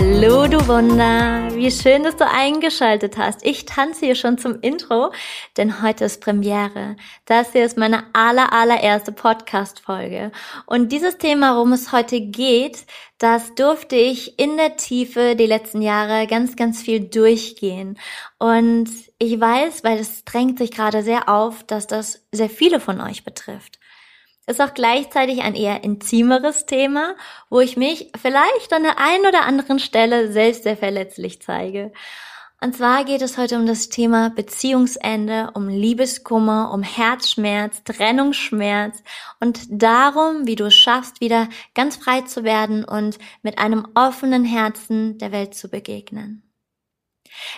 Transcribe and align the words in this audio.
Hallo, 0.00 0.46
du 0.46 0.64
Wunder! 0.68 1.52
Wie 1.56 1.72
schön, 1.72 2.04
dass 2.04 2.14
du 2.14 2.24
eingeschaltet 2.24 3.18
hast. 3.18 3.44
Ich 3.44 3.64
tanze 3.64 4.06
hier 4.06 4.14
schon 4.14 4.38
zum 4.38 4.60
Intro, 4.60 5.10
denn 5.56 5.82
heute 5.82 6.04
ist 6.04 6.20
Premiere. 6.20 6.94
Das 7.24 7.50
hier 7.50 7.64
ist 7.64 7.76
meine 7.76 8.04
aller, 8.12 8.52
allererste 8.52 9.10
Podcast-Folge. 9.10 10.30
Und 10.66 10.92
dieses 10.92 11.18
Thema, 11.18 11.56
worum 11.56 11.72
es 11.72 11.90
heute 11.90 12.20
geht, 12.20 12.86
das 13.18 13.56
durfte 13.56 13.96
ich 13.96 14.38
in 14.38 14.56
der 14.56 14.76
Tiefe 14.76 15.34
die 15.34 15.46
letzten 15.46 15.82
Jahre 15.82 16.28
ganz, 16.28 16.54
ganz 16.54 16.80
viel 16.80 17.00
durchgehen. 17.00 17.98
Und 18.38 18.88
ich 19.18 19.40
weiß, 19.40 19.82
weil 19.82 19.98
es 19.98 20.24
drängt 20.24 20.58
sich 20.58 20.70
gerade 20.70 21.02
sehr 21.02 21.28
auf, 21.28 21.64
dass 21.64 21.88
das 21.88 22.24
sehr 22.30 22.48
viele 22.48 22.78
von 22.78 23.00
euch 23.00 23.24
betrifft. 23.24 23.77
Ist 24.48 24.62
auch 24.62 24.72
gleichzeitig 24.72 25.42
ein 25.42 25.54
eher 25.54 25.84
intimeres 25.84 26.64
Thema, 26.64 27.16
wo 27.50 27.60
ich 27.60 27.76
mich 27.76 28.10
vielleicht 28.18 28.72
an 28.72 28.82
der 28.82 28.98
einen 28.98 29.26
oder 29.26 29.44
anderen 29.44 29.78
Stelle 29.78 30.32
selbst 30.32 30.62
sehr 30.62 30.78
verletzlich 30.78 31.42
zeige. 31.42 31.92
Und 32.58 32.74
zwar 32.74 33.04
geht 33.04 33.20
es 33.20 33.36
heute 33.36 33.56
um 33.56 33.66
das 33.66 33.90
Thema 33.90 34.30
Beziehungsende, 34.30 35.50
um 35.52 35.68
Liebeskummer, 35.68 36.70
um 36.72 36.82
Herzschmerz, 36.82 37.84
Trennungsschmerz 37.84 39.02
und 39.38 39.60
darum, 39.70 40.46
wie 40.46 40.56
du 40.56 40.64
es 40.64 40.74
schaffst, 40.74 41.20
wieder 41.20 41.50
ganz 41.74 41.96
frei 41.96 42.22
zu 42.22 42.42
werden 42.42 42.84
und 42.84 43.18
mit 43.42 43.58
einem 43.58 43.86
offenen 43.94 44.46
Herzen 44.46 45.18
der 45.18 45.30
Welt 45.30 45.54
zu 45.54 45.68
begegnen. 45.68 46.42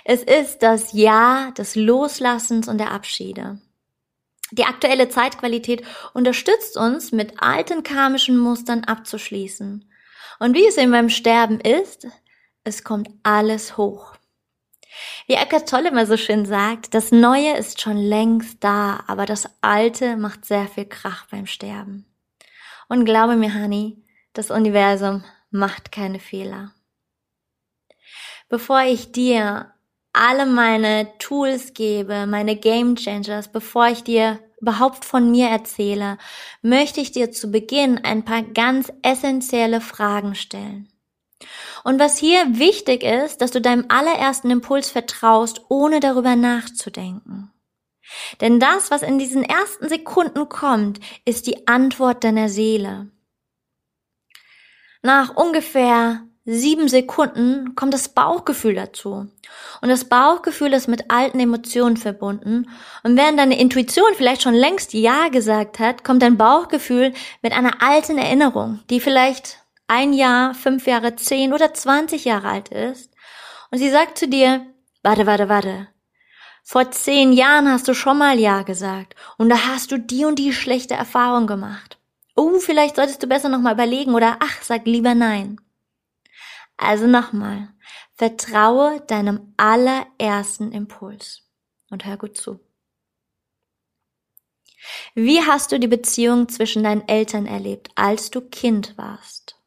Es 0.05 0.25
ist 0.25 0.59
das 0.59 0.93
Ja 0.93 1.53
des 1.53 1.77
Loslassens 1.77 2.67
und 2.67 2.79
der 2.79 2.91
Abschiede. 2.91 3.61
Die 4.53 4.65
aktuelle 4.65 5.09
Zeitqualität 5.09 5.83
unterstützt 6.13 6.77
uns, 6.77 7.13
mit 7.13 7.43
alten 7.43 7.83
karmischen 7.83 8.39
Mustern 8.39 8.85
abzuschließen. 8.85 9.91
Und 10.39 10.55
wie 10.55 10.67
es 10.67 10.77
in 10.77 10.91
meinem 10.91 11.11
Sterben 11.11 11.61
ist, 11.61 12.07
es 12.65 12.85
kommt 12.85 13.11
alles 13.23 13.77
hoch. 13.77 14.15
Wie 15.27 15.35
Eckart 15.35 15.69
Tolle 15.69 15.91
immer 15.91 16.07
so 16.07 16.17
schön 16.17 16.47
sagt, 16.47 16.95
das 16.95 17.13
Neue 17.13 17.57
ist 17.57 17.81
schon 17.81 17.97
längst 17.97 18.63
da, 18.65 19.05
aber 19.07 19.27
das 19.27 19.49
Alte 19.61 20.17
macht 20.17 20.45
sehr 20.45 20.67
viel 20.67 20.87
Krach 20.87 21.27
beim 21.31 21.47
Sterben. 21.47 22.07
Und 22.89 23.05
glaube 23.05 23.37
mir, 23.37 23.55
Honey, 23.55 24.03
das 24.33 24.51
Universum 24.51 25.25
macht 25.51 25.93
keine 25.93 26.19
Fehler. 26.19 26.73
Bevor 28.49 28.81
ich 28.83 29.13
dir 29.13 29.73
alle 30.21 30.45
meine 30.45 31.09
Tools 31.19 31.73
gebe, 31.73 32.27
meine 32.27 32.55
Game 32.55 32.95
Changers, 32.95 33.49
bevor 33.49 33.89
ich 33.89 34.05
dir 34.05 34.39
überhaupt 34.61 35.07
von 35.07 35.31
mir 35.31 35.49
erzähle, 35.49 36.19
möchte 36.61 37.01
ich 37.01 37.11
dir 37.11 37.33
zu 37.33 37.51
Beginn 37.51 38.05
ein 38.05 38.25
paar 38.25 38.43
ganz 38.43 38.93
essentielle 39.03 39.81
Fragen 39.81 40.35
stellen. 40.35 40.89
Und 41.85 41.99
was 41.99 42.19
hier 42.19 42.59
wichtig 42.59 43.03
ist, 43.03 43.41
dass 43.41 43.51
du 43.51 43.63
deinem 43.63 43.87
allerersten 43.89 44.51
Impuls 44.51 44.91
vertraust, 44.91 45.63
ohne 45.71 46.01
darüber 46.01 46.37
nachzudenken. 46.37 47.51
Denn 48.43 48.61
das, 48.61 48.91
was 48.91 49.01
in 49.01 49.19
diesen 49.19 49.43
ersten 49.43 49.89
Sekunden 49.89 50.51
kommt, 50.51 51.01
ist 51.25 51.47
die 51.47 51.67
Antwort 51.67 52.25
deiner 52.25 52.51
Seele. 52.51 53.11
Nach 55.01 55.35
ungefähr 55.35 56.27
sieben 56.53 56.89
Sekunden 56.89 57.75
kommt 57.75 57.95
das 57.95 58.09
Bauchgefühl 58.09 58.75
dazu. 58.75 59.29
Und 59.81 59.89
das 59.89 60.05
Bauchgefühl 60.05 60.73
ist 60.73 60.89
mit 60.89 61.11
alten 61.11 61.41
Emotionen 61.41 61.97
verbunden. 61.97 62.69
Und 63.03 63.17
während 63.17 63.39
deine 63.39 63.59
Intuition 63.59 64.15
vielleicht 64.17 64.43
schon 64.43 64.55
längst 64.55 64.93
Ja 64.93 65.29
gesagt 65.29 65.79
hat, 65.79 66.05
kommt 66.05 66.23
dein 66.23 66.37
Bauchgefühl 66.37 67.13
mit 67.43 67.53
einer 67.53 67.83
alten 67.83 68.19
Erinnerung, 68.19 68.81
die 68.91 69.01
vielleicht 69.01 69.59
ein 69.87 70.13
Jahr, 70.13 70.55
fünf 70.55 70.87
Jahre, 70.87 71.17
zehn 71.17 71.53
oder 71.53 71.75
zwanzig 71.75 72.25
Jahre 72.25 72.49
alt 72.49 72.69
ist. 72.69 73.11
Und 73.71 73.79
sie 73.79 73.91
sagt 73.91 74.19
zu 74.19 74.29
dir, 74.29 74.67
warte, 75.03 75.27
warte, 75.27 75.49
warte. 75.49 75.89
Vor 76.63 76.91
zehn 76.91 77.33
Jahren 77.33 77.71
hast 77.71 77.89
du 77.89 77.95
schon 77.95 78.19
mal 78.19 78.39
Ja 78.39 78.63
gesagt. 78.63 79.15
Und 79.39 79.49
da 79.49 79.57
hast 79.69 79.91
du 79.91 79.99
die 79.99 80.25
und 80.25 80.39
die 80.39 80.53
schlechte 80.53 80.95
Erfahrung 80.95 81.47
gemacht. 81.47 81.99
Oh, 82.37 82.59
vielleicht 82.59 82.97
solltest 82.97 83.23
du 83.23 83.27
besser 83.27 83.49
nochmal 83.49 83.75
überlegen 83.75 84.15
oder 84.15 84.37
ach, 84.41 84.63
sag 84.63 84.87
lieber 84.87 85.15
nein. 85.15 85.61
Also 86.83 87.07
nochmal, 87.07 87.69
vertraue 88.15 89.03
deinem 89.03 89.53
allerersten 89.59 90.73
Impuls 90.73 91.43
und 91.91 92.07
hör 92.07 92.17
gut 92.17 92.39
zu. 92.39 92.59
Wie 95.15 95.43
hast 95.43 95.73
du 95.73 95.79
die 95.79 95.89
Beziehung 95.89 96.49
zwischen 96.49 96.83
deinen 96.83 97.07
Eltern 97.07 97.45
erlebt, 97.45 97.91
als 97.97 98.31
du 98.31 98.41
Kind 98.41 98.97
warst? 98.97 99.61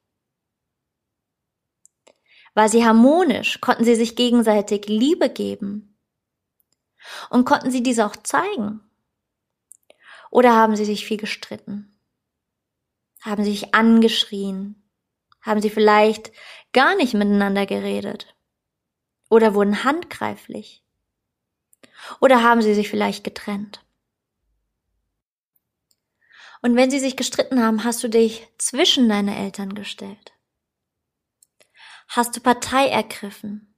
War 2.55 2.67
sie 2.67 2.83
harmonisch? 2.83 3.61
Konnten 3.61 3.85
sie 3.85 3.93
sich 3.93 4.15
gegenseitig 4.15 4.87
Liebe 4.87 5.29
geben? 5.29 5.99
Und 7.29 7.45
konnten 7.45 7.69
sie 7.69 7.83
diese 7.83 8.07
auch 8.07 8.15
zeigen? 8.15 8.81
Oder 10.31 10.55
haben 10.55 10.75
sie 10.75 10.85
sich 10.85 11.05
viel 11.05 11.17
gestritten? 11.17 11.95
Haben 13.21 13.43
sie 13.43 13.51
sich 13.51 13.75
angeschrien? 13.75 14.83
Haben 15.43 15.61
sie 15.61 15.69
vielleicht 15.69 16.31
gar 16.73 16.95
nicht 16.95 17.13
miteinander 17.13 17.65
geredet? 17.65 18.35
Oder 19.29 19.53
wurden 19.53 19.83
handgreiflich? 19.83 20.83
Oder 22.19 22.43
haben 22.43 22.61
sie 22.61 22.73
sich 22.73 22.89
vielleicht 22.89 23.23
getrennt? 23.23 23.83
Und 26.61 26.75
wenn 26.75 26.89
sie 26.89 26.99
sich 26.99 27.17
gestritten 27.17 27.61
haben, 27.61 27.83
hast 27.83 28.03
du 28.03 28.09
dich 28.09 28.47
zwischen 28.57 29.09
deine 29.09 29.37
Eltern 29.37 29.75
gestellt? 29.75 30.33
Hast 32.07 32.35
du 32.35 32.41
Partei 32.41 32.87
ergriffen? 32.87 33.75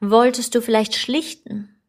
Wolltest 0.00 0.54
du 0.54 0.62
vielleicht 0.62 0.94
schlichten? 0.94 1.82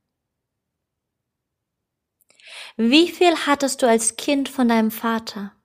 Wie 2.76 3.10
viel 3.10 3.36
hattest 3.46 3.82
du 3.82 3.88
als 3.88 4.16
Kind 4.16 4.50
von 4.50 4.68
deinem 4.68 4.92
Vater? 4.92 5.56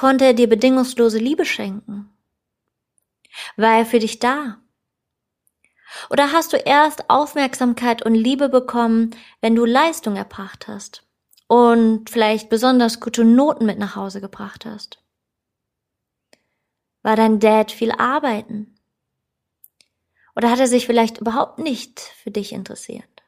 Konnte 0.00 0.24
er 0.24 0.32
dir 0.32 0.48
bedingungslose 0.48 1.18
Liebe 1.18 1.44
schenken? 1.44 2.08
War 3.58 3.76
er 3.80 3.84
für 3.84 3.98
dich 3.98 4.18
da? 4.18 4.56
Oder 6.08 6.32
hast 6.32 6.54
du 6.54 6.56
erst 6.56 7.10
Aufmerksamkeit 7.10 8.00
und 8.00 8.14
Liebe 8.14 8.48
bekommen, 8.48 9.14
wenn 9.42 9.54
du 9.54 9.66
Leistung 9.66 10.16
erbracht 10.16 10.68
hast 10.68 11.06
und 11.48 12.08
vielleicht 12.08 12.48
besonders 12.48 13.00
gute 13.00 13.26
Noten 13.26 13.66
mit 13.66 13.78
nach 13.78 13.94
Hause 13.94 14.22
gebracht 14.22 14.64
hast? 14.64 15.04
War 17.02 17.16
dein 17.16 17.38
Dad 17.38 17.70
viel 17.70 17.92
arbeiten? 17.92 18.74
Oder 20.34 20.50
hat 20.50 20.60
er 20.60 20.66
sich 20.66 20.86
vielleicht 20.86 21.18
überhaupt 21.18 21.58
nicht 21.58 22.00
für 22.00 22.30
dich 22.30 22.52
interessiert? 22.52 23.22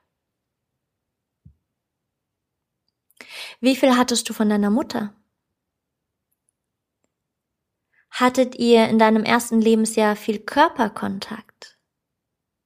Wie 3.61 3.77
viel 3.77 3.95
hattest 3.95 4.27
du 4.31 4.33
von 4.33 4.49
deiner 4.49 4.71
Mutter? 4.71 5.13
Hattet 8.23 8.55
ihr 8.55 8.89
in 8.89 9.01
deinem 9.01 9.25
ersten 9.25 9.61
Lebensjahr 9.61 10.15
viel 10.15 10.39
Körperkontakt? 10.39 11.77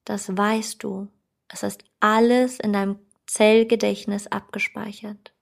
Das 0.05 0.37
weißt 0.37 0.83
du. 0.83 1.07
Es 1.47 1.63
ist 1.63 1.83
alles 1.99 2.59
in 2.59 2.73
deinem 2.73 2.99
Zellgedächtnis 3.25 4.27
abgespeichert. 4.27 5.33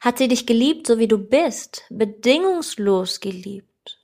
Hat 0.00 0.16
sie 0.16 0.28
dich 0.28 0.46
geliebt, 0.46 0.86
so 0.86 0.98
wie 0.98 1.08
du 1.08 1.18
bist, 1.18 1.84
bedingungslos 1.90 3.20
geliebt? 3.20 4.02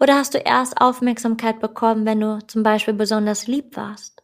Oder 0.00 0.14
hast 0.14 0.32
du 0.32 0.38
erst 0.38 0.80
Aufmerksamkeit 0.80 1.60
bekommen, 1.60 2.06
wenn 2.06 2.20
du 2.20 2.38
zum 2.46 2.62
Beispiel 2.62 2.94
besonders 2.94 3.46
lieb 3.46 3.76
warst? 3.76 4.22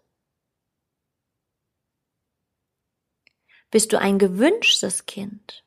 Bist 3.70 3.92
du 3.92 3.98
ein 3.98 4.18
gewünschtes 4.18 5.04
Kind? 5.04 5.64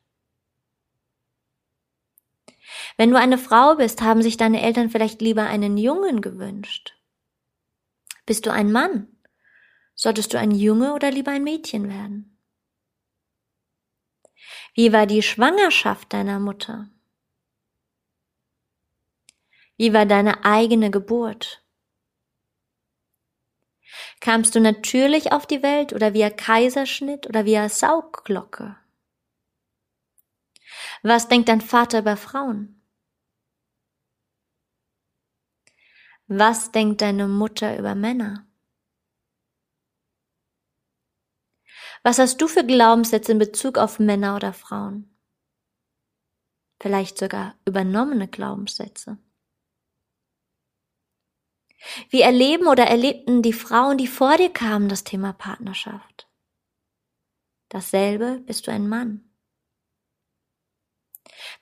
Wenn 2.96 3.10
du 3.10 3.18
eine 3.18 3.38
Frau 3.38 3.76
bist, 3.76 4.02
haben 4.02 4.22
sich 4.22 4.36
deine 4.36 4.62
Eltern 4.62 4.90
vielleicht 4.90 5.20
lieber 5.20 5.46
einen 5.46 5.76
Jungen 5.76 6.20
gewünscht. 6.20 6.96
Bist 8.26 8.46
du 8.46 8.52
ein 8.52 8.70
Mann? 8.70 9.08
Solltest 9.94 10.32
du 10.32 10.38
ein 10.38 10.50
Junge 10.50 10.94
oder 10.94 11.10
lieber 11.10 11.32
ein 11.32 11.44
Mädchen 11.44 11.88
werden? 11.88 12.38
Wie 14.74 14.92
war 14.92 15.06
die 15.06 15.22
Schwangerschaft 15.22 16.12
deiner 16.12 16.40
Mutter? 16.40 16.88
Wie 19.76 19.92
war 19.92 20.06
deine 20.06 20.44
eigene 20.44 20.90
Geburt? 20.90 21.64
Kamst 24.20 24.54
du 24.54 24.60
natürlich 24.60 25.32
auf 25.32 25.46
die 25.46 25.62
Welt 25.62 25.92
oder 25.92 26.14
via 26.14 26.30
Kaiserschnitt 26.30 27.26
oder 27.26 27.44
via 27.44 27.68
Saugglocke? 27.68 28.76
Was 31.02 31.28
denkt 31.28 31.48
dein 31.48 31.60
Vater 31.60 31.98
über 32.00 32.16
Frauen? 32.16 32.80
Was 36.36 36.72
denkt 36.72 37.00
deine 37.00 37.28
Mutter 37.28 37.78
über 37.78 37.94
Männer? 37.94 38.44
Was 42.02 42.18
hast 42.18 42.38
du 42.40 42.48
für 42.48 42.66
Glaubenssätze 42.66 43.30
in 43.30 43.38
Bezug 43.38 43.78
auf 43.78 44.00
Männer 44.00 44.34
oder 44.34 44.52
Frauen? 44.52 45.16
Vielleicht 46.82 47.18
sogar 47.18 47.54
übernommene 47.64 48.26
Glaubenssätze. 48.26 49.16
Wie 52.10 52.22
erleben 52.22 52.66
oder 52.66 52.84
erlebten 52.84 53.42
die 53.42 53.52
Frauen, 53.52 53.96
die 53.96 54.08
vor 54.08 54.36
dir 54.36 54.52
kamen, 54.52 54.88
das 54.88 55.04
Thema 55.04 55.34
Partnerschaft? 55.34 56.28
Dasselbe 57.68 58.40
bist 58.40 58.66
du 58.66 58.72
ein 58.72 58.88
Mann. 58.88 59.30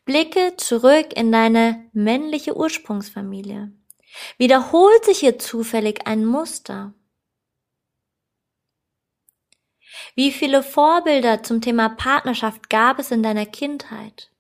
Blicke 0.07 0.57
zurück 0.57 1.13
in 1.15 1.31
deine 1.31 1.91
männliche 1.93 2.57
Ursprungsfamilie. 2.57 3.71
Wiederholt 4.39 5.05
sich 5.05 5.19
hier 5.19 5.39
zufällig 5.39 6.07
ein 6.07 6.25
Muster? 6.25 6.93
Wie 10.15 10.33
viele 10.33 10.63
Vorbilder 10.63 11.43
zum 11.43 11.61
Thema 11.61 11.89
Partnerschaft 11.89 12.69
gab 12.71 12.99
es 12.99 13.11
in 13.11 13.23
deiner 13.23 13.47
Kindheit? 13.47 14.31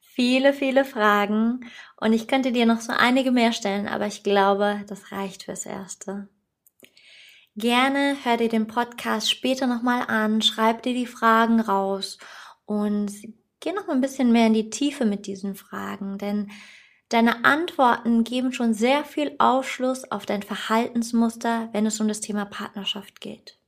Viele, 0.00 0.54
viele 0.54 0.86
Fragen 0.86 1.70
und 1.96 2.14
ich 2.14 2.26
könnte 2.26 2.52
dir 2.52 2.64
noch 2.64 2.80
so 2.80 2.92
einige 2.92 3.30
mehr 3.30 3.52
stellen, 3.52 3.86
aber 3.86 4.06
ich 4.06 4.22
glaube, 4.22 4.82
das 4.88 5.12
reicht 5.12 5.42
fürs 5.42 5.66
Erste. 5.66 6.28
Gerne 7.54 8.16
hör 8.22 8.36
dir 8.36 8.48
den 8.48 8.66
Podcast 8.66 9.30
später 9.30 9.66
nochmal 9.66 10.06
an, 10.08 10.40
schreib 10.40 10.82
dir 10.82 10.94
die 10.94 11.06
Fragen 11.06 11.60
raus 11.60 12.18
und 12.64 13.12
geh 13.60 13.72
noch 13.72 13.88
ein 13.88 14.00
bisschen 14.00 14.32
mehr 14.32 14.46
in 14.46 14.54
die 14.54 14.70
Tiefe 14.70 15.04
mit 15.04 15.26
diesen 15.26 15.54
Fragen, 15.54 16.18
denn 16.18 16.50
Deine 17.08 17.44
Antworten 17.44 18.24
geben 18.24 18.52
schon 18.52 18.74
sehr 18.74 19.04
viel 19.04 19.36
Aufschluss 19.38 20.10
auf 20.10 20.26
dein 20.26 20.42
Verhaltensmuster, 20.42 21.68
wenn 21.72 21.86
es 21.86 22.00
um 22.00 22.08
das 22.08 22.20
Thema 22.20 22.44
Partnerschaft 22.44 23.20
geht. 23.20 23.58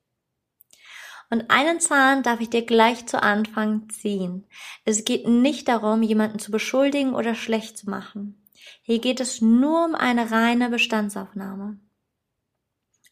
Und 1.30 1.50
einen 1.50 1.78
Zahn 1.78 2.22
darf 2.22 2.40
ich 2.40 2.50
dir 2.50 2.64
gleich 2.64 3.06
zu 3.06 3.22
Anfang 3.22 3.88
ziehen. 3.90 4.46
Es 4.84 5.04
geht 5.04 5.28
nicht 5.28 5.68
darum, 5.68 6.02
jemanden 6.02 6.38
zu 6.38 6.50
beschuldigen 6.50 7.14
oder 7.14 7.34
schlecht 7.34 7.78
zu 7.78 7.88
machen. 7.88 8.42
Hier 8.82 8.98
geht 8.98 9.20
es 9.20 9.40
nur 9.40 9.84
um 9.84 9.94
eine 9.94 10.30
reine 10.30 10.70
Bestandsaufnahme. 10.70 11.78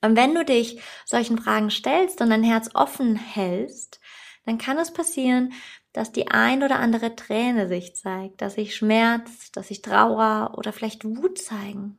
Und 0.00 0.16
wenn 0.16 0.34
du 0.34 0.44
dich 0.44 0.80
solchen 1.04 1.38
Fragen 1.38 1.70
stellst 1.70 2.20
und 2.20 2.30
dein 2.30 2.42
Herz 2.42 2.70
offen 2.74 3.16
hältst, 3.16 4.00
dann 4.44 4.58
kann 4.58 4.78
es 4.78 4.92
passieren, 4.92 5.52
dass 5.96 6.12
die 6.12 6.28
ein 6.28 6.62
oder 6.62 6.78
andere 6.78 7.16
Träne 7.16 7.68
sich 7.68 7.96
zeigt, 7.96 8.42
dass 8.42 8.56
sich 8.56 8.76
Schmerz, 8.76 9.50
dass 9.52 9.68
sich 9.68 9.80
Trauer 9.80 10.52
oder 10.58 10.74
vielleicht 10.74 11.06
Wut 11.06 11.38
zeigen. 11.38 11.98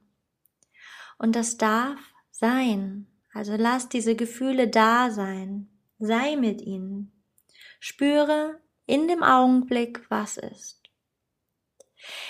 Und 1.18 1.36
das 1.36 1.58
darf 1.58 2.00
sein. 2.30 3.08
Also 3.34 3.56
lass 3.58 3.90
diese 3.90 4.16
Gefühle 4.16 4.68
da 4.68 5.10
sein. 5.10 5.68
Sei 5.98 6.36
mit 6.36 6.62
ihnen. 6.62 7.12
Spüre 7.80 8.62
in 8.86 9.08
dem 9.08 9.24
Augenblick, 9.24 10.06
was 10.10 10.38
ist. 10.38 10.84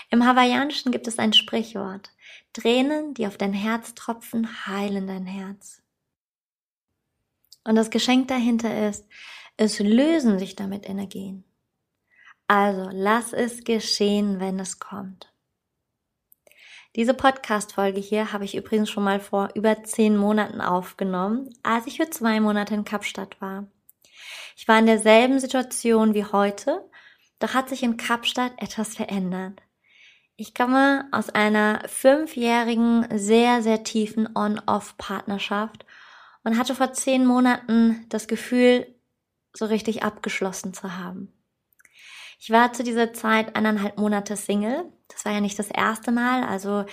Im 0.10 0.26
Hawaiianischen 0.26 0.94
gibt 0.94 1.10
es 1.10 1.20
ein 1.20 1.34
Sprichwort. 1.34 2.12
Tränen, 2.54 3.14
die 3.14 3.28
auf 3.28 3.38
dein 3.38 3.52
Herz 3.52 3.94
tropfen, 3.94 4.66
heilen 4.68 5.08
dein 5.08 5.26
Herz. 5.26 5.82
Und 7.66 7.76
das 7.76 7.90
Geschenk 7.90 8.30
dahinter 8.30 8.88
ist, 8.88 9.06
es 9.58 9.80
lösen 9.80 10.40
sich 10.40 10.56
damit 10.56 10.88
Energien. 10.88 11.44
Also 12.48 12.90
lass 12.94 13.34
es 13.34 13.66
geschehen, 13.66 14.40
wenn 14.40 14.60
es 14.60 14.80
kommt. 14.80 15.34
Diese 16.96 17.14
Podcast-Folge 17.14 18.00
hier 18.00 18.32
habe 18.32 18.46
ich 18.46 18.56
übrigens 18.56 18.90
schon 18.90 19.04
mal 19.04 19.20
vor 19.20 19.50
über 19.54 19.84
zehn 19.84 20.16
Monaten 20.16 20.62
aufgenommen, 20.62 21.54
als 21.62 21.86
ich 21.88 21.98
für 21.98 22.10
zwei 22.10 22.40
Monate 22.40 22.74
in 22.74 22.86
Kapstadt 22.86 23.40
war. 23.42 23.68
Ich 24.56 24.68
war 24.68 24.80
in 24.80 24.86
derselben 24.86 25.40
Situation 25.40 26.14
wie 26.14 26.24
heute, 26.24 26.90
doch 27.40 27.54
hat 27.54 27.70
sich 27.70 27.84
in 27.84 27.98
Kapstadt 27.98 28.54
etwas 28.58 28.96
verändert. 28.96 29.62
Ich 30.38 30.56
komme 30.56 31.08
aus 31.12 31.30
einer 31.30 31.82
fünfjährigen, 31.88 33.08
sehr, 33.16 33.62
sehr 33.62 33.84
tiefen 33.84 34.30
On-Off-Partnerschaft 34.36 35.86
und 36.44 36.58
hatte 36.58 36.76
vor 36.76 36.94
zehn 36.94 37.26
Monaten 37.26 38.06
das 38.10 38.28
Gefühl, 38.28 38.88
so 39.54 39.66
richtig 39.66 40.04
abgeschlossen 40.04 40.74
zu 40.74 40.98
haben. 40.98 41.37
Ich 42.38 42.52
war 42.52 42.74
zu 42.74 42.84
dieser 42.84 43.14
Zeit 43.14 43.56
eineinhalb 43.56 43.98
Monate 43.98 44.36
Single. 44.36 44.86
Das 45.08 45.26
war 45.26 45.34
ja 45.34 45.42
nicht 45.42 45.58
das 45.58 45.72
erste 45.72 46.12
Mal. 46.12 46.44
Also 46.44 46.86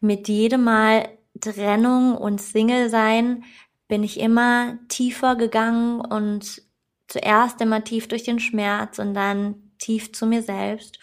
mit 0.00 0.28
jedem 0.28 0.64
Mal 0.64 1.08
Trennung 1.40 2.16
und 2.16 2.40
Single 2.40 2.90
sein 2.90 3.44
bin 3.86 4.02
ich 4.02 4.20
immer 4.20 4.78
tiefer 4.88 5.36
gegangen 5.36 6.00
und 6.00 6.62
zuerst 7.06 7.60
immer 7.60 7.84
tief 7.84 8.08
durch 8.08 8.22
den 8.22 8.38
Schmerz 8.38 8.98
und 8.98 9.14
dann 9.14 9.72
tief 9.78 10.12
zu 10.12 10.26
mir 10.26 10.42
selbst. 10.42 10.98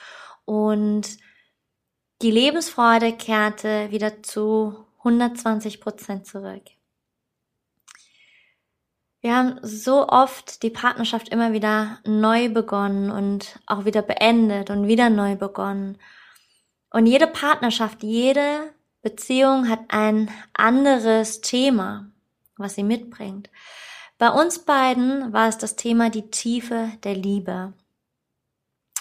Und 0.45 1.18
die 2.21 2.31
Lebensfreude 2.31 3.13
kehrte 3.13 3.92
wieder 3.92 4.21
zu 4.24 4.86
120 5.00 5.81
Prozent 5.81 6.25
zurück. 6.27 6.63
Wir 9.25 9.36
haben 9.36 9.57
so 9.63 10.07
oft 10.07 10.62
die 10.62 10.69
Partnerschaft 10.69 11.30
immer 11.30 11.51
wieder 11.51 11.98
neu 12.06 12.48
begonnen 12.48 13.10
und 13.10 13.60
auch 13.66 13.83
wieder 13.83 14.04
beendet 14.04 14.69
und 14.69 14.88
wieder 14.88 15.10
neu 15.10 15.36
begonnen. 15.36 15.98
Und 16.92 17.07
jede 17.07 17.25
Partnerschaft, 17.25 18.04
jede 18.04 18.72
Beziehung 19.01 19.68
hat 19.68 19.80
ein 19.88 20.30
anderes 20.54 21.42
Thema, 21.42 22.12
was 22.57 22.75
sie 22.75 22.83
mitbringt. 22.83 23.50
Bei 24.19 24.30
uns 24.30 24.60
beiden 24.60 25.33
war 25.33 25.50
es 25.50 25.57
das 25.57 25.75
Thema 25.75 26.12
die 26.12 26.30
Tiefe 26.30 26.92
der 27.04 27.16
Liebe. 27.16 27.74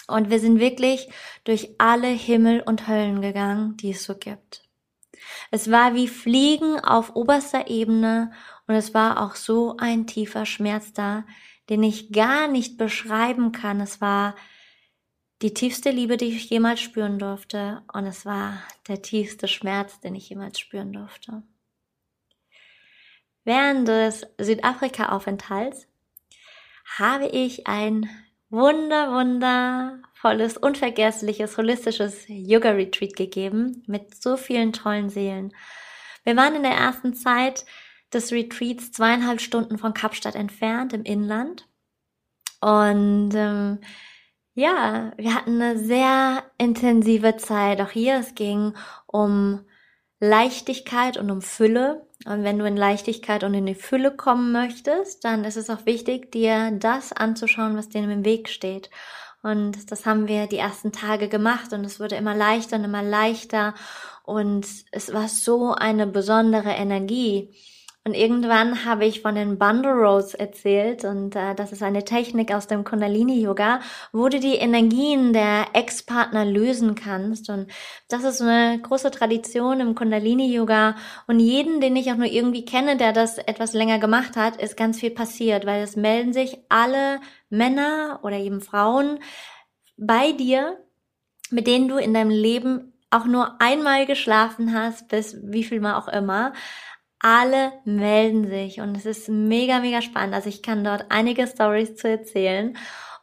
Und 0.07 0.31
wir 0.31 0.39
sind 0.39 0.59
wirklich 0.59 1.07
durch 1.43 1.75
alle 1.77 2.07
Himmel 2.07 2.61
und 2.61 2.87
Höllen 2.87 3.21
gegangen, 3.21 3.77
die 3.77 3.91
es 3.91 4.03
so 4.03 4.15
gibt. 4.15 4.63
Es 5.51 5.69
war 5.69 5.93
wie 5.93 6.07
Fliegen 6.07 6.79
auf 6.79 7.15
oberster 7.15 7.67
Ebene 7.67 8.31
und 8.67 8.75
es 8.75 8.93
war 8.93 9.21
auch 9.21 9.35
so 9.35 9.77
ein 9.77 10.07
tiefer 10.07 10.45
Schmerz 10.45 10.93
da, 10.93 11.25
den 11.69 11.83
ich 11.83 12.11
gar 12.11 12.47
nicht 12.47 12.77
beschreiben 12.77 13.51
kann. 13.51 13.79
Es 13.79 14.01
war 14.01 14.35
die 15.41 15.53
tiefste 15.53 15.91
Liebe, 15.91 16.17
die 16.17 16.35
ich 16.35 16.49
jemals 16.49 16.81
spüren 16.81 17.19
durfte. 17.19 17.83
Und 17.93 18.05
es 18.05 18.25
war 18.25 18.61
der 18.87 19.01
tiefste 19.01 19.47
Schmerz, 19.47 19.99
den 19.99 20.15
ich 20.15 20.29
jemals 20.29 20.59
spüren 20.59 20.93
durfte. 20.93 21.43
Während 23.43 23.87
des 23.87 24.25
Südafrika-Aufenthalts 24.39 25.87
habe 26.97 27.27
ich 27.27 27.67
ein 27.67 28.09
wunder, 28.49 29.11
wundervolles, 29.11 30.57
unvergessliches, 30.57 31.57
holistisches 31.57 32.25
Yoga-Retreat 32.27 33.15
gegeben 33.15 33.83
mit 33.85 34.19
so 34.19 34.37
vielen 34.37 34.73
tollen 34.73 35.09
Seelen. 35.09 35.53
Wir 36.23 36.35
waren 36.35 36.55
in 36.55 36.63
der 36.63 36.71
ersten 36.71 37.13
Zeit 37.13 37.65
des 38.15 38.31
Retreats 38.31 38.91
zweieinhalb 38.91 39.41
Stunden 39.41 39.77
von 39.77 39.93
Kapstadt 39.93 40.35
entfernt 40.35 40.93
im 40.93 41.03
Inland. 41.03 41.67
Und 42.61 43.31
ähm, 43.35 43.79
ja, 44.55 45.11
wir 45.17 45.35
hatten 45.35 45.61
eine 45.61 45.77
sehr 45.77 46.43
intensive 46.57 47.37
Zeit. 47.37 47.81
Auch 47.81 47.91
hier, 47.91 48.17
es 48.17 48.33
ging 48.35 48.73
um 49.05 49.65
Leichtigkeit 50.19 51.17
und 51.17 51.29
um 51.29 51.41
Fülle. 51.41 52.07
Und 52.25 52.43
wenn 52.43 52.57
du 52.57 52.65
in 52.65 52.77
Leichtigkeit 52.77 53.43
und 53.43 53.53
in 53.53 53.65
die 53.65 53.75
Fülle 53.75 54.15
kommen 54.15 54.51
möchtest, 54.51 55.25
dann 55.25 55.43
ist 55.43 55.57
es 55.57 55.69
auch 55.69 55.85
wichtig, 55.85 56.31
dir 56.31 56.71
das 56.71 57.11
anzuschauen, 57.11 57.75
was 57.75 57.89
dir 57.89 58.03
im 58.03 58.25
Weg 58.25 58.49
steht. 58.49 58.89
Und 59.43 59.91
das 59.91 60.07
haben 60.07 60.27
wir 60.27 60.47
die 60.47 60.57
ersten 60.57 60.91
Tage 60.91 61.27
gemacht 61.27 61.71
und 61.71 61.85
es 61.85 61.99
wurde 61.99 62.15
immer 62.15 62.33
leichter 62.33 62.77
und 62.77 62.85
immer 62.85 63.03
leichter. 63.03 63.75
Und 64.23 64.65
es 64.91 65.13
war 65.13 65.27
so 65.27 65.73
eine 65.73 66.07
besondere 66.07 66.71
Energie. 66.71 67.53
Und 68.07 68.13
irgendwann 68.13 68.85
habe 68.85 69.05
ich 69.05 69.21
von 69.21 69.33
den 69.33 69.57
Bundle 69.57 69.93
Rolls 69.93 70.35
erzählt 70.35 71.03
und 71.03 71.35
äh, 71.35 71.55
das 71.55 71.71
ist 71.71 71.81
eine 71.81 72.05
Technik 72.05 72.53
aus 72.53 72.67
dem 72.67 72.83
Kundalini 72.83 73.41
Yoga, 73.41 73.79
wo 74.13 74.29
du 74.29 74.39
die 74.39 74.55
Energien 74.55 75.33
der 75.33 75.65
Ex-Partner 75.73 76.45
lösen 76.45 76.93
kannst. 76.93 77.49
Und 77.49 77.71
das 78.07 78.23
ist 78.23 78.41
eine 78.41 78.79
große 78.79 79.09
Tradition 79.09 79.79
im 79.79 79.95
Kundalini 79.95 80.53
Yoga. 80.53 80.95
Und 81.25 81.39
jeden, 81.39 81.81
den 81.81 81.95
ich 81.95 82.11
auch 82.11 82.17
nur 82.17 82.31
irgendwie 82.31 82.63
kenne, 82.63 82.95
der 82.95 83.11
das 83.11 83.39
etwas 83.39 83.73
länger 83.73 83.97
gemacht 83.97 84.37
hat, 84.37 84.61
ist 84.61 84.77
ganz 84.77 84.99
viel 84.99 85.11
passiert, 85.11 85.65
weil 85.65 85.81
es 85.81 85.95
melden 85.95 86.31
sich 86.31 86.59
alle 86.69 87.19
Männer 87.49 88.19
oder 88.21 88.37
eben 88.37 88.61
Frauen 88.61 89.19
bei 89.97 90.31
dir 90.31 90.77
mit 91.51 91.67
denen 91.67 91.87
du 91.87 91.97
in 91.97 92.13
deinem 92.13 92.29
Leben 92.29 92.93
auch 93.09 93.25
nur 93.25 93.61
einmal 93.61 94.05
geschlafen 94.05 94.73
hast, 94.73 95.07
bis 95.07 95.37
wie 95.41 95.63
viel 95.63 95.79
mal 95.79 95.95
auch 95.95 96.07
immer. 96.07 96.53
Alle 97.27 97.73
melden 97.85 98.47
sich 98.47 98.81
und 98.81 98.95
es 98.95 99.07
ist 99.07 99.29
mega, 99.29 99.79
mega 99.79 100.03
spannend. 100.03 100.35
Also 100.35 100.47
ich 100.47 100.61
kann 100.61 100.83
dort 100.83 101.05
einige 101.09 101.47
Stories 101.47 101.95
zu 101.95 102.07
erzählen. 102.07 102.77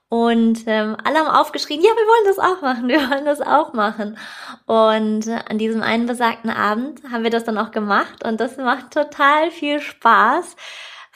Und 0.09 0.64
ähm, 0.66 0.97
alle 1.04 1.21
haben 1.21 1.28
aufgeschrien, 1.28 1.80
ja, 1.80 1.88
wir 1.88 2.09
wollen 2.09 2.26
das 2.26 2.38
auch 2.40 2.62
machen, 2.62 2.88
wir 2.88 2.99
wollen 3.09 3.25
das 3.25 3.40
auch 3.40 3.75
machen. 3.75 4.18
Und 4.66 5.28
an 5.28 5.56
diesem 5.56 5.82
einen 5.82 6.06
besagten 6.06 6.50
Abend 6.50 7.00
haben 7.12 7.23
wir 7.23 7.30
das 7.30 7.44
dann 7.44 7.59
auch 7.59 7.71
gemacht 7.71 8.25
und 8.25 8.40
das 8.40 8.56
macht 8.56 8.90
total 8.90 9.52
viel 9.52 9.80
Spaß. 9.80 10.56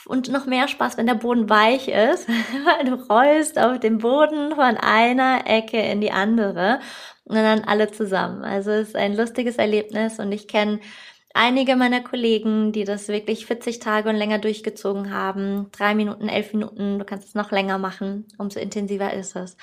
Und 0.07 0.31
noch 0.31 0.47
mehr 0.47 0.69
Spaß, 0.69 0.97
wenn 0.97 1.07
der 1.07 1.15
Boden 1.15 1.51
weich 1.51 1.89
ist, 1.89 2.29
weil 2.65 2.85
du 2.85 2.95
rollst 3.13 3.59
auf 3.59 3.81
dem 3.81 3.99
Boden 3.99 4.55
von 4.55 4.77
einer 4.77 5.41
Ecke 5.45 5.81
in 5.83 6.01
die 6.01 6.13
andere 6.13 6.79
und 7.25 7.35
dann 7.35 7.65
alle 7.65 7.91
zusammen. 7.91 8.45
Also 8.45 8.71
es 8.71 8.89
ist 8.89 8.97
ein 8.97 9.17
lustiges 9.17 9.57
Erlebnis 9.57 10.21
und 10.21 10.31
ich 10.31 10.47
kenne 10.47 10.79
einige 11.37 11.77
meiner 11.77 12.01
Kollegen, 12.01 12.73
die 12.73 12.85
das 12.85 13.09
wirklich 13.09 13.47
40 13.47 13.79
Tage 13.79 14.09
und 14.09 14.17
länger 14.17 14.39
durchgezogen 14.39 15.13
haben. 15.13 15.71
Drei 15.71 15.95
Minuten, 15.95 16.29
elf 16.29 16.53
Minuten, 16.53 16.99
du 16.99 17.05
kannst 17.05 17.29
es 17.29 17.35
noch 17.35 17.51
länger 17.51 17.79
machen, 17.79 18.27
umso 18.39 18.59
intensiver 18.59 19.13
ist 19.13 19.37
es. 19.37 19.57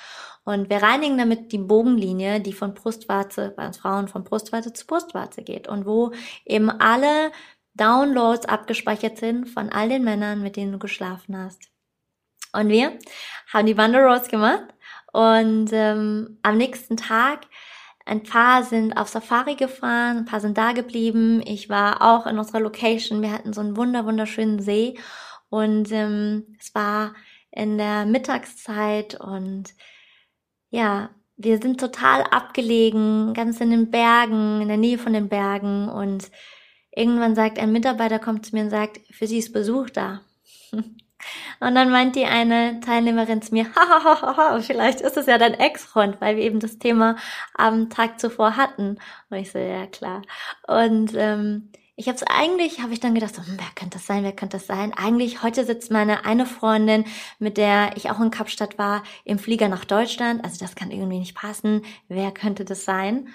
Und 0.44 0.70
wir 0.70 0.78
reinigen 0.78 1.18
damit 1.18 1.52
die 1.52 1.58
Bogenlinie, 1.58 2.40
die 2.40 2.52
von 2.52 2.74
Brustwarze, 2.74 3.52
bei 3.56 3.66
uns 3.66 3.78
Frauen 3.78 4.08
von 4.08 4.24
Brustwarze 4.24 4.72
zu 4.72 4.86
Brustwarze 4.86 5.42
geht 5.42 5.68
und 5.68 5.86
wo 5.86 6.12
eben 6.46 6.70
alle 6.70 7.32
Downloads 7.74 8.46
abgespeichert 8.46 9.18
sind 9.18 9.48
von 9.48 9.70
all 9.70 9.88
den 9.88 10.04
Männern, 10.04 10.42
mit 10.42 10.56
denen 10.56 10.72
du 10.72 10.78
geschlafen 10.78 11.36
hast. 11.36 11.70
Und 12.52 12.68
wir 12.68 12.98
haben 13.52 13.66
die 13.66 13.76
Wander 13.76 14.04
Roads 14.04 14.28
gemacht 14.28 14.68
und 15.12 15.70
ähm, 15.72 16.38
am 16.42 16.56
nächsten 16.56 16.96
Tag 16.96 17.46
ein 18.06 18.22
paar 18.22 18.64
sind 18.64 18.96
auf 18.96 19.08
Safari 19.08 19.54
gefahren, 19.54 20.18
ein 20.18 20.24
paar 20.26 20.40
sind 20.40 20.58
da 20.58 20.72
geblieben. 20.72 21.42
Ich 21.46 21.68
war 21.68 22.02
auch 22.02 22.26
in 22.26 22.38
unserer 22.38 22.60
Location. 22.60 23.22
Wir 23.22 23.32
hatten 23.32 23.52
so 23.52 23.60
einen 23.60 23.76
wunder 23.76 24.04
wunderschönen 24.04 24.60
See 24.60 24.98
und 25.48 25.90
ähm, 25.92 26.56
es 26.60 26.74
war 26.74 27.14
in 27.50 27.78
der 27.78 28.04
Mittagszeit 28.04 29.18
und 29.20 29.74
ja, 30.70 31.10
wir 31.36 31.58
sind 31.58 31.80
total 31.80 32.22
abgelegen, 32.24 33.32
ganz 33.34 33.60
in 33.60 33.70
den 33.70 33.90
Bergen, 33.90 34.60
in 34.60 34.68
der 34.68 34.76
Nähe 34.76 34.98
von 34.98 35.12
den 35.12 35.28
Bergen 35.28 35.88
und 35.88 36.30
irgendwann 36.90 37.34
sagt 37.34 37.58
ein 37.58 37.72
Mitarbeiter 37.72 38.18
kommt 38.18 38.46
zu 38.46 38.54
mir 38.54 38.64
und 38.64 38.70
sagt, 38.70 39.00
für 39.10 39.26
Sie 39.26 39.38
ist 39.38 39.52
Besuch 39.52 39.90
da. 39.90 40.20
Und 41.60 41.74
dann 41.74 41.90
meint 41.90 42.16
die 42.16 42.26
eine 42.26 42.80
Teilnehmerin 42.80 43.42
zu 43.42 43.52
mir, 43.52 43.66
hahaha, 43.74 44.60
vielleicht 44.60 45.00
ist 45.00 45.16
es 45.16 45.26
ja 45.26 45.38
dein 45.38 45.54
Ex-Freund, 45.54 46.20
weil 46.20 46.36
wir 46.36 46.44
eben 46.44 46.60
das 46.60 46.78
Thema 46.78 47.16
am 47.54 47.90
Tag 47.90 48.20
zuvor 48.20 48.56
hatten. 48.56 48.98
Und 49.30 49.36
ich 49.36 49.52
so, 49.52 49.58
ja 49.58 49.86
klar. 49.86 50.22
Und 50.66 51.12
ähm, 51.14 51.70
ich 51.96 52.08
habe 52.08 52.16
es 52.16 52.24
eigentlich, 52.24 52.80
habe 52.80 52.92
ich 52.92 53.00
dann 53.00 53.14
gedacht, 53.14 53.36
so, 53.36 53.42
hm, 53.42 53.56
wer 53.56 53.70
könnte 53.76 53.98
das 53.98 54.06
sein, 54.06 54.24
wer 54.24 54.32
könnte 54.32 54.56
das 54.56 54.66
sein? 54.66 54.92
Eigentlich 54.92 55.42
heute 55.42 55.64
sitzt 55.64 55.92
meine 55.92 56.24
eine 56.24 56.44
Freundin, 56.44 57.04
mit 57.38 57.56
der 57.56 57.96
ich 57.96 58.10
auch 58.10 58.20
in 58.20 58.30
Kapstadt 58.30 58.78
war, 58.78 59.04
im 59.24 59.38
Flieger 59.38 59.68
nach 59.68 59.84
Deutschland. 59.84 60.44
Also 60.44 60.58
das 60.58 60.74
kann 60.74 60.90
irgendwie 60.90 61.20
nicht 61.20 61.36
passen. 61.36 61.82
Wer 62.08 62.32
könnte 62.32 62.64
das 62.64 62.84
sein? 62.84 63.28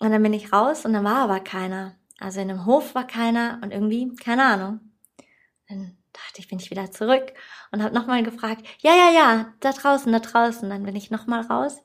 Und 0.00 0.10
dann 0.10 0.22
bin 0.22 0.32
ich 0.32 0.52
raus 0.52 0.84
und 0.84 0.94
dann 0.94 1.04
war 1.04 1.18
aber 1.18 1.40
keiner. 1.40 1.94
Also 2.18 2.40
in 2.40 2.50
einem 2.50 2.66
Hof 2.66 2.94
war 2.94 3.06
keiner 3.06 3.60
und 3.62 3.70
irgendwie, 3.72 4.14
keine 4.16 4.44
Ahnung. 4.44 4.80
Dann 5.68 5.96
dachte 6.12 6.38
ich, 6.38 6.48
bin 6.48 6.58
ich 6.58 6.70
wieder 6.70 6.90
zurück 6.90 7.32
und 7.72 7.82
habe 7.82 7.94
nochmal 7.94 8.22
gefragt, 8.22 8.66
ja, 8.80 8.94
ja, 8.94 9.10
ja, 9.10 9.54
da 9.60 9.72
draußen, 9.72 10.10
da 10.12 10.18
draußen. 10.18 10.68
Dann 10.68 10.84
bin 10.84 10.96
ich 10.96 11.10
nochmal 11.10 11.42
raus. 11.42 11.82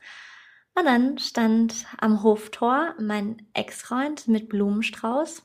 Und 0.75 0.86
dann 0.86 1.17
stand 1.17 1.86
am 2.00 2.22
Hoftor 2.24 2.96
mein 3.00 3.48
Ex-Freund 3.53 4.27
mit 4.27 4.50
Blumenstrauß 4.50 5.44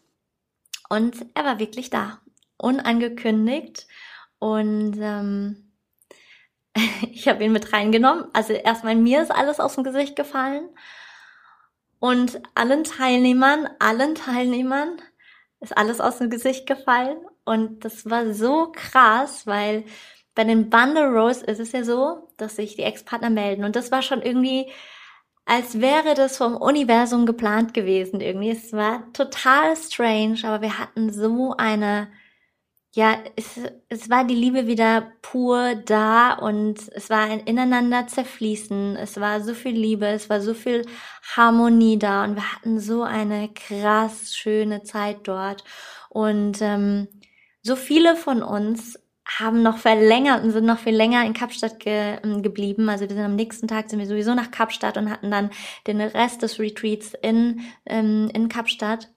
und 0.91 1.25
er 1.35 1.45
war 1.45 1.59
wirklich 1.61 1.89
da, 1.89 2.21
unangekündigt. 2.57 3.87
Und 4.41 4.97
ähm, 4.99 5.73
ich 7.13 7.29
habe 7.29 7.45
ihn 7.45 7.53
mit 7.53 7.73
reingenommen. 7.73 8.27
Also 8.33 8.53
erstmal 8.53 8.97
mir 8.97 9.23
ist 9.23 9.31
alles 9.31 9.61
aus 9.61 9.77
dem 9.77 9.85
Gesicht 9.85 10.17
gefallen. 10.17 10.69
Und 12.01 12.41
allen 12.55 12.83
Teilnehmern, 12.83 13.69
allen 13.79 14.17
Teilnehmern 14.17 15.01
ist 15.61 15.77
alles 15.77 16.01
aus 16.01 16.19
dem 16.19 16.29
Gesicht 16.29 16.67
gefallen. 16.67 17.19
Und 17.45 17.85
das 17.85 18.09
war 18.09 18.33
so 18.33 18.73
krass, 18.73 19.47
weil 19.47 19.85
bei 20.35 20.45
den 20.45 20.71
Bundle 20.71 21.09
Rose 21.09 21.45
ist 21.45 21.61
es 21.61 21.73
ja 21.73 21.85
so, 21.85 22.29
dass 22.37 22.57
sich 22.57 22.77
die 22.77 22.83
Ex-Partner 22.83 23.31
melden. 23.31 23.65
Und 23.65 23.77
das 23.77 23.91
war 23.91 24.03
schon 24.03 24.23
irgendwie, 24.23 24.71
als 25.45 25.81
wäre 25.81 26.15
das 26.15 26.37
vom 26.37 26.57
Universum 26.57 27.27
geplant 27.27 27.75
gewesen 27.75 28.21
irgendwie. 28.21 28.51
Es 28.51 28.73
war 28.73 29.13
total 29.13 29.77
strange, 29.77 30.41
aber 30.45 30.63
wir 30.63 30.79
hatten 30.79 31.13
so 31.13 31.55
eine, 31.59 32.09
ja, 32.93 33.19
es, 33.37 33.61
es 33.89 34.11
war 34.11 34.25
die 34.25 34.35
Liebe 34.35 34.67
wieder 34.67 35.13
pur 35.23 35.75
da 35.75 36.33
und 36.35 36.89
es 36.95 37.11
war 37.11 37.21
ein 37.23 37.41
ineinander 37.41 38.07
zerfließen. 38.07 38.97
Es 38.97 39.21
war 39.21 39.41
so 39.43 39.55
viel 39.55 39.77
Liebe, 39.77 40.07
es 40.07 40.31
war 40.31 40.41
so 40.41 40.55
viel 40.55 40.87
Harmonie 41.37 41.99
da 41.99 42.25
und 42.25 42.37
wir 42.37 42.53
hatten 42.53 42.81
so 42.81 43.03
eine 43.03 43.49
krass 43.53 44.35
schöne 44.35 44.83
Zeit 44.85 45.29
dort. 45.29 45.65
Und 46.09 46.59
ähm, 46.63 47.09
so 47.63 47.77
viele 47.77 48.17
von 48.17 48.43
uns 48.43 48.99
haben 49.39 49.63
noch 49.63 49.79
verlängert 49.79 50.43
und 50.43 50.51
sind 50.51 50.67
noch 50.67 50.79
viel 50.79 50.95
länger 50.95 51.25
in 51.25 51.35
Kapstadt 51.35 51.79
ge 51.79 52.19
ähm, 52.25 52.43
geblieben. 52.43 52.89
Also 52.89 53.09
wir 53.09 53.15
sind 53.15 53.25
am 53.25 53.37
nächsten 53.37 53.69
Tag 53.69 53.89
sind 53.89 53.99
wir 53.99 54.07
sowieso 54.07 54.35
nach 54.35 54.51
Kapstadt 54.51 54.97
und 54.97 55.11
hatten 55.11 55.31
dann 55.31 55.51
den 55.87 56.01
Rest 56.01 56.43
des 56.43 56.59
Retreats 56.59 57.15
in, 57.23 57.61
ähm, 57.87 58.31
in 58.35 58.49
Kapstadt. 58.49 59.09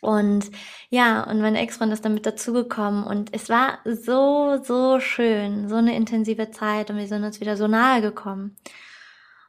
Und 0.00 0.50
ja, 0.90 1.22
und 1.24 1.40
mein 1.40 1.54
Ex-Freund 1.54 1.92
ist 1.92 2.04
dann 2.04 2.14
mit 2.14 2.26
dazugekommen 2.26 3.04
und 3.04 3.34
es 3.34 3.48
war 3.48 3.78
so, 3.84 4.60
so 4.62 5.00
schön, 5.00 5.68
so 5.68 5.76
eine 5.76 5.96
intensive 5.96 6.50
Zeit 6.50 6.90
und 6.90 6.98
wir 6.98 7.06
sind 7.06 7.24
uns 7.24 7.40
wieder 7.40 7.56
so 7.56 7.68
nahe 7.68 8.02
gekommen. 8.02 8.56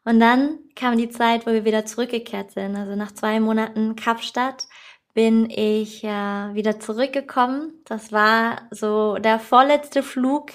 Und 0.06 0.20
dann 0.20 0.60
kam 0.76 0.98
die 0.98 1.10
Zeit, 1.10 1.46
wo 1.46 1.52
wir 1.52 1.66
wieder 1.66 1.86
zurückgekehrt 1.86 2.52
sind. 2.52 2.76
Also 2.78 2.96
nach 2.96 3.12
zwei 3.12 3.40
Monaten 3.40 3.96
Kapstadt 3.96 4.68
bin 5.16 5.50
ich 5.50 6.04
äh, 6.04 6.54
wieder 6.54 6.80
zurückgekommen. 6.80 7.74
Das 7.86 8.12
war 8.12 8.68
so 8.70 9.16
der 9.16 9.40
vorletzte 9.40 10.04
Flug, 10.04 10.52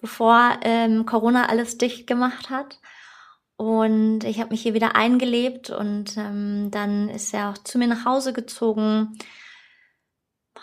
bevor 0.00 0.58
ähm, 0.62 1.06
Corona 1.06 1.46
alles 1.46 1.78
dicht 1.78 2.06
gemacht 2.06 2.50
hat. 2.50 2.78
Und 3.56 4.24
ich 4.24 4.40
habe 4.40 4.50
mich 4.50 4.62
hier 4.62 4.74
wieder 4.74 4.94
eingelebt 4.94 5.70
und 5.70 6.16
ähm, 6.18 6.70
dann 6.70 7.08
ist 7.08 7.32
er 7.34 7.50
auch 7.50 7.58
zu 7.58 7.78
mir 7.78 7.88
nach 7.88 8.04
Hause 8.04 8.34
gezogen. 8.34 9.18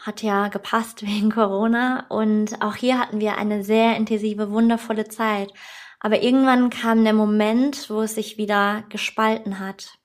Hat 0.04 0.22
ja 0.22 0.48
gepasst 0.50 1.02
wegen 1.06 1.32
Corona. 1.32 2.06
Und 2.10 2.62
auch 2.62 2.76
hier 2.76 3.00
hatten 3.00 3.20
wir 3.20 3.38
eine 3.38 3.64
sehr 3.64 3.98
intensive, 3.98 4.52
wundervolle 4.52 5.08
Zeit. 5.08 5.52
Aber 6.00 6.22
irgendwann 6.22 6.70
kam 6.70 7.04
der 7.04 7.14
Moment, 7.14 7.90
wo 7.90 8.04
es 8.04 8.14
sich 8.14 8.38
wieder 8.38 8.84
gespalten 8.90 9.58
hat. 9.60 9.98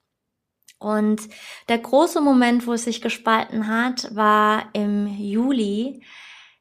Und 0.80 1.28
der 1.68 1.78
große 1.78 2.22
Moment, 2.22 2.66
wo 2.66 2.72
es 2.72 2.84
sich 2.84 3.02
gespalten 3.02 3.68
hat, 3.68 4.14
war 4.16 4.70
im 4.72 5.06
Juli. 5.06 6.02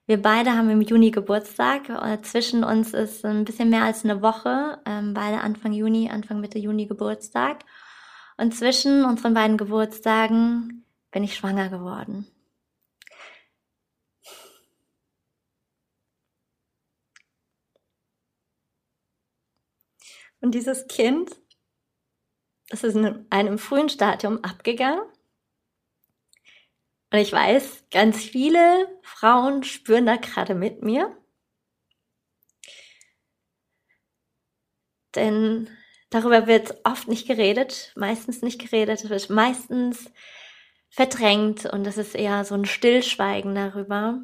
Wir 0.08 0.22
beide 0.22 0.52
haben 0.52 0.70
im 0.70 0.82
Juni 0.82 1.10
Geburtstag. 1.12 1.88
Äh, 1.90 2.22
zwischen 2.22 2.66
uns 2.66 2.94
ist 2.94 3.24
ein 3.24 3.46
bisschen 3.46 3.70
mehr 3.70 3.84
als 3.84 4.04
eine 4.04 4.22
Woche. 4.22 4.82
Ähm, 4.86 5.14
beide 5.14 5.40
Anfang 5.40 5.72
Juni, 5.72 6.10
Anfang 6.10 6.42
Mitte 6.42 6.60
Juni 6.60 6.86
Geburtstag. 6.86 7.64
Und 8.38 8.54
zwischen 8.54 9.06
unseren 9.06 9.34
beiden 9.34 9.58
Geburtstagen 9.58 10.86
bin 11.12 11.24
ich 11.24 11.36
schwanger 11.36 11.70
geworden. 11.70 12.28
Und 20.42 20.56
dieses 20.56 20.88
Kind 20.88 21.32
es 22.70 22.84
ist 22.84 22.96
in 22.96 23.26
einem 23.30 23.58
frühen 23.58 23.90
Stadium 23.90 24.44
abgegangen. 24.44 25.02
Und 27.12 27.18
ich 27.18 27.32
weiß, 27.34 27.86
ganz 27.92 28.24
viele 28.24 28.88
Frauen 29.02 29.64
spüren 29.64 30.06
da 30.06 30.16
gerade 30.16 30.54
mit 30.54 30.84
mir. 30.84 31.16
Denn 35.16 35.70
darüber 36.12 36.46
wird 36.46 36.76
oft 36.84 37.08
nicht 37.08 37.28
geredet, 37.28 37.94
meistens 37.96 38.44
nicht 38.44 38.60
geredet, 38.62 39.04
es 39.04 39.10
wird 39.10 39.30
meistens 39.32 40.12
verdrängt 40.92 41.66
und 41.66 41.88
es 41.88 41.98
ist 41.98 42.16
eher 42.16 42.46
so 42.46 42.54
ein 42.54 42.66
Stillschweigen 42.66 43.56
darüber. 43.56 44.22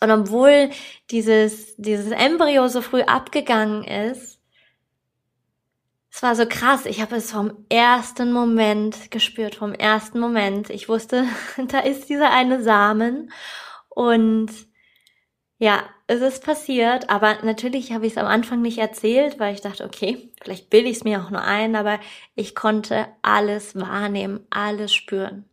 Und 0.00 0.10
obwohl 0.10 0.70
dieses, 1.10 1.76
dieses 1.76 2.12
Embryo 2.12 2.68
so 2.68 2.80
früh 2.80 3.02
abgegangen 3.02 3.84
ist, 3.84 4.33
es 6.14 6.22
war 6.22 6.36
so 6.36 6.46
krass. 6.46 6.86
Ich 6.86 7.00
habe 7.00 7.16
es 7.16 7.32
vom 7.32 7.66
ersten 7.68 8.32
Moment 8.32 9.10
gespürt, 9.10 9.56
vom 9.56 9.74
ersten 9.74 10.20
Moment. 10.20 10.70
Ich 10.70 10.88
wusste, 10.88 11.26
da 11.68 11.80
ist 11.80 12.08
dieser 12.08 12.30
eine 12.30 12.62
Samen. 12.62 13.32
Und 13.88 14.52
ja, 15.58 15.82
es 16.06 16.20
ist 16.20 16.44
passiert, 16.44 17.10
aber 17.10 17.42
natürlich 17.42 17.92
habe 17.92 18.06
ich 18.06 18.12
es 18.12 18.18
am 18.18 18.26
Anfang 18.26 18.62
nicht 18.62 18.78
erzählt, 18.78 19.40
weil 19.40 19.54
ich 19.54 19.60
dachte, 19.60 19.84
okay, 19.84 20.30
vielleicht 20.40 20.70
bilde 20.70 20.88
ich 20.88 20.98
es 20.98 21.04
mir 21.04 21.20
auch 21.20 21.30
nur 21.30 21.42
ein, 21.42 21.74
aber 21.74 21.98
ich 22.36 22.54
konnte 22.54 23.08
alles 23.22 23.74
wahrnehmen, 23.74 24.46
alles 24.50 24.94
spüren. 24.94 25.48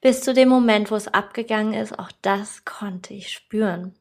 Bis 0.00 0.22
zu 0.22 0.32
dem 0.32 0.48
Moment, 0.48 0.90
wo 0.90 0.94
es 0.94 1.08
abgegangen 1.08 1.74
ist, 1.74 1.98
auch 1.98 2.12
das 2.22 2.64
konnte 2.64 3.12
ich 3.12 3.30
spüren. 3.30 3.94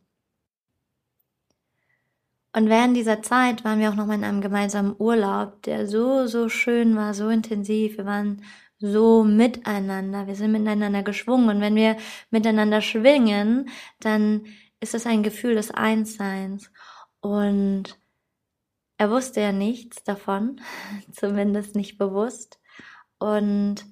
Und 2.57 2.69
während 2.69 2.97
dieser 2.97 3.21
Zeit 3.21 3.63
waren 3.63 3.79
wir 3.79 3.87
auch 3.91 3.93
noch 3.93 4.07
mal 4.07 4.15
in 4.15 4.23
einem 4.23 4.41
gemeinsamen 4.41 4.95
Urlaub, 4.97 5.61
der 5.61 5.85
so, 5.85 6.25
so 6.25 6.49
schön 6.49 6.95
war, 6.95 7.13
so 7.13 7.29
intensiv. 7.29 7.99
Wir 7.99 8.05
waren 8.07 8.43
so 8.79 9.23
miteinander, 9.23 10.25
wir 10.25 10.33
sind 10.33 10.53
miteinander 10.53 11.03
geschwungen. 11.03 11.49
Und 11.49 11.61
wenn 11.61 11.75
wir 11.75 11.97
miteinander 12.31 12.81
schwingen, 12.81 13.69
dann 13.99 14.47
ist 14.79 14.95
es 14.95 15.05
ein 15.05 15.21
Gefühl 15.21 15.53
des 15.53 15.69
Einsseins. 15.69 16.71
Und 17.19 17.99
er 18.97 19.11
wusste 19.11 19.39
ja 19.39 19.51
nichts 19.51 20.03
davon, 20.03 20.59
zumindest 21.11 21.75
nicht 21.75 21.99
bewusst. 21.99 22.59
Und 23.19 23.85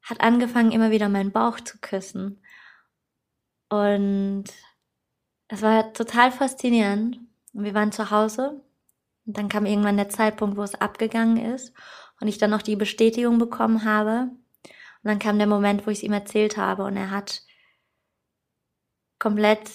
hat 0.00 0.22
angefangen, 0.22 0.72
immer 0.72 0.90
wieder 0.90 1.10
meinen 1.10 1.32
Bauch 1.32 1.60
zu 1.60 1.76
küssen. 1.82 2.42
Und 3.68 4.44
es 5.48 5.60
war 5.60 5.92
total 5.92 6.32
faszinierend. 6.32 7.20
Und 7.52 7.64
wir 7.64 7.74
waren 7.74 7.92
zu 7.92 8.10
Hause. 8.10 8.62
Und 9.26 9.36
dann 9.36 9.48
kam 9.48 9.66
irgendwann 9.66 9.96
der 9.96 10.08
Zeitpunkt, 10.08 10.56
wo 10.56 10.62
es 10.62 10.74
abgegangen 10.74 11.36
ist. 11.54 11.72
Und 12.20 12.28
ich 12.28 12.38
dann 12.38 12.50
noch 12.50 12.62
die 12.62 12.76
Bestätigung 12.76 13.38
bekommen 13.38 13.84
habe. 13.84 14.30
Und 14.62 15.08
dann 15.08 15.18
kam 15.18 15.38
der 15.38 15.46
Moment, 15.46 15.86
wo 15.86 15.90
ich 15.90 15.98
es 15.98 16.04
ihm 16.04 16.12
erzählt 16.12 16.56
habe. 16.56 16.84
Und 16.84 16.96
er 16.96 17.10
hat 17.10 17.42
komplett 19.18 19.70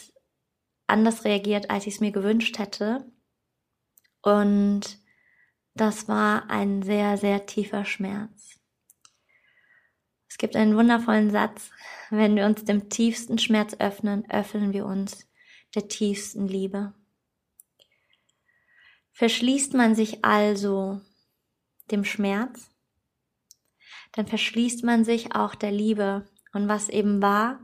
anders 0.88 1.24
reagiert, 1.24 1.70
als 1.70 1.88
ich 1.88 1.96
es 1.96 2.00
mir 2.02 2.12
gewünscht 2.12 2.60
hätte. 2.60 3.12
Und 4.22 5.00
das 5.74 6.08
war 6.08 6.50
ein 6.50 6.82
sehr, 6.84 7.18
sehr 7.18 7.46
tiefer 7.46 7.86
Schmerz. 7.86 8.60
Es 10.28 10.38
gibt 10.38 10.56
einen 10.56 10.76
wundervollen 10.76 11.32
Satz, 11.32 11.70
wenn 12.10 12.36
wir 12.36 12.46
uns 12.46 12.66
dem 12.66 12.90
tiefsten 12.90 13.38
Schmerz 13.38 13.76
öffnen, 13.80 14.30
öffnen 14.30 14.74
wir 14.74 14.86
uns 14.86 15.28
der 15.76 15.88
tiefsten 15.88 16.48
Liebe. 16.48 16.94
Verschließt 19.16 19.74
man 19.76 19.96
sich 19.96 20.26
also 20.26 21.00
dem 21.90 22.04
Schmerz, 22.04 22.70
dann 24.12 24.28
verschließt 24.28 24.84
man 24.84 25.06
sich 25.06 25.34
auch 25.34 25.56
der 25.56 25.72
Liebe. 25.72 26.26
Und 26.52 26.68
was 26.68 26.90
eben 26.90 27.22
war, 27.22 27.60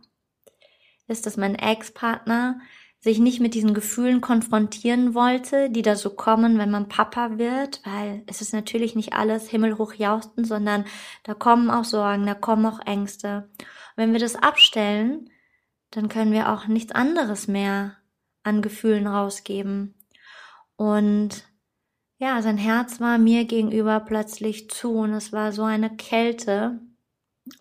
ist, 1.08 1.25
dass 1.25 1.36
mein 1.36 1.55
Ex-Partner 1.55 2.62
sich 3.01 3.20
nicht 3.20 3.41
mit 3.41 3.53
diesen 3.53 3.74
Gefühlen 3.74 4.22
konfrontieren 4.22 5.13
wollte, 5.13 5.70
die 5.70 5.81
da 5.81 5.98
so 5.98 6.12
kommen, 6.12 6.58
wenn 6.58 6.72
man 6.72 6.88
Papa 6.88 7.38
wird, 7.38 7.81
weil 7.84 8.24
es 8.27 8.39
ist 8.39 8.53
natürlich 8.53 8.96
nicht 8.96 9.12
alles 9.12 9.50
himmelhoch 9.50 9.93
jausten, 9.93 10.46
sondern 10.46 10.86
da 11.24 11.34
kommen 11.34 11.70
auch 11.70 11.84
Sorgen, 11.84 12.25
da 12.27 12.34
kommen 12.34 12.65
auch 12.65 12.79
Ängste. 12.86 13.50
Und 13.58 13.98
wenn 13.98 14.13
wir 14.13 14.20
das 14.22 14.38
abstellen, 14.38 15.29
dann 15.89 16.08
können 16.08 16.31
wir 16.31 16.53
auch 16.53 16.67
nichts 16.67 16.93
anderes 16.93 17.50
mehr 17.50 17.98
an 18.43 18.62
Gefühlen 18.62 19.05
rausgeben. 19.05 19.96
Und 20.82 21.44
ja, 22.18 22.42
sein 22.42 22.58
Herz 22.58 23.00
war 23.00 23.18
mir 23.18 23.46
gegenüber 23.46 24.00
plötzlich 24.00 24.70
zu 24.70 24.94
und 24.94 25.14
es 25.14 25.32
war 25.32 25.52
so 25.52 25.64
eine 25.64 25.96
Kälte, 25.96 26.80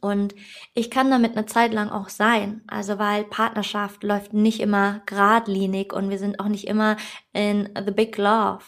und 0.01 0.35
ich 0.75 0.91
kann 0.91 1.11
damit 1.11 1.37
eine 1.37 1.47
Zeit 1.47 1.73
lang 1.73 1.89
auch 1.91 2.09
sein. 2.09 2.63
Also 2.67 2.99
weil 2.99 3.25
Partnerschaft 3.25 4.03
läuft 4.03 4.33
nicht 4.33 4.61
immer 4.61 5.01
geradlinig 5.07 5.93
und 5.93 6.11
wir 6.11 6.19
sind 6.19 6.39
auch 6.41 6.49
nicht 6.49 6.67
immer 6.67 6.97
in 7.33 7.69
the 7.85 7.91
big 7.91 8.17
love. 8.17 8.65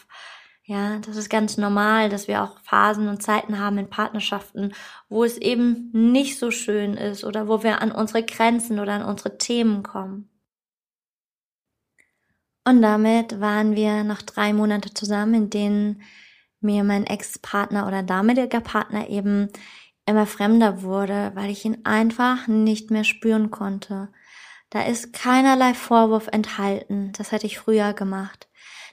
Ja, 0.65 0.99
das 0.99 1.17
ist 1.17 1.29
ganz 1.29 1.57
normal, 1.57 2.09
dass 2.09 2.27
wir 2.27 2.41
auch 2.41 2.59
Phasen 2.61 3.09
und 3.09 3.21
Zeiten 3.21 3.59
haben 3.59 3.77
in 3.77 3.89
Partnerschaften, 3.89 4.73
wo 5.09 5.23
es 5.23 5.37
eben 5.37 5.89
nicht 5.91 6.39
so 6.39 6.51
schön 6.51 6.95
ist 6.95 7.25
oder 7.25 7.47
wo 7.47 7.63
wir 7.63 7.81
an 7.81 7.91
unsere 7.91 8.23
Grenzen 8.23 8.79
oder 8.79 8.93
an 8.93 9.05
unsere 9.05 9.37
Themen 9.37 9.83
kommen. 9.83 10.32
Und 12.65 12.81
damit 12.81 13.41
waren 13.41 13.75
wir 13.75 14.03
noch 14.03 14.21
drei 14.21 14.53
Monate 14.53 14.93
zusammen, 14.93 15.33
in 15.33 15.49
denen 15.49 16.01
mir 16.61 16.83
mein 16.83 17.05
Ex-Partner 17.05 17.87
oder 17.87 18.03
damaliger 18.03 18.61
Partner 18.61 19.09
eben 19.09 19.49
immer 20.05 20.25
fremder 20.25 20.81
wurde, 20.81 21.31
weil 21.35 21.49
ich 21.49 21.65
ihn 21.65 21.85
einfach 21.85 22.47
nicht 22.47 22.91
mehr 22.91 23.03
spüren 23.03 23.51
konnte. 23.51 24.09
Da 24.69 24.83
ist 24.83 25.13
keinerlei 25.13 25.73
Vorwurf 25.73 26.27
enthalten, 26.27 27.11
das 27.17 27.31
hätte 27.31 27.45
ich 27.45 27.59
früher 27.59 27.93
gemacht. 27.93 28.47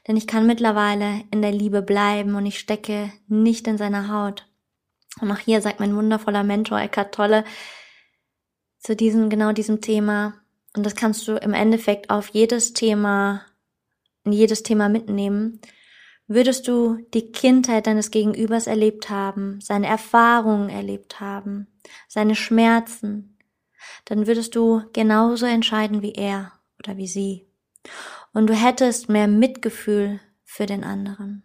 Denn 0.07 0.17
ich 0.17 0.27
kann 0.27 0.47
mittlerweile 0.47 1.25
in 1.31 1.43
der 1.43 1.53
Liebe 1.53 1.83
bleiben 1.83 2.35
und 2.35 2.47
ich 2.47 2.59
stecke 2.59 3.13
nicht 3.29 3.67
in 3.67 3.79
seiner 3.79 4.09
Haut. 4.09 4.47
Und 5.21 5.31
auch 5.31 5.39
hier 5.39 5.61
sagt 5.61 5.81
mein 5.81 5.97
wundervoller 5.97 6.43
Mentor 6.43 6.81
Eckhart 6.81 7.15
Tolle 7.15 7.45
zu 8.79 8.97
diesem, 8.97 9.29
genau 9.31 9.53
diesem 9.53 9.81
Thema. 9.81 10.35
Und 10.77 10.85
das 10.87 10.95
kannst 10.97 11.27
du 11.29 11.37
im 11.37 11.53
Endeffekt 11.53 12.11
auf 12.11 12.29
jedes 12.29 12.73
Thema, 12.73 13.43
in 14.31 14.39
jedes 14.39 14.63
Thema 14.63 14.89
mitnehmen. 14.89 15.61
Würdest 16.27 16.69
du 16.69 16.99
die 17.13 17.33
Kindheit 17.33 17.87
deines 17.87 18.11
Gegenübers 18.13 18.67
erlebt 18.67 19.11
haben, 19.11 19.61
seine 19.61 19.89
Erfahrungen 19.89 20.69
erlebt 20.69 21.19
haben, 21.19 21.67
seine 22.07 22.37
Schmerzen, 22.37 23.37
dann 24.05 24.27
würdest 24.27 24.55
du 24.55 24.83
genauso 24.93 25.47
entscheiden 25.47 26.03
wie 26.03 26.13
er 26.13 26.53
oder 26.79 26.97
wie 26.97 27.09
sie. 27.09 27.47
Und 28.33 28.47
du 28.47 28.55
hättest 28.55 29.09
mehr 29.09 29.27
Mitgefühl 29.27 30.21
für 30.45 30.67
den 30.67 30.85
anderen. 30.85 31.43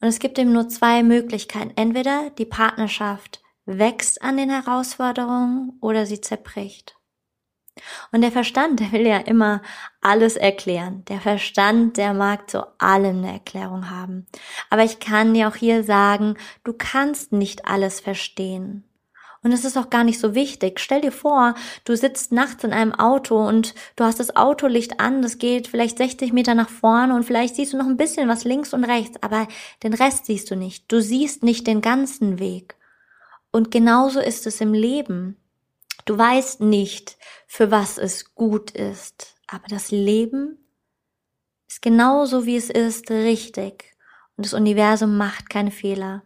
Und 0.00 0.08
es 0.08 0.18
gibt 0.18 0.38
eben 0.38 0.52
nur 0.52 0.68
zwei 0.68 1.04
Möglichkeiten. 1.04 1.72
Entweder 1.76 2.30
die 2.30 2.46
Partnerschaft 2.46 3.40
wächst 3.64 4.20
an 4.22 4.36
den 4.36 4.50
Herausforderungen 4.50 5.78
oder 5.80 6.06
sie 6.06 6.20
zerbricht. 6.20 6.96
Und 8.12 8.20
der 8.20 8.32
Verstand, 8.32 8.80
der 8.80 8.92
will 8.92 9.06
ja 9.06 9.18
immer 9.18 9.62
alles 10.00 10.36
erklären. 10.36 11.04
Der 11.08 11.20
Verstand, 11.20 11.96
der 11.96 12.12
mag 12.12 12.50
zu 12.50 12.66
allem 12.78 13.18
eine 13.18 13.32
Erklärung 13.32 13.88
haben. 13.88 14.26
Aber 14.68 14.84
ich 14.84 15.00
kann 15.00 15.32
dir 15.32 15.48
auch 15.48 15.56
hier 15.56 15.82
sagen, 15.82 16.36
du 16.64 16.74
kannst 16.74 17.32
nicht 17.32 17.66
alles 17.66 18.00
verstehen. 18.00 18.84
Und 19.44 19.50
es 19.50 19.64
ist 19.64 19.76
auch 19.76 19.90
gar 19.90 20.04
nicht 20.04 20.20
so 20.20 20.36
wichtig. 20.36 20.78
Stell 20.78 21.00
dir 21.00 21.10
vor, 21.10 21.54
du 21.84 21.96
sitzt 21.96 22.30
nachts 22.30 22.62
in 22.62 22.72
einem 22.72 22.94
Auto 22.94 23.44
und 23.44 23.74
du 23.96 24.04
hast 24.04 24.20
das 24.20 24.36
Autolicht 24.36 25.00
an, 25.00 25.20
das 25.20 25.38
geht 25.38 25.66
vielleicht 25.66 25.98
60 25.98 26.32
Meter 26.32 26.54
nach 26.54 26.68
vorne 26.68 27.14
und 27.14 27.24
vielleicht 27.24 27.56
siehst 27.56 27.72
du 27.72 27.76
noch 27.76 27.86
ein 27.86 27.96
bisschen 27.96 28.28
was 28.28 28.44
links 28.44 28.72
und 28.72 28.84
rechts, 28.84 29.20
aber 29.20 29.48
den 29.82 29.94
Rest 29.94 30.26
siehst 30.26 30.48
du 30.50 30.54
nicht. 30.54 30.84
Du 30.92 31.00
siehst 31.00 31.42
nicht 31.42 31.66
den 31.66 31.80
ganzen 31.80 32.38
Weg. 32.38 32.76
Und 33.50 33.72
genauso 33.72 34.20
ist 34.20 34.46
es 34.46 34.60
im 34.60 34.74
Leben. 34.74 35.36
Du 36.04 36.18
weißt 36.18 36.60
nicht, 36.60 37.16
für 37.46 37.70
was 37.70 37.98
es 37.98 38.34
gut 38.34 38.70
ist, 38.72 39.36
aber 39.46 39.68
das 39.68 39.90
Leben 39.90 40.58
ist 41.68 41.82
genauso 41.82 42.44
wie 42.46 42.56
es 42.56 42.70
ist 42.70 43.10
richtig 43.10 43.94
und 44.36 44.46
das 44.46 44.54
Universum 44.54 45.16
macht 45.16 45.50
keine 45.50 45.70
Fehler. 45.70 46.22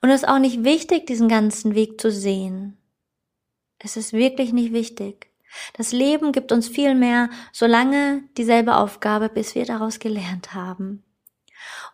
Und 0.00 0.10
es 0.10 0.22
ist 0.22 0.28
auch 0.28 0.38
nicht 0.38 0.64
wichtig, 0.64 1.06
diesen 1.06 1.28
ganzen 1.28 1.74
Weg 1.74 2.00
zu 2.00 2.10
sehen. 2.10 2.76
Es 3.78 3.96
ist 3.96 4.12
wirklich 4.12 4.52
nicht 4.52 4.72
wichtig. 4.72 5.30
Das 5.74 5.92
Leben 5.92 6.32
gibt 6.32 6.52
uns 6.52 6.68
viel 6.68 6.94
mehr, 6.94 7.28
solange 7.52 8.22
dieselbe 8.36 8.76
Aufgabe, 8.76 9.28
bis 9.28 9.54
wir 9.54 9.64
daraus 9.64 9.98
gelernt 9.98 10.54
haben. 10.54 11.02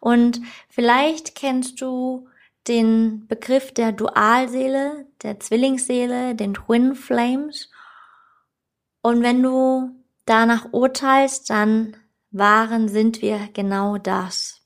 Und 0.01 0.41
vielleicht 0.69 1.35
kennst 1.35 1.81
du 1.81 2.29
den 2.69 3.27
Begriff 3.29 3.73
der 3.73 3.93
Dualseele, 3.93 5.07
der 5.23 5.41
Zwillingsseele, 5.41 6.35
den 6.35 6.55
Twin 6.55 6.95
Flames. 6.95 7.71
Und 9.03 9.23
wenn 9.23 9.43
du 9.43 9.91
danach 10.25 10.73
urteilst, 10.73 11.49
dann 11.51 11.97
waren, 12.31 12.89
sind 12.89 13.23
wir 13.23 13.49
genau 13.53 13.99
das. 13.99 14.63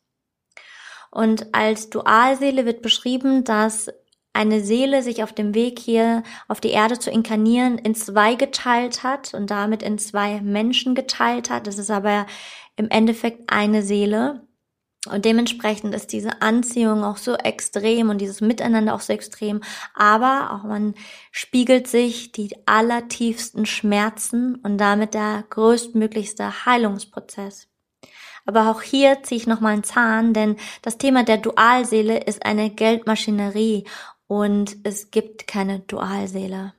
Und 1.11 1.55
als 1.55 1.91
Dualseele 1.91 2.65
wird 2.67 2.83
beschrieben, 2.83 3.45
dass 3.45 3.89
eine 4.33 4.61
Seele 4.61 5.03
sich 5.03 5.23
auf 5.23 5.33
dem 5.33 5.55
Weg 5.55 5.79
hier 5.79 6.23
auf 6.47 6.61
die 6.61 6.71
Erde 6.71 6.99
zu 6.99 7.11
inkarnieren 7.11 7.79
in 7.79 7.95
zwei 7.95 8.37
geteilt 8.37 9.03
hat 9.03 9.35
und 9.35 9.51
damit 9.51 9.83
in 9.83 9.99
zwei 9.99 10.41
Menschen 10.41 10.95
geteilt 10.95 11.51
hat. 11.51 11.67
Das 11.67 11.79
ist 11.79 11.91
aber 11.91 12.27
im 12.77 12.89
Endeffekt 12.89 13.53
eine 13.53 13.83
Seele. 13.83 14.47
Und 15.09 15.25
dementsprechend 15.25 15.95
ist 15.95 16.13
diese 16.13 16.43
Anziehung 16.43 17.05
auch 17.05 17.17
so 17.17 17.35
extrem 17.35 18.11
und 18.11 18.21
dieses 18.21 18.43
Miteinander 18.43 18.95
auch 18.95 19.01
so 19.01 19.15
extrem. 19.15 19.63
Aber 19.95 20.53
auch 20.53 20.69
man 20.69 20.95
spiegelt 21.31 21.87
sich 21.89 22.33
die 22.33 22.55
allertiefsten 22.67 23.65
Schmerzen 23.65 24.57
und 24.57 24.77
damit 24.77 25.15
der 25.15 25.45
größtmöglichste 25.49 26.67
Heilungsprozess. 26.67 27.69
Aber 28.45 28.71
auch 28.71 28.83
hier 28.83 29.23
ziehe 29.23 29.41
ich 29.41 29.47
nochmal 29.47 29.73
einen 29.73 29.85
Zahn, 29.85 30.35
denn 30.35 30.57
das 30.83 30.99
Thema 30.99 31.25
der 31.25 31.39
Dualseele 31.39 32.25
ist 32.25 32.45
eine 32.45 32.69
Geldmaschinerie 32.69 33.85
und 34.27 34.77
es 34.85 35.11
gibt 35.11 35.47
keine 35.47 35.81
Dualseele. 35.81 36.75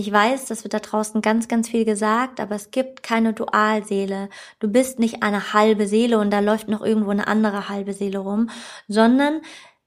Ich 0.00 0.10
weiß, 0.10 0.46
das 0.46 0.64
wird 0.64 0.72
da 0.72 0.78
draußen 0.78 1.20
ganz, 1.20 1.46
ganz 1.46 1.68
viel 1.68 1.84
gesagt, 1.84 2.40
aber 2.40 2.54
es 2.54 2.70
gibt 2.70 3.02
keine 3.02 3.34
Dualseele. 3.34 4.30
Du 4.58 4.68
bist 4.68 4.98
nicht 4.98 5.22
eine 5.22 5.52
halbe 5.52 5.86
Seele 5.86 6.18
und 6.18 6.30
da 6.30 6.40
läuft 6.40 6.68
noch 6.68 6.80
irgendwo 6.80 7.10
eine 7.10 7.26
andere 7.26 7.68
halbe 7.68 7.92
Seele 7.92 8.20
rum, 8.20 8.48
sondern 8.88 9.42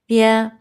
wir 0.05 0.51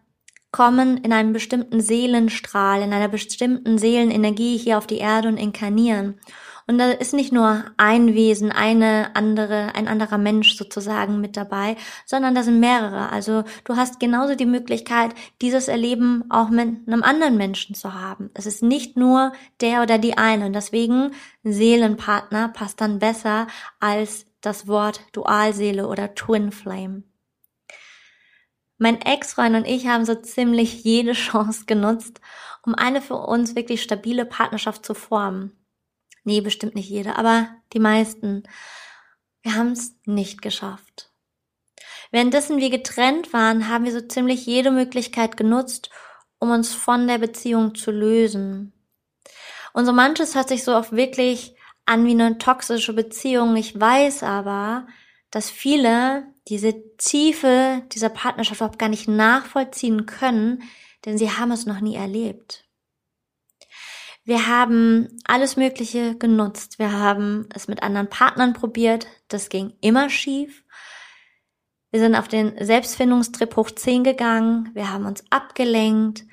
kommen 0.53 0.97
in 0.97 1.13
einem 1.13 1.35
bestimmten 1.35 1.83
Seelenstrahl, 1.83 2.81
in 2.81 2.95
einer 2.95 3.09
bestimmten 3.09 3.77
Seelenenergie 3.77 4.57
hier 4.57 4.79
auf 4.79 4.87
die 4.87 4.99
Erde 4.99 5.29
und 5.29 5.37
inkarnieren. 5.37 6.19
Und 6.67 6.79
da 6.79 6.91
ist 6.91 7.13
nicht 7.13 7.33
nur 7.33 7.65
ein 7.77 8.15
Wesen, 8.15 8.53
eine 8.53 9.15
andere, 9.15 9.75
ein 9.75 9.89
anderer 9.89 10.19
Mensch 10.19 10.57
sozusagen 10.57 11.21
mit 11.21 11.37
dabei, 11.37 11.77
sondern 12.07 12.35
da 12.35 12.43
sind 12.43 12.61
mehrere. 12.61 13.11
Also 13.11 13.45
du 13.65 13.77
hast 13.77 14.01
genauso 14.01 14.35
die 14.35 14.47
Möglichkeit, 14.47 15.15
dieses 15.41 15.69
Erleben 15.69 16.25
auch 16.31 16.51
mit 16.51 16.87
einem 16.87 17.03
anderen 17.03 17.37
Menschen 17.37 17.75
zu 17.75 17.95
haben. 17.95 18.31
Es 18.35 18.47
ist 18.47 18.63
nicht 18.63 18.97
nur 18.97 19.33
der 19.61 19.83
oder 19.83 19.99
die 19.99 20.17
eine. 20.19 20.47
Und 20.47 20.53
deswegen 20.53 21.13
Seelenpartner 21.43 22.49
passt 22.49 22.81
dann 22.81 22.99
besser 22.99 23.47
als 23.81 24.27
das 24.41 24.67
Wort 24.67 25.01
Dualseele 25.13 25.87
oder 25.89 26.15
Twin 26.15 26.53
Flame. 26.53 27.05
Mein 28.79 29.01
Ex-Freund 29.01 29.55
und 29.55 29.65
ich 29.65 29.87
haben 29.87 30.05
so 30.05 30.17
ziemlich 30.17 30.83
jede 30.83 31.13
Chance 31.15 31.67
genutzt, 31.67 32.21
um 32.65 32.75
eine 32.75 33.01
für 33.01 33.15
uns 33.15 33.55
wirklich 33.55 33.83
stabile 33.83 34.25
Partnerschaft 34.25 34.85
zu 34.85 34.95
formen. 34.95 35.53
Nee, 36.25 36.41
bestimmt 36.41 36.75
nicht 36.75 36.89
jede, 36.89 37.17
aber 37.17 37.49
die 37.73 37.81
meisten. 37.81 38.45
Wir 39.43 39.57
haben 39.57 39.73
es 39.73 39.97
nicht 40.05 40.41
geschafft. 40.41 41.11
Währenddessen 42.13 42.59
wir 42.59 42.71
getrennt 42.71 43.33
waren, 43.33 43.69
haben 43.69 43.85
wir 43.85 43.93
so 43.93 44.01
ziemlich 44.01 44.47
jede 44.47 44.71
Möglichkeit 44.71 45.37
genutzt, 45.37 45.91
um 46.39 46.51
uns 46.51 46.73
von 46.73 47.09
der 47.09 47.19
Beziehung 47.19 47.75
zu 47.75 47.91
lösen. 47.91 48.73
Und 49.73 49.87
so 49.87 49.93
manches 49.93 50.35
hört 50.35 50.49
sich 50.49 50.63
so 50.65 50.77
oft 50.77 50.93
wirklich 50.93 51.57
an 51.87 52.05
wie 52.05 52.13
eine 52.13 52.39
toxische 52.39 52.93
Beziehung. 52.93 53.57
Ich 53.57 53.79
weiß 53.79 54.23
aber, 54.23 54.87
dass 55.31 55.51
viele 55.51 56.27
diese 56.49 56.75
Tiefe 56.99 57.83
dieser 57.93 58.11
Partnerschaft 58.11 58.61
überhaupt 58.61 58.79
gar 58.79 58.89
nicht 58.89 59.09
nachvollziehen 59.09 60.07
können, 60.07 60.63
denn 61.05 61.19
sie 61.19 61.31
haben 61.31 61.51
es 61.51 61.67
noch 61.67 61.81
nie 61.81 61.97
erlebt. 61.97 62.62
Wir 64.25 64.47
haben 64.47 65.09
alles 65.25 65.57
Mögliche 65.57 66.17
genutzt. 66.17 66.79
Wir 66.79 66.93
haben 66.93 67.49
es 67.55 67.67
mit 67.67 67.83
anderen 67.83 68.09
Partnern 68.09 68.53
probiert. 68.53 69.07
Das 69.29 69.49
ging 69.49 69.73
immer 69.81 70.11
schief. 70.11 70.65
Wir 71.91 72.01
sind 72.01 72.15
auf 72.15 72.29
den 72.29 72.55
Selbstfindungstrip 72.65 73.57
hoch 73.57 73.71
10 73.71 74.05
gegangen. 74.05 74.71
Wir 74.75 74.91
haben 74.91 75.07
uns 75.07 75.25
abgelenkt. 75.31 76.25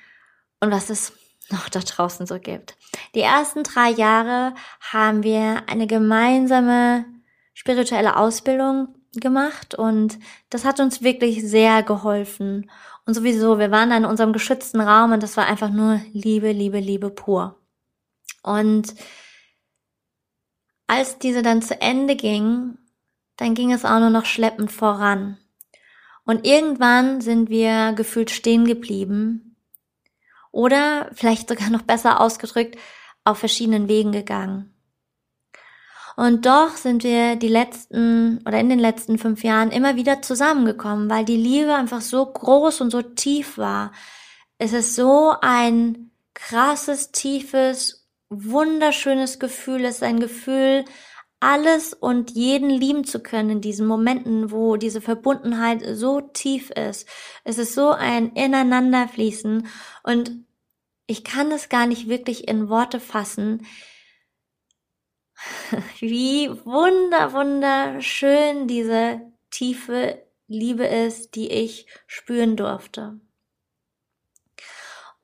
Und 0.60 0.72
was 0.72 0.90
es 0.90 1.14
noch 1.50 1.68
da 1.70 1.80
draußen 1.80 2.28
so 2.28 2.40
gibt. 2.40 2.78
Die 3.16 3.22
ersten 3.22 3.64
drei 3.64 3.90
Jahre 3.90 4.54
haben 4.80 5.24
wir 5.24 5.64
eine 5.68 5.88
gemeinsame 5.88 7.06
spirituelle 7.54 8.16
Ausbildung 8.16 8.96
gemacht 9.14 9.74
und 9.74 10.20
das 10.52 10.64
hat 10.64 10.80
uns 10.80 11.02
wirklich 11.02 11.42
sehr 11.44 11.82
geholfen. 11.82 12.70
Und 13.06 13.16
sowieso, 13.16 13.58
wir 13.58 13.72
waren 13.72 13.92
in 13.92 14.06
unserem 14.06 14.32
geschützten 14.32 14.80
Raum 14.80 15.12
und 15.12 15.24
das 15.24 15.36
war 15.36 15.48
einfach 15.48 15.70
nur 15.70 16.00
Liebe, 16.14 16.52
Liebe, 16.52 16.80
Liebe 16.80 17.10
pur. 17.10 17.59
Und 18.44 18.96
als 20.88 21.20
diese 21.20 21.42
dann 21.42 21.62
zu 21.62 21.80
Ende 21.80 22.16
ging, 22.16 22.78
dann 23.38 23.54
ging 23.54 23.72
es 23.72 23.86
auch 23.86 24.00
nur 24.00 24.10
noch 24.10 24.26
schleppend 24.26 24.72
voran. 24.72 25.38
Und 26.26 26.46
irgendwann 26.46 27.22
sind 27.22 27.50
wir 27.50 27.94
gefühlt 27.94 28.30
stehen 28.30 28.66
geblieben 28.66 29.56
oder 30.52 31.10
vielleicht 31.14 31.50
sogar 31.50 31.70
noch 31.70 31.84
besser 31.84 32.22
ausgedrückt 32.22 32.78
auf 33.24 33.40
verschiedenen 33.40 33.88
Wegen 33.88 34.12
gegangen. 34.12 34.74
Und 36.16 36.46
doch 36.46 36.76
sind 36.76 37.04
wir 37.04 37.38
die 37.38 37.48
letzten 37.48 38.40
oder 38.46 38.60
in 38.60 38.68
den 38.68 38.80
letzten 38.80 39.18
fünf 39.18 39.44
Jahren 39.44 39.72
immer 39.72 39.96
wieder 39.96 40.22
zusammengekommen, 40.22 41.10
weil 41.10 41.24
die 41.24 41.38
Liebe 41.38 41.74
einfach 41.74 42.02
so 42.02 42.26
groß 42.26 42.82
und 42.82 42.92
so 42.92 43.02
tief 43.02 43.58
war. 43.58 43.94
Es 44.58 44.74
ist 44.74 44.96
so 44.96 45.34
ein 45.40 46.12
krasses, 46.34 47.12
tiefes, 47.12 47.99
wunderschönes 48.30 49.40
Gefühl. 49.40 49.86
Es 49.86 49.98
ist 49.98 50.04
ein 50.04 50.20
Gefühl, 50.20 50.86
alles 51.40 51.94
und 51.94 52.32
jeden 52.32 52.70
lieben 52.70 53.06
zu 53.06 53.22
können 53.22 53.50
in 53.50 53.62
diesen 53.62 53.88
Momenten, 53.88 54.52
wo 54.52 54.76
diese 54.76 55.02
Verbundenheit 55.02 55.82
so 55.94 56.22
tief 56.22 56.70
ist. 56.72 57.08
Es 57.44 57.58
ist 57.58 57.74
so 57.74 57.92
ein 57.92 58.34
Ineinanderfließen 58.34 59.68
und 60.04 60.46
ich 61.08 61.24
kann 61.24 61.52
es 61.52 61.70
gar 61.70 61.88
nicht 61.88 62.10
wirklich 62.10 62.48
in 62.48 62.70
Worte 62.70 63.00
fassen, 63.00 63.66
wie 66.00 66.50
wunder, 66.66 67.34
wunderschön 67.34 68.68
diese 68.68 69.22
tiefe 69.50 70.22
Liebe 70.48 70.86
ist, 70.86 71.36
die 71.36 71.50
ich 71.50 71.88
spüren 72.06 72.58
durfte. 72.58 73.20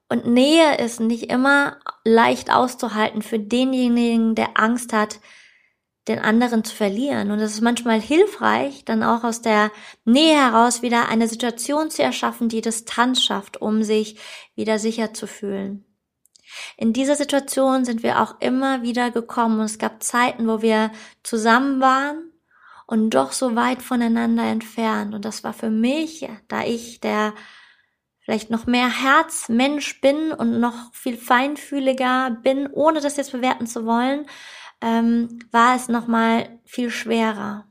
Und 0.08 0.28
Nähe 0.28 0.78
ist 0.78 1.00
nicht 1.00 1.32
immer 1.32 1.78
leicht 2.04 2.52
auszuhalten 2.52 3.22
für 3.22 3.40
denjenigen, 3.40 4.36
der 4.36 4.60
Angst 4.60 4.94
hat, 4.94 5.20
den 6.08 6.20
anderen 6.20 6.64
zu 6.64 6.76
verlieren. 6.76 7.32
Und 7.32 7.40
es 7.40 7.54
ist 7.54 7.62
manchmal 7.62 8.00
hilfreich, 8.00 8.86
dann 8.86 9.02
auch 9.02 9.24
aus 9.24 9.42
der 9.42 9.72
Nähe 10.04 10.36
heraus 10.36 10.84
wieder 10.84 11.10
eine 11.10 11.28
Situation 11.28 11.90
zu 11.90 12.04
erschaffen, 12.04 12.50
die 12.50 12.62
Distanz 12.62 13.24
schafft, 13.24 13.60
um 13.60 13.82
sich 13.82 14.20
wieder 14.54 14.78
sicher 14.78 15.14
zu 15.14 15.26
fühlen. 15.26 15.84
In 16.78 16.94
dieser 16.94 17.16
Situation 17.16 17.86
sind 17.86 18.04
wir 18.04 18.22
auch 18.22 18.40
immer 18.40 18.84
wieder 18.84 19.10
gekommen 19.10 19.60
und 19.60 19.66
es 19.66 19.80
gab 19.80 20.04
Zeiten, 20.04 20.48
wo 20.48 20.62
wir 20.62 20.92
zusammen 21.24 21.82
waren 21.82 22.32
und 22.86 23.10
doch 23.10 23.32
so 23.32 23.56
weit 23.56 23.82
voneinander 23.82 24.44
entfernt. 24.44 25.16
Und 25.16 25.26
das 25.26 25.44
war 25.44 25.54
für 25.54 25.72
mich, 25.72 26.28
da 26.48 26.64
ich 26.64 27.00
der 27.00 27.34
vielleicht 28.26 28.50
noch 28.50 28.66
mehr 28.66 28.90
Herzmensch 28.90 30.02
bin 30.02 30.32
und 30.32 30.60
noch 30.60 30.92
viel 30.94 31.16
feinfühliger 31.16 32.32
bin, 32.42 32.68
ohne 32.68 33.00
das 33.00 33.18
jetzt 33.18 33.32
bewerten 33.32 33.68
zu 33.68 33.86
wollen, 33.86 34.26
ähm, 34.82 35.40
war 35.52 35.76
es 35.76 35.88
nochmal 35.88 36.60
viel 36.66 36.90
schwerer. 36.90 37.68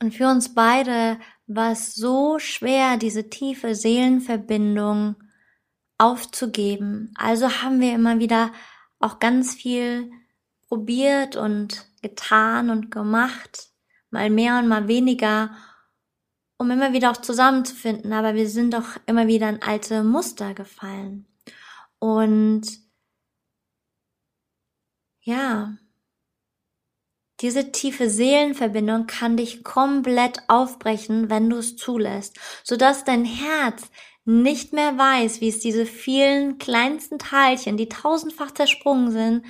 Und 0.00 0.14
für 0.14 0.28
uns 0.28 0.54
beide 0.54 1.18
war 1.46 1.72
es 1.72 1.94
so 1.94 2.38
schwer, 2.38 2.96
diese 2.96 3.28
tiefe 3.28 3.74
Seelenverbindung 3.74 5.16
aufzugeben. 5.98 7.12
Also 7.14 7.62
haben 7.62 7.80
wir 7.80 7.94
immer 7.94 8.18
wieder 8.18 8.50
auch 8.98 9.18
ganz 9.18 9.54
viel 9.54 10.10
probiert 10.68 11.36
und 11.36 11.86
getan 12.00 12.70
und 12.70 12.90
gemacht, 12.90 13.68
mal 14.10 14.30
mehr 14.30 14.58
und 14.58 14.68
mal 14.68 14.88
weniger, 14.88 15.50
um 16.62 16.70
immer 16.70 16.92
wieder 16.92 17.10
auch 17.10 17.16
zusammenzufinden. 17.18 18.12
Aber 18.12 18.34
wir 18.34 18.48
sind 18.48 18.72
doch 18.72 18.96
immer 19.06 19.26
wieder 19.26 19.48
in 19.48 19.60
alte 19.62 20.04
Muster 20.04 20.54
gefallen. 20.54 21.26
Und 21.98 22.62
ja, 25.20 25.76
diese 27.40 27.72
tiefe 27.72 28.08
Seelenverbindung 28.08 29.06
kann 29.06 29.36
dich 29.36 29.64
komplett 29.64 30.38
aufbrechen, 30.46 31.28
wenn 31.28 31.50
du 31.50 31.56
es 31.56 31.76
zulässt, 31.76 32.38
sodass 32.62 33.04
dein 33.04 33.24
Herz 33.24 33.90
nicht 34.24 34.72
mehr 34.72 34.96
weiß, 34.96 35.40
wie 35.40 35.48
es 35.48 35.58
diese 35.58 35.84
vielen 35.84 36.58
kleinsten 36.58 37.18
Teilchen, 37.18 37.76
die 37.76 37.88
tausendfach 37.88 38.52
zersprungen 38.52 39.10
sind, 39.10 39.44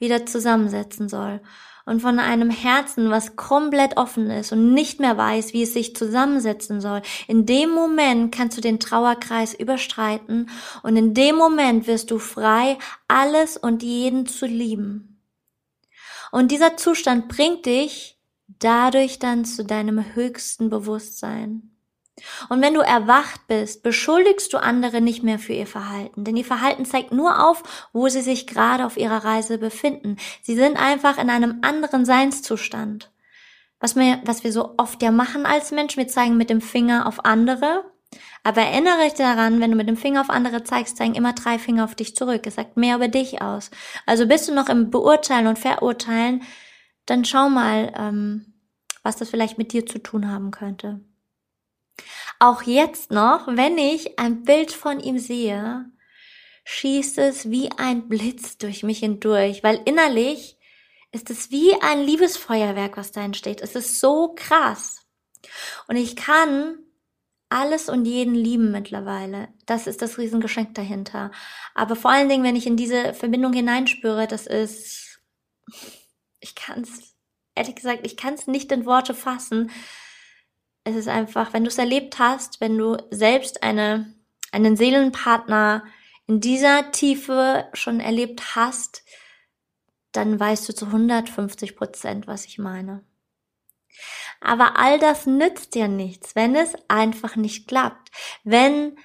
wieder 0.00 0.26
zusammensetzen 0.26 1.08
soll. 1.08 1.40
Und 1.86 2.00
von 2.00 2.18
einem 2.18 2.50
Herzen, 2.50 3.10
was 3.10 3.36
komplett 3.36 3.96
offen 3.96 4.28
ist 4.28 4.52
und 4.52 4.74
nicht 4.74 4.98
mehr 4.98 5.16
weiß, 5.16 5.52
wie 5.52 5.62
es 5.62 5.72
sich 5.72 5.94
zusammensetzen 5.94 6.80
soll, 6.80 7.00
in 7.28 7.46
dem 7.46 7.70
Moment 7.70 8.34
kannst 8.34 8.56
du 8.56 8.60
den 8.60 8.80
Trauerkreis 8.80 9.54
überstreiten 9.54 10.50
und 10.82 10.96
in 10.96 11.14
dem 11.14 11.36
Moment 11.36 11.86
wirst 11.86 12.10
du 12.10 12.18
frei, 12.18 12.76
alles 13.06 13.56
und 13.56 13.84
jeden 13.84 14.26
zu 14.26 14.46
lieben. 14.46 15.22
Und 16.32 16.50
dieser 16.50 16.76
Zustand 16.76 17.28
bringt 17.28 17.66
dich 17.66 18.18
dadurch 18.58 19.20
dann 19.20 19.44
zu 19.44 19.64
deinem 19.64 20.14
höchsten 20.14 20.70
Bewusstsein. 20.70 21.75
Und 22.48 22.62
wenn 22.62 22.74
du 22.74 22.80
erwacht 22.80 23.46
bist, 23.46 23.82
beschuldigst 23.82 24.52
du 24.52 24.58
andere 24.58 25.00
nicht 25.00 25.22
mehr 25.22 25.38
für 25.38 25.52
ihr 25.52 25.66
Verhalten, 25.66 26.24
denn 26.24 26.36
ihr 26.36 26.44
Verhalten 26.44 26.84
zeigt 26.84 27.12
nur 27.12 27.46
auf, 27.46 27.88
wo 27.92 28.08
sie 28.08 28.22
sich 28.22 28.46
gerade 28.46 28.86
auf 28.86 28.96
ihrer 28.96 29.24
Reise 29.24 29.58
befinden. 29.58 30.16
Sie 30.42 30.54
sind 30.54 30.76
einfach 30.76 31.18
in 31.18 31.28
einem 31.28 31.58
anderen 31.62 32.04
Seinszustand. 32.04 33.10
Was 33.78 33.94
wir, 33.94 34.20
was 34.24 34.44
wir 34.44 34.52
so 34.52 34.74
oft 34.78 35.02
ja 35.02 35.10
machen 35.10 35.44
als 35.44 35.70
Mensch, 35.70 35.98
wir 35.98 36.08
zeigen 36.08 36.38
mit 36.38 36.48
dem 36.48 36.62
Finger 36.62 37.06
auf 37.06 37.26
andere, 37.26 37.84
aber 38.42 38.62
erinnere 38.62 39.04
dich 39.04 39.14
daran, 39.14 39.60
wenn 39.60 39.72
du 39.72 39.76
mit 39.76 39.88
dem 39.88 39.96
Finger 39.96 40.20
auf 40.20 40.30
andere 40.30 40.64
zeigst, 40.64 40.96
zeigen 40.96 41.14
immer 41.14 41.32
drei 41.32 41.58
Finger 41.58 41.84
auf 41.84 41.94
dich 41.94 42.16
zurück. 42.16 42.46
Es 42.46 42.54
sagt 42.54 42.76
mehr 42.76 42.96
über 42.96 43.08
dich 43.08 43.42
aus. 43.42 43.70
Also 44.06 44.26
bist 44.26 44.48
du 44.48 44.54
noch 44.54 44.68
im 44.68 44.90
Beurteilen 44.90 45.48
und 45.48 45.58
Verurteilen, 45.58 46.42
dann 47.06 47.24
schau 47.24 47.48
mal, 47.48 47.92
ähm, 47.96 48.54
was 49.02 49.16
das 49.16 49.30
vielleicht 49.30 49.58
mit 49.58 49.72
dir 49.72 49.84
zu 49.84 49.98
tun 49.98 50.30
haben 50.30 50.50
könnte. 50.50 51.00
Auch 52.38 52.62
jetzt 52.62 53.10
noch, 53.10 53.46
wenn 53.46 53.78
ich 53.78 54.18
ein 54.18 54.42
Bild 54.42 54.72
von 54.72 55.00
ihm 55.00 55.18
sehe, 55.18 55.86
schießt 56.64 57.18
es 57.18 57.50
wie 57.50 57.70
ein 57.72 58.08
Blitz 58.08 58.58
durch 58.58 58.82
mich 58.82 58.98
hindurch, 58.98 59.62
weil 59.62 59.80
innerlich 59.84 60.58
ist 61.12 61.30
es 61.30 61.50
wie 61.50 61.80
ein 61.80 62.02
Liebesfeuerwerk, 62.02 62.96
was 62.96 63.12
da 63.12 63.22
entsteht. 63.22 63.62
Es 63.62 63.74
ist 63.74 64.00
so 64.00 64.34
krass. 64.34 65.06
Und 65.88 65.96
ich 65.96 66.16
kann 66.16 66.78
alles 67.48 67.88
und 67.88 68.04
jeden 68.04 68.34
lieben 68.34 68.72
mittlerweile. 68.72 69.48
Das 69.66 69.86
ist 69.86 70.02
das 70.02 70.18
Riesengeschenk 70.18 70.74
dahinter. 70.74 71.30
Aber 71.74 71.96
vor 71.96 72.10
allen 72.10 72.28
Dingen, 72.28 72.44
wenn 72.44 72.56
ich 72.56 72.66
in 72.66 72.76
diese 72.76 73.14
Verbindung 73.14 73.52
hineinspüre, 73.52 74.26
das 74.26 74.46
ist, 74.46 75.20
ich 76.40 76.54
kann 76.54 76.82
es, 76.82 77.14
ehrlich 77.54 77.76
gesagt, 77.76 78.04
ich 78.04 78.16
kann 78.16 78.34
es 78.34 78.46
nicht 78.46 78.72
in 78.72 78.84
Worte 78.84 79.14
fassen. 79.14 79.70
Es 80.86 80.94
ist 80.94 81.08
einfach, 81.08 81.52
wenn 81.52 81.64
du 81.64 81.68
es 81.68 81.78
erlebt 81.78 82.20
hast, 82.20 82.60
wenn 82.60 82.78
du 82.78 82.96
selbst 83.10 83.64
eine, 83.64 84.14
einen 84.52 84.76
Seelenpartner 84.76 85.82
in 86.28 86.40
dieser 86.40 86.92
Tiefe 86.92 87.66
schon 87.72 87.98
erlebt 87.98 88.54
hast, 88.54 89.02
dann 90.12 90.38
weißt 90.38 90.68
du 90.68 90.72
zu 90.72 90.86
150 90.86 91.74
Prozent, 91.74 92.28
was 92.28 92.44
ich 92.44 92.58
meine. 92.58 93.04
Aber 94.40 94.78
all 94.78 95.00
das 95.00 95.26
nützt 95.26 95.74
dir 95.74 95.88
nichts, 95.88 96.36
wenn 96.36 96.54
es 96.54 96.74
einfach 96.86 97.34
nicht 97.34 97.66
klappt. 97.66 98.12
Wenn 98.44 98.96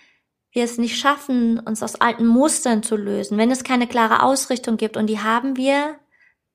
wir 0.52 0.63
es 0.63 0.78
nicht 0.78 1.00
schaffen, 1.00 1.60
uns 1.60 1.82
aus 1.82 1.96
alten 1.96 2.28
Mustern 2.28 2.84
zu 2.84 2.96
lösen, 2.96 3.39
wenn 3.39 3.50
es 3.50 3.63
keine 3.63 3.88
klare 3.88 4.22
Ausrichtung 4.22 4.78
gibt 4.78 4.98
und 4.98 5.08
die 5.08 5.20
haben 5.20 5.58
wir, 5.58 6.00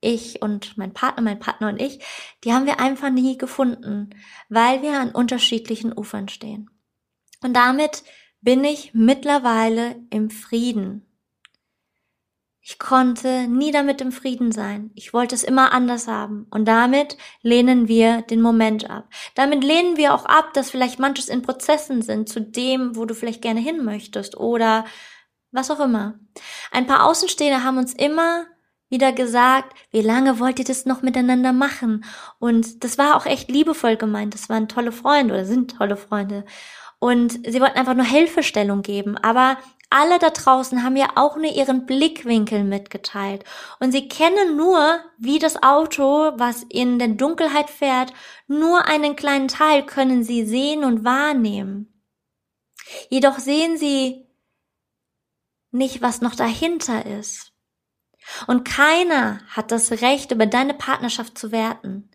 ich 0.01 0.43
und 0.43 0.77
mein 0.77 0.93
Partner, 0.93 1.23
mein 1.23 1.39
Partner 1.39 1.69
und 1.69 1.81
ich, 1.81 2.01
die 2.45 2.53
haben 2.53 2.67
wir 2.67 2.81
einfach 2.81 3.11
nie 3.11 3.39
gefunden, 3.39 4.11
weil 4.49 4.83
wir 4.83 5.01
an 5.01 5.11
unterschiedlichen 5.11 5.93
Ufern 5.93 6.29
stehen. 6.29 6.71
Und 7.43 7.55
damit 7.55 8.05
bin 8.41 8.65
ich 8.65 8.95
mittlerweile 8.95 9.97
im 10.11 10.31
Frieden. 10.31 11.03
Ich 12.69 12.81
konnte 12.81 13.47
nie 13.47 13.71
damit 13.71 14.01
im 14.01 14.11
Frieden 14.11 14.51
sein. 14.51 14.91
Ich 14.97 15.13
wollte 15.13 15.37
es 15.37 15.45
immer 15.45 15.73
anders 15.73 16.09
haben. 16.09 16.49
Und 16.51 16.67
damit 16.67 17.17
lehnen 17.41 17.87
wir 17.87 18.23
den 18.23 18.41
Moment 18.41 18.91
ab. 18.91 19.09
Damit 19.37 19.63
lehnen 19.63 19.97
wir 19.97 20.13
auch 20.13 20.25
ab, 20.25 20.53
dass 20.53 20.71
vielleicht 20.71 20.99
manches 20.99 21.29
in 21.29 21.43
Prozessen 21.43 22.03
sind 22.03 22.29
zu 22.29 22.41
dem, 22.41 22.97
wo 22.97 23.05
du 23.05 23.15
vielleicht 23.15 23.41
gerne 23.41 23.61
hin 23.61 23.85
möchtest 23.85 24.37
oder 24.37 24.85
was 25.53 25.71
auch 25.71 25.79
immer. 25.79 26.19
Ein 26.73 26.89
paar 26.89 27.05
Außenstehende 27.07 27.63
haben 27.63 27.79
uns 27.79 27.95
immer 27.95 28.47
wieder 28.89 29.13
gesagt, 29.13 29.75
wie 29.91 30.01
lange 30.01 30.39
wollt 30.39 30.59
ihr 30.59 30.65
das 30.65 30.87
noch 30.87 31.03
miteinander 31.03 31.53
machen? 31.53 32.05
Und 32.39 32.85
das 32.85 32.99
war 32.99 33.17
auch 33.17 33.27
echt 33.27 33.51
liebevoll 33.51 33.97
gemeint. 33.97 34.35
Das 34.35 34.49
waren 34.49 34.69
tolle 34.69 34.93
Freunde 34.93 35.35
oder 35.35 35.45
sind 35.45 35.77
tolle 35.77 35.97
Freunde. 35.97 36.45
Und 36.99 37.33
sie 37.47 37.61
wollten 37.61 37.79
einfach 37.79 37.95
nur 37.95 38.07
Hilfestellung 38.07 38.83
geben. 38.83 39.19
Aber 39.19 39.59
alle 39.91 40.19
da 40.19 40.31
draußen 40.31 40.83
haben 40.83 40.97
ja 40.97 41.11
auch 41.15 41.37
nur 41.37 41.53
ihren 41.53 41.87
Blickwinkel 41.87 42.65
mitgeteilt. 42.65 43.45
Und 43.79 43.93
sie 43.93 44.09
kennen 44.09 44.57
nur, 44.57 44.99
wie 45.19 45.39
das 45.39 45.63
Auto, 45.63 46.33
was 46.37 46.65
in 46.69 46.99
der 46.99 47.09
Dunkelheit 47.09 47.71
fährt, 47.71 48.13
nur 48.49 48.87
einen 48.87 49.15
kleinen 49.15 49.49
Teil 49.49 49.85
können 49.85 50.25
sie 50.25 50.45
sehen 50.45 50.85
und 50.85 51.05
wahrnehmen. 51.05 52.03
Jedoch 53.11 53.39
sehen 53.39 53.77
sie 53.77 54.27
nicht, 55.71 56.03
was 56.03 56.21
noch 56.21 56.35
dahinter 56.35 57.07
ist. 57.07 57.46
Und 58.47 58.65
keiner 58.65 59.41
hat 59.49 59.71
das 59.71 59.91
Recht, 60.03 60.33
über 60.33 60.47
deine 60.47 60.75
Partnerschaft 60.75 61.39
zu 61.39 61.53
werten. 61.53 62.11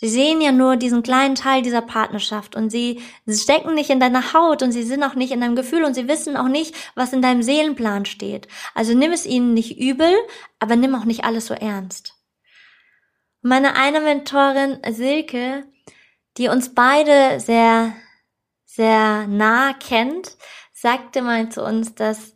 Sie 0.00 0.08
sehen 0.08 0.40
ja 0.40 0.50
nur 0.50 0.76
diesen 0.76 1.02
kleinen 1.02 1.34
Teil 1.34 1.60
dieser 1.60 1.82
Partnerschaft 1.82 2.56
und 2.56 2.70
sie 2.70 3.02
stecken 3.28 3.74
nicht 3.74 3.90
in 3.90 4.00
deiner 4.00 4.32
Haut 4.32 4.62
und 4.62 4.72
sie 4.72 4.82
sind 4.82 5.02
auch 5.02 5.14
nicht 5.14 5.30
in 5.30 5.42
deinem 5.42 5.56
Gefühl 5.56 5.84
und 5.84 5.92
sie 5.92 6.08
wissen 6.08 6.38
auch 6.38 6.48
nicht, 6.48 6.74
was 6.94 7.12
in 7.12 7.20
deinem 7.20 7.42
Seelenplan 7.42 8.06
steht. 8.06 8.48
Also 8.74 8.94
nimm 8.94 9.12
es 9.12 9.26
ihnen 9.26 9.52
nicht 9.52 9.78
übel, 9.78 10.10
aber 10.58 10.74
nimm 10.74 10.94
auch 10.94 11.04
nicht 11.04 11.24
alles 11.24 11.48
so 11.48 11.54
ernst. 11.54 12.14
Meine 13.42 13.76
eine 13.76 14.00
Mentorin 14.00 14.78
Silke, 14.90 15.64
die 16.38 16.48
uns 16.48 16.74
beide 16.74 17.38
sehr, 17.38 17.92
sehr 18.64 19.26
nah 19.26 19.74
kennt, 19.74 20.38
sagte 20.72 21.20
mal 21.20 21.50
zu 21.50 21.62
uns, 21.62 21.94
dass 21.94 22.34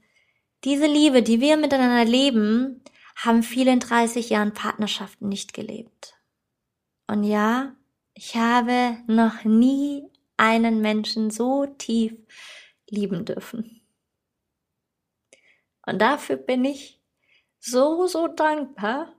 diese 0.64 0.86
Liebe, 0.86 1.22
die 1.22 1.40
wir 1.40 1.56
miteinander 1.56 2.04
leben, 2.04 2.82
haben 3.16 3.42
viele 3.42 3.72
in 3.72 3.80
30 3.80 4.30
Jahren 4.30 4.54
Partnerschaften 4.54 5.28
nicht 5.28 5.52
gelebt. 5.52 6.14
Und 7.06 7.22
ja, 7.22 7.76
ich 8.14 8.36
habe 8.36 8.98
noch 9.06 9.44
nie 9.44 10.08
einen 10.36 10.80
Menschen 10.80 11.30
so 11.30 11.66
tief 11.66 12.14
lieben 12.88 13.24
dürfen. 13.24 13.82
Und 15.86 16.00
dafür 16.00 16.36
bin 16.36 16.64
ich 16.64 17.00
so, 17.58 18.06
so 18.06 18.26
dankbar, 18.26 19.14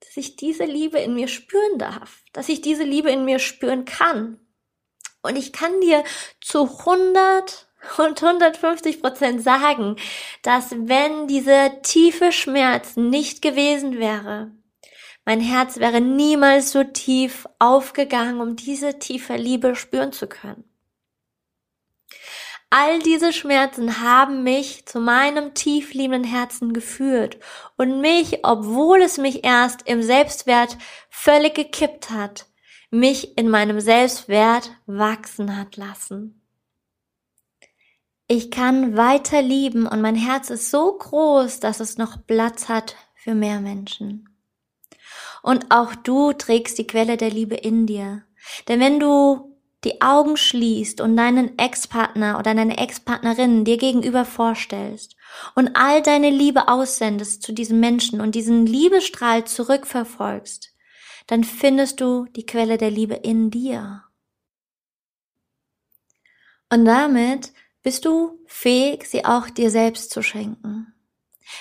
dass 0.00 0.16
ich 0.16 0.36
diese 0.36 0.64
Liebe 0.64 0.98
in 0.98 1.14
mir 1.14 1.28
spüren 1.28 1.78
darf, 1.78 2.24
dass 2.32 2.48
ich 2.48 2.60
diese 2.60 2.84
Liebe 2.84 3.10
in 3.10 3.24
mir 3.24 3.38
spüren 3.38 3.84
kann. 3.84 4.38
Und 5.22 5.36
ich 5.36 5.52
kann 5.52 5.80
dir 5.80 6.04
zu 6.40 6.64
100 6.64 7.67
und 7.98 8.22
150 8.22 9.00
Prozent 9.00 9.42
sagen, 9.42 9.96
dass 10.42 10.72
wenn 10.72 11.26
dieser 11.26 11.82
tiefe 11.82 12.32
Schmerz 12.32 12.96
nicht 12.96 13.42
gewesen 13.42 13.98
wäre, 13.98 14.50
mein 15.24 15.40
Herz 15.40 15.78
wäre 15.78 16.00
niemals 16.00 16.72
so 16.72 16.84
tief 16.84 17.46
aufgegangen, 17.58 18.40
um 18.40 18.56
diese 18.56 18.98
tiefe 18.98 19.36
Liebe 19.36 19.76
spüren 19.76 20.12
zu 20.12 20.26
können. 20.26 20.64
All 22.70 22.98
diese 22.98 23.32
Schmerzen 23.32 24.02
haben 24.02 24.42
mich 24.42 24.84
zu 24.84 25.00
meinem 25.00 25.54
tief 25.54 25.94
liebenden 25.94 26.24
Herzen 26.24 26.74
geführt 26.74 27.38
und 27.76 28.00
mich, 28.00 28.40
obwohl 28.44 29.00
es 29.00 29.16
mich 29.16 29.44
erst 29.44 29.88
im 29.88 30.02
Selbstwert 30.02 30.76
völlig 31.08 31.54
gekippt 31.54 32.10
hat, 32.10 32.46
mich 32.90 33.38
in 33.38 33.48
meinem 33.48 33.80
Selbstwert 33.80 34.70
wachsen 34.86 35.56
hat 35.56 35.76
lassen. 35.76 36.37
Ich 38.30 38.50
kann 38.50 38.94
weiter 38.94 39.40
lieben 39.40 39.86
und 39.86 40.02
mein 40.02 40.14
Herz 40.14 40.50
ist 40.50 40.70
so 40.70 40.92
groß, 40.92 41.60
dass 41.60 41.80
es 41.80 41.96
noch 41.96 42.26
Platz 42.26 42.68
hat 42.68 42.94
für 43.14 43.34
mehr 43.34 43.58
Menschen. 43.58 44.28
Und 45.42 45.70
auch 45.70 45.94
du 45.94 46.34
trägst 46.34 46.76
die 46.76 46.86
Quelle 46.86 47.16
der 47.16 47.30
Liebe 47.30 47.54
in 47.54 47.86
dir. 47.86 48.24
Denn 48.68 48.80
wenn 48.80 49.00
du 49.00 49.56
die 49.84 50.02
Augen 50.02 50.36
schließt 50.36 51.00
und 51.00 51.16
deinen 51.16 51.58
Ex-Partner 51.58 52.38
oder 52.38 52.54
deine 52.54 52.76
Ex-Partnerin 52.76 53.64
dir 53.64 53.78
gegenüber 53.78 54.26
vorstellst 54.26 55.16
und 55.54 55.74
all 55.74 56.02
deine 56.02 56.28
Liebe 56.28 56.68
aussendest 56.68 57.42
zu 57.42 57.52
diesem 57.52 57.80
Menschen 57.80 58.20
und 58.20 58.34
diesen 58.34 58.66
Liebestrahl 58.66 59.46
zurückverfolgst, 59.46 60.74
dann 61.28 61.44
findest 61.44 62.02
du 62.02 62.26
die 62.36 62.44
Quelle 62.44 62.76
der 62.76 62.90
Liebe 62.90 63.14
in 63.14 63.50
dir. 63.50 64.02
Und 66.70 66.84
damit 66.84 67.52
bist 67.82 68.04
du 68.04 68.38
fähig, 68.46 69.06
sie 69.06 69.24
auch 69.24 69.50
dir 69.50 69.70
selbst 69.70 70.10
zu 70.10 70.22
schenken. 70.22 70.92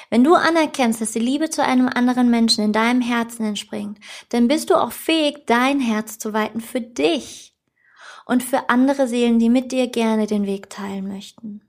Wenn 0.10 0.24
du 0.24 0.36
anerkennst, 0.36 1.02
dass 1.02 1.12
die 1.12 1.20
Liebe 1.20 1.50
zu 1.50 1.64
einem 1.64 1.88
anderen 1.88 2.30
Menschen 2.30 2.64
in 2.64 2.74
deinem 2.74 3.02
Herzen 3.02 3.46
entspringt, 3.46 4.00
dann 4.30 4.48
bist 4.48 4.70
du 4.70 4.76
auch 4.76 4.92
fähig, 4.92 5.46
dein 5.46 5.80
Herz 5.80 6.18
zu 6.18 6.34
weiten 6.34 6.62
für 6.62 6.82
dich 6.82 7.56
und 8.26 8.44
für 8.44 8.70
andere 8.70 9.08
Seelen, 9.08 9.40
die 9.40 9.50
mit 9.50 9.72
dir 9.72 9.88
gerne 9.88 10.28
den 10.28 10.46
Weg 10.46 10.70
teilen 10.70 11.08
möchten. 11.08 11.62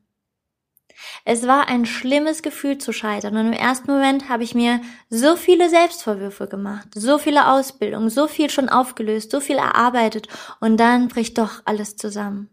Es 1.24 1.46
war 1.46 1.68
ein 1.68 1.86
schlimmes 1.86 2.42
Gefühl 2.42 2.78
zu 2.78 2.92
scheitern 2.92 3.36
und 3.36 3.46
im 3.46 3.52
ersten 3.52 3.92
Moment 3.92 4.28
habe 4.28 4.42
ich 4.42 4.56
mir 4.56 4.80
so 5.08 5.36
viele 5.36 5.68
Selbstvorwürfe 5.68 6.48
gemacht, 6.48 6.88
so 6.94 7.18
viele 7.18 7.52
Ausbildungen, 7.52 8.10
so 8.10 8.26
viel 8.26 8.50
schon 8.50 8.68
aufgelöst, 8.68 9.30
so 9.30 9.38
viel 9.38 9.56
erarbeitet 9.56 10.26
und 10.58 10.78
dann 10.78 11.06
bricht 11.06 11.38
doch 11.38 11.62
alles 11.64 11.96
zusammen. 11.96 12.50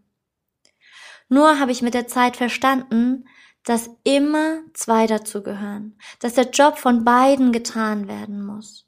Nur 1.30 1.60
habe 1.60 1.72
ich 1.72 1.82
mit 1.82 1.94
der 1.94 2.08
Zeit 2.08 2.38
verstanden, 2.38 3.26
dass 3.64 3.90
immer 4.04 4.60
zwei 4.74 5.08
dazugehören, 5.08 5.98
dass 6.20 6.36
der 6.36 6.50
Job 6.52 6.78
von 6.78 7.04
beiden 7.04 7.52
getan 7.52 8.08
werden 8.08 8.46
muss. 8.46 8.88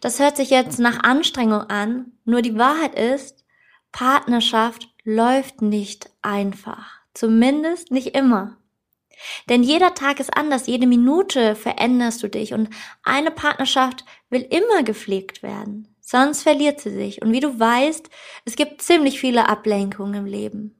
Das 0.00 0.18
hört 0.18 0.36
sich 0.36 0.50
jetzt 0.50 0.78
nach 0.78 1.02
Anstrengung 1.02 1.62
an, 1.62 2.12
nur 2.24 2.42
die 2.42 2.58
Wahrheit 2.58 2.98
ist, 2.98 3.44
Partnerschaft 3.92 4.88
läuft 5.04 5.62
nicht 5.62 6.10
einfach, 6.22 7.00
zumindest 7.14 7.90
nicht 7.90 8.14
immer. 8.14 8.58
Denn 9.48 9.62
jeder 9.62 9.94
Tag 9.94 10.20
ist 10.20 10.36
anders, 10.36 10.66
jede 10.66 10.86
Minute 10.86 11.54
veränderst 11.54 12.22
du 12.22 12.28
dich 12.28 12.52
und 12.52 12.68
eine 13.02 13.30
Partnerschaft 13.30 14.04
will 14.28 14.42
immer 14.42 14.82
gepflegt 14.82 15.42
werden, 15.42 15.94
sonst 16.00 16.42
verliert 16.42 16.80
sie 16.80 16.90
sich. 16.90 17.22
Und 17.22 17.32
wie 17.32 17.40
du 17.40 17.58
weißt, 17.58 18.10
es 18.44 18.56
gibt 18.56 18.82
ziemlich 18.82 19.20
viele 19.20 19.48
Ablenkungen 19.48 20.14
im 20.14 20.26
Leben. 20.26 20.75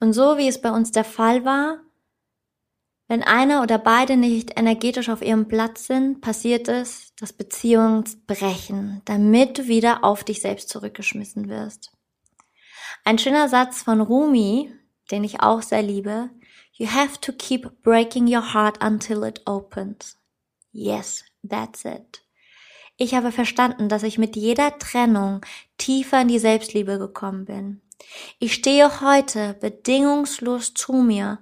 Und 0.00 0.14
so 0.14 0.38
wie 0.38 0.48
es 0.48 0.60
bei 0.60 0.70
uns 0.70 0.90
der 0.90 1.04
Fall 1.04 1.44
war, 1.44 1.80
wenn 3.06 3.22
einer 3.22 3.62
oder 3.62 3.78
beide 3.78 4.16
nicht 4.16 4.58
energetisch 4.58 5.08
auf 5.08 5.20
ihrem 5.20 5.48
Platz 5.48 5.86
sind, 5.86 6.20
passiert 6.20 6.68
es, 6.68 7.12
dass 7.16 7.32
Beziehungen 7.32 8.04
brechen, 8.26 9.02
damit 9.04 9.58
du 9.58 9.66
wieder 9.66 10.04
auf 10.04 10.22
dich 10.22 10.40
selbst 10.40 10.68
zurückgeschmissen 10.68 11.48
wirst. 11.48 11.92
Ein 13.04 13.18
schöner 13.18 13.48
Satz 13.48 13.82
von 13.82 14.00
Rumi, 14.00 14.72
den 15.10 15.24
ich 15.24 15.40
auch 15.40 15.62
sehr 15.62 15.82
liebe, 15.82 16.30
You 16.72 16.86
have 16.86 17.20
to 17.20 17.32
keep 17.32 17.82
breaking 17.82 18.26
your 18.26 18.54
heart 18.54 18.82
until 18.82 19.24
it 19.24 19.42
opens. 19.44 20.16
Yes, 20.72 21.24
that's 21.46 21.84
it. 21.84 22.22
Ich 22.96 23.14
habe 23.14 23.32
verstanden, 23.32 23.88
dass 23.88 24.02
ich 24.02 24.18
mit 24.18 24.36
jeder 24.36 24.78
Trennung 24.78 25.40
tiefer 25.78 26.22
in 26.22 26.28
die 26.28 26.38
Selbstliebe 26.38 26.98
gekommen 26.98 27.44
bin. 27.44 27.82
Ich 28.38 28.54
stehe 28.54 29.00
heute 29.00 29.54
bedingungslos 29.60 30.74
zu 30.74 30.92
mir, 30.94 31.38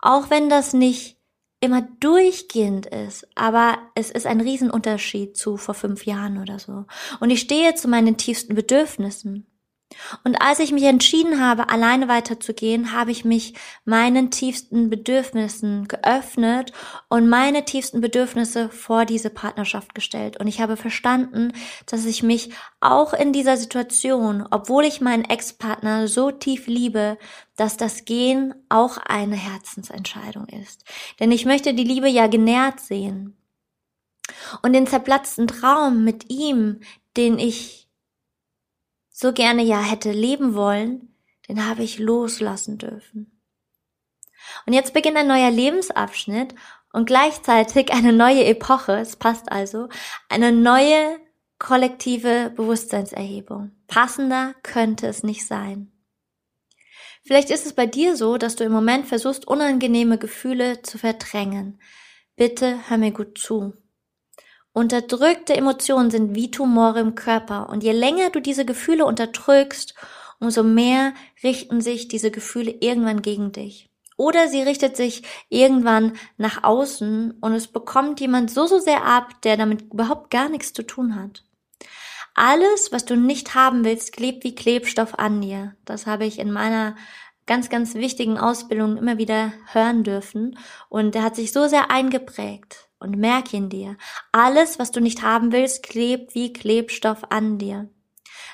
auch 0.00 0.30
wenn 0.30 0.48
das 0.48 0.72
nicht 0.72 1.18
immer 1.60 1.82
durchgehend 2.00 2.86
ist, 2.86 3.26
aber 3.34 3.78
es 3.94 4.10
ist 4.10 4.26
ein 4.26 4.40
Riesenunterschied 4.40 5.36
zu 5.36 5.56
vor 5.56 5.74
fünf 5.74 6.06
Jahren 6.06 6.40
oder 6.40 6.58
so. 6.58 6.84
Und 7.18 7.30
ich 7.30 7.40
stehe 7.40 7.74
zu 7.74 7.88
meinen 7.88 8.16
tiefsten 8.16 8.54
Bedürfnissen. 8.54 9.47
Und 10.22 10.40
als 10.42 10.58
ich 10.58 10.70
mich 10.72 10.84
entschieden 10.84 11.40
habe, 11.40 11.70
alleine 11.70 12.08
weiterzugehen, 12.08 12.92
habe 12.92 13.10
ich 13.10 13.24
mich 13.24 13.54
meinen 13.84 14.30
tiefsten 14.30 14.90
Bedürfnissen 14.90 15.88
geöffnet 15.88 16.72
und 17.08 17.28
meine 17.28 17.64
tiefsten 17.64 18.00
Bedürfnisse 18.00 18.68
vor 18.68 19.06
diese 19.06 19.30
Partnerschaft 19.30 19.94
gestellt. 19.94 20.38
Und 20.38 20.46
ich 20.46 20.60
habe 20.60 20.76
verstanden, 20.76 21.52
dass 21.86 22.04
ich 22.04 22.22
mich 22.22 22.50
auch 22.80 23.14
in 23.14 23.32
dieser 23.32 23.56
Situation, 23.56 24.46
obwohl 24.50 24.84
ich 24.84 25.00
meinen 25.00 25.24
Ex-Partner 25.24 26.06
so 26.06 26.30
tief 26.30 26.66
liebe, 26.66 27.16
dass 27.56 27.76
das 27.76 28.04
Gehen 28.04 28.54
auch 28.68 28.98
eine 28.98 29.36
Herzensentscheidung 29.36 30.46
ist. 30.48 30.84
Denn 31.18 31.32
ich 31.32 31.46
möchte 31.46 31.72
die 31.72 31.84
Liebe 31.84 32.08
ja 32.08 32.26
genährt 32.26 32.80
sehen. 32.80 33.36
Und 34.62 34.74
den 34.74 34.86
zerplatzten 34.86 35.46
Traum 35.46 36.04
mit 36.04 36.30
ihm, 36.30 36.80
den 37.16 37.38
ich 37.38 37.87
so 39.20 39.32
gerne 39.32 39.64
ja 39.64 39.80
hätte 39.80 40.12
leben 40.12 40.54
wollen, 40.54 41.12
den 41.48 41.66
habe 41.66 41.82
ich 41.82 41.98
loslassen 41.98 42.78
dürfen. 42.78 43.40
Und 44.64 44.74
jetzt 44.74 44.94
beginnt 44.94 45.16
ein 45.16 45.26
neuer 45.26 45.50
Lebensabschnitt 45.50 46.54
und 46.92 47.06
gleichzeitig 47.06 47.92
eine 47.92 48.12
neue 48.12 48.44
Epoche, 48.44 48.92
es 48.92 49.16
passt 49.16 49.50
also, 49.50 49.88
eine 50.28 50.52
neue 50.52 51.18
kollektive 51.58 52.52
Bewusstseinserhebung. 52.54 53.72
Passender 53.88 54.54
könnte 54.62 55.08
es 55.08 55.24
nicht 55.24 55.44
sein. 55.44 55.90
Vielleicht 57.24 57.50
ist 57.50 57.66
es 57.66 57.72
bei 57.72 57.86
dir 57.86 58.16
so, 58.16 58.38
dass 58.38 58.54
du 58.54 58.62
im 58.62 58.70
Moment 58.70 59.08
versuchst, 59.08 59.48
unangenehme 59.48 60.18
Gefühle 60.18 60.82
zu 60.82 60.96
verdrängen. 60.96 61.80
Bitte 62.36 62.88
hör 62.88 62.98
mir 62.98 63.10
gut 63.10 63.36
zu. 63.36 63.74
Unterdrückte 64.72 65.56
Emotionen 65.56 66.10
sind 66.10 66.34
wie 66.34 66.50
Tumore 66.50 67.00
im 67.00 67.14
Körper 67.14 67.68
und 67.68 67.82
je 67.82 67.92
länger 67.92 68.30
du 68.30 68.40
diese 68.40 68.64
Gefühle 68.64 69.06
unterdrückst, 69.06 69.94
umso 70.40 70.62
mehr 70.62 71.14
richten 71.42 71.80
sich 71.80 72.08
diese 72.08 72.30
Gefühle 72.30 72.70
irgendwann 72.80 73.22
gegen 73.22 73.52
dich. 73.52 73.90
Oder 74.16 74.48
sie 74.48 74.62
richtet 74.62 74.96
sich 74.96 75.22
irgendwann 75.48 76.14
nach 76.36 76.64
außen 76.64 77.38
und 77.40 77.52
es 77.52 77.68
bekommt 77.68 78.20
jemand 78.20 78.50
so, 78.50 78.66
so 78.66 78.78
sehr 78.78 79.04
ab, 79.04 79.40
der 79.42 79.56
damit 79.56 79.92
überhaupt 79.92 80.30
gar 80.30 80.48
nichts 80.48 80.72
zu 80.72 80.82
tun 80.82 81.14
hat. 81.14 81.44
Alles, 82.34 82.92
was 82.92 83.04
du 83.04 83.16
nicht 83.16 83.54
haben 83.54 83.84
willst, 83.84 84.12
klebt 84.12 84.44
wie 84.44 84.54
Klebstoff 84.54 85.18
an 85.18 85.40
dir. 85.40 85.74
Das 85.84 86.06
habe 86.06 86.24
ich 86.24 86.38
in 86.38 86.52
meiner 86.52 86.96
ganz, 87.46 87.68
ganz 87.70 87.94
wichtigen 87.94 88.38
Ausbildung 88.38 88.96
immer 88.96 89.18
wieder 89.18 89.52
hören 89.72 90.04
dürfen 90.04 90.58
und 90.88 91.14
der 91.14 91.22
hat 91.22 91.34
sich 91.34 91.52
so 91.52 91.66
sehr 91.66 91.90
eingeprägt 91.90 92.87
und 93.00 93.16
merk 93.16 93.52
ihn 93.52 93.68
dir. 93.68 93.96
Alles, 94.32 94.78
was 94.78 94.90
du 94.90 95.00
nicht 95.00 95.22
haben 95.22 95.52
willst, 95.52 95.82
klebt 95.82 96.34
wie 96.34 96.52
Klebstoff 96.52 97.22
an 97.30 97.58
dir. 97.58 97.88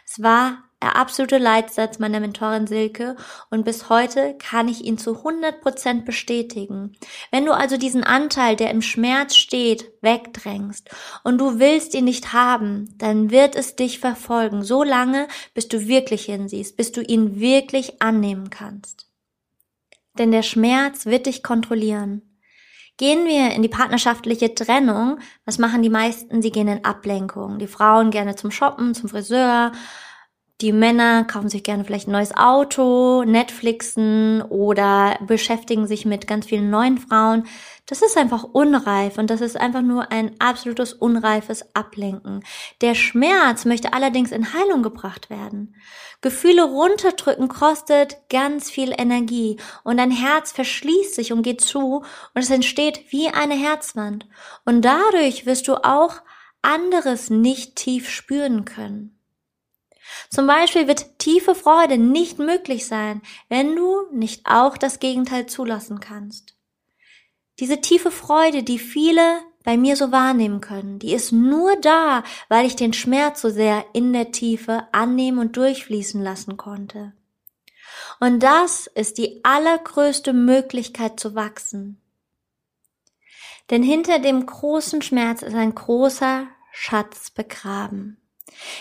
Es 0.07 0.23
war 0.23 0.65
der 0.85 0.97
absolute 0.97 1.39
Leitsatz 1.39 1.99
meiner 1.99 2.21
Mentorin 2.21 2.67
Silke 2.67 3.17
und 3.49 3.65
bis 3.65 3.89
heute 3.89 4.37
kann 4.39 4.69
ich 4.69 4.85
ihn 4.85 4.99
zu 4.99 5.17
100 5.17 5.63
Prozent 5.63 6.05
bestätigen. 6.05 6.93
Wenn 7.31 7.47
du 7.47 7.53
also 7.53 7.79
diesen 7.79 8.05
Anteil, 8.05 8.55
der 8.55 8.71
im 8.71 8.83
Schmerz 8.83 9.35
steht, 9.35 9.91
wegdrängst 10.03 10.91
und 11.23 11.39
du 11.39 11.59
willst 11.59 11.95
ihn 11.95 12.05
nicht 12.05 12.35
haben, 12.35 12.95
dann 12.99 13.31
wird 13.31 13.57
es 13.57 13.77
dich 13.77 13.99
verfolgen, 13.99 14.63
so 14.63 14.83
lange, 14.83 15.27
bis 15.55 15.69
du 15.69 15.89
wirklich 15.89 16.27
hinsiehst, 16.27 16.77
bis 16.77 16.93
du 16.93 17.01
ihn 17.01 17.41
wirklich 17.41 18.03
annehmen 18.03 18.51
kannst. 18.51 19.09
Denn 20.19 20.33
der 20.33 20.43
Schmerz 20.43 21.07
wird 21.07 21.25
dich 21.25 21.43
kontrollieren. 21.43 22.34
Gehen 22.97 23.27
wir 23.27 23.51
in 23.53 23.63
die 23.63 23.69
partnerschaftliche 23.69 24.55
Trennung, 24.55 25.19
was 25.45 25.59
machen 25.59 25.83
die 25.83 25.91
meisten? 25.91 26.43
Sie 26.43 26.53
gehen 26.53 26.69
in 26.69 26.85
Ablenkung. 26.85 27.59
Die 27.59 27.67
Frauen 27.67 28.11
gerne 28.13 28.37
zum 28.37 28.53
Shoppen, 28.53 28.95
zum 28.95 29.09
Friseur. 29.09 29.73
Die 30.61 30.73
Männer 30.73 31.25
kaufen 31.25 31.49
sich 31.49 31.65
gerne 31.65 31.85
vielleicht 31.85 32.07
ein 32.07 32.13
neues 32.13 32.37
Auto, 32.37 33.25
Netflixen 33.25 34.41
oder 34.41 35.19
beschäftigen 35.27 35.89
sich 35.89 36.07
mit 36.07 36.29
ganz 36.29 36.47
vielen 36.47 36.71
neuen 36.71 36.99
Frauen. 36.99 37.49
Das 37.87 38.03
ist 38.03 38.17
einfach 38.17 38.45
unreif 38.45 39.19
und 39.19 39.31
das 39.31 39.41
ist 39.41 39.57
einfach 39.57 39.83
nur 39.83 40.13
ein 40.13 40.37
absolutes 40.39 40.93
unreifes 40.93 41.75
Ablenken. 41.75 42.45
Der 42.83 42.95
Schmerz 42.95 43.65
möchte 43.65 43.93
allerdings 43.93 44.31
in 44.31 44.55
Heilung 44.55 44.85
gebracht 44.85 45.29
werden. 45.29 45.75
Gefühle 46.21 46.63
runterdrücken 46.63 47.49
kostet 47.49 48.19
ganz 48.31 48.71
viel 48.71 48.95
Energie 48.97 49.59
und 49.83 49.97
dein 49.97 50.13
Herz 50.13 50.53
verschließt 50.53 51.17
sich 51.17 51.33
und 51.33 51.43
geht 51.43 51.63
zu 51.63 52.05
und 52.35 52.43
es 52.43 52.49
entsteht 52.49 53.11
wie 53.11 53.27
eine 53.29 53.55
Herzwand. 53.55 54.29
Und 54.65 54.83
dadurch 54.83 55.47
wirst 55.47 55.67
du 55.67 55.75
auch 55.85 56.23
anderes 56.63 57.29
nicht 57.29 57.75
tief 57.75 58.09
spüren 58.09 58.65
können. 58.65 59.14
Zum 60.35 60.49
Beispiel 60.49 60.89
wird 60.89 61.21
tiefe 61.21 61.55
Freude 61.55 61.97
nicht 61.97 62.41
möglich 62.41 62.89
sein, 62.89 63.23
wenn 63.49 63.77
du 63.77 64.09
nicht 64.11 64.47
auch 64.47 64.77
das 64.77 64.99
Gegenteil 64.99 65.47
zulassen 65.47 66.01
kannst. 66.01 66.57
Diese 67.61 67.81
tiefe 67.81 68.11
Freude, 68.11 68.65
die 68.65 68.81
viele 68.81 69.43
bei 69.63 69.77
mir 69.77 69.95
so 69.95 70.11
wahrnehmen 70.11 70.61
können, 70.61 70.99
die 70.99 71.13
ist 71.13 71.31
nur 71.31 71.77
da, 71.77 72.25
weil 72.49 72.67
ich 72.67 72.75
den 72.75 72.93
Schmerz 72.93 73.43
so 73.43 73.49
sehr 73.49 73.85
in 73.93 74.13
der 74.13 74.33
Tiefe 74.33 74.89
annehmen 74.91 75.39
und 75.39 75.57
durchfließen 75.57 76.21
lassen 76.21 76.57
konnte. 76.57 77.13
Und 78.19 78.43
das 78.43 78.89
ist 78.89 79.19
die 79.19 79.45
allergrößte 79.45 80.33
Möglichkeit 80.33 81.21
zu 81.21 81.37
wachsen. 81.37 82.01
Denn 83.71 83.85
hinter 83.85 84.19
dem 84.19 84.45
großen 84.45 85.01
Schmerz 85.01 85.43
ist 85.43 85.55
ein 85.55 85.77
großer 85.77 86.49
Schatz 86.73 87.31
begraben. 87.31 88.17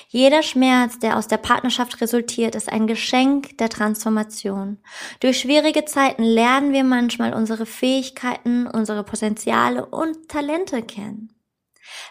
Jeder 0.10 0.44
Schmerz, 0.44 1.00
der 1.00 1.18
aus 1.18 1.28
der 1.28 1.38
Partnerschaft 1.38 2.02
resultiert, 2.02 2.56
ist 2.56 2.70
ein 2.72 2.88
Geschenk 2.88 3.58
der 3.58 3.70
Transformation. 3.70 4.78
Durch 5.20 5.40
schwierige 5.40 5.86
Zeiten 5.86 6.24
lernen 6.24 6.74
wir 6.74 6.84
manchmal 6.84 7.34
unsere 7.34 7.66
Fähigkeiten, 7.66 8.68
unsere 8.68 9.04
Potenziale 9.04 9.86
und 9.86 10.30
Talente 10.30 10.84
kennen. 10.84 11.34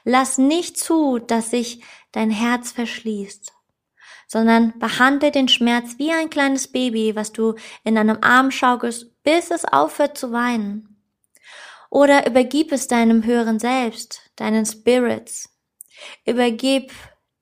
Lass 0.05 0.39
nicht 0.39 0.79
zu, 0.79 1.19
dass 1.19 1.51
sich 1.51 1.83
dein 2.13 2.31
Herz 2.31 2.73
verschließt, 2.73 3.53
sondern 4.27 4.79
behandle 4.79 5.31
den 5.31 5.49
Schmerz 5.49 5.95
wie 5.99 6.11
ein 6.11 6.31
kleines 6.31 6.69
Baby, 6.69 7.15
was 7.15 7.33
du 7.33 7.55
in 7.85 7.95
deinem 7.95 8.19
Arm 8.23 8.51
schaukelst, 8.51 9.23
bis 9.23 9.51
es 9.51 9.65
aufhört 9.65 10.19
zu 10.19 10.33
weinen. 10.33 10.97
Oder 11.91 12.27
übergib 12.27 12.73
es 12.73 12.89
deinem 12.89 13.25
höheren 13.25 13.59
Selbst, 13.59 14.31
deinen 14.37 14.65
Spirits. 14.65 15.51
Übergib 16.25 16.91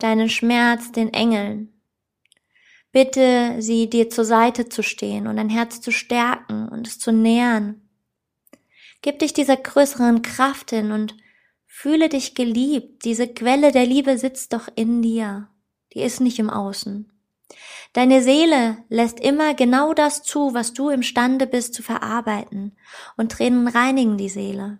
deinen 0.02 0.28
Schmerz 0.28 0.92
den 0.92 1.12
Engeln. 1.12 1.72
Bitte 2.92 3.56
sie 3.60 3.88
dir 3.88 4.10
zur 4.10 4.24
Seite 4.24 4.68
zu 4.68 4.82
stehen 4.82 5.26
und 5.26 5.36
dein 5.36 5.48
Herz 5.48 5.80
zu 5.80 5.92
stärken 5.92 6.68
und 6.68 6.88
es 6.88 6.98
zu 6.98 7.12
nähern. 7.12 7.80
Gib 9.02 9.20
dich 9.20 9.32
dieser 9.32 9.56
größeren 9.56 10.22
Kraft 10.22 10.70
hin 10.70 10.90
und 10.90 11.16
fühle 11.66 12.08
dich 12.08 12.34
geliebt. 12.34 13.04
Diese 13.04 13.28
Quelle 13.28 13.72
der 13.72 13.86
Liebe 13.86 14.18
sitzt 14.18 14.52
doch 14.52 14.68
in 14.74 15.02
dir. 15.02 15.48
Die 15.94 16.02
ist 16.02 16.20
nicht 16.20 16.38
im 16.38 16.50
Außen. 16.50 17.10
Deine 17.92 18.22
Seele 18.22 18.78
lässt 18.88 19.18
immer 19.18 19.54
genau 19.54 19.94
das 19.94 20.22
zu, 20.22 20.54
was 20.54 20.72
du 20.72 20.90
imstande 20.90 21.46
bist 21.46 21.74
zu 21.74 21.82
verarbeiten, 21.82 22.76
und 23.16 23.32
Tränen 23.32 23.66
reinigen 23.66 24.16
die 24.16 24.28
Seele. 24.28 24.78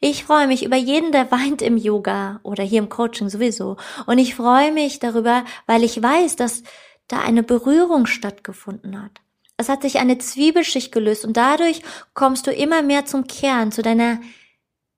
Ich 0.00 0.24
freue 0.24 0.46
mich 0.46 0.64
über 0.64 0.76
jeden, 0.76 1.12
der 1.12 1.30
weint 1.30 1.62
im 1.62 1.76
Yoga 1.76 2.40
oder 2.42 2.62
hier 2.62 2.80
im 2.80 2.88
Coaching 2.88 3.28
sowieso. 3.28 3.76
Und 4.06 4.18
ich 4.18 4.34
freue 4.34 4.72
mich 4.72 4.98
darüber, 4.98 5.44
weil 5.66 5.84
ich 5.84 6.02
weiß, 6.02 6.36
dass 6.36 6.62
da 7.08 7.20
eine 7.20 7.42
Berührung 7.42 8.06
stattgefunden 8.06 9.02
hat. 9.02 9.20
Es 9.56 9.68
hat 9.68 9.82
sich 9.82 9.98
eine 9.98 10.18
Zwiebelschicht 10.18 10.92
gelöst 10.92 11.24
und 11.24 11.36
dadurch 11.36 11.82
kommst 12.14 12.46
du 12.46 12.52
immer 12.52 12.82
mehr 12.82 13.04
zum 13.04 13.26
Kern, 13.26 13.70
zu 13.70 13.82
deiner 13.82 14.20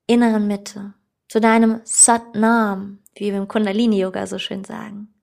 inneren 0.07 0.47
Mitte, 0.47 0.95
zu 1.29 1.41
deinem 1.41 1.81
Satnam, 1.85 3.01
wie 3.15 3.33
wir 3.33 3.39
im 3.39 3.49
Kundalini 3.49 4.01
Yoga 4.01 4.27
so 4.27 4.39
schön 4.39 4.65
sagen. 4.65 5.15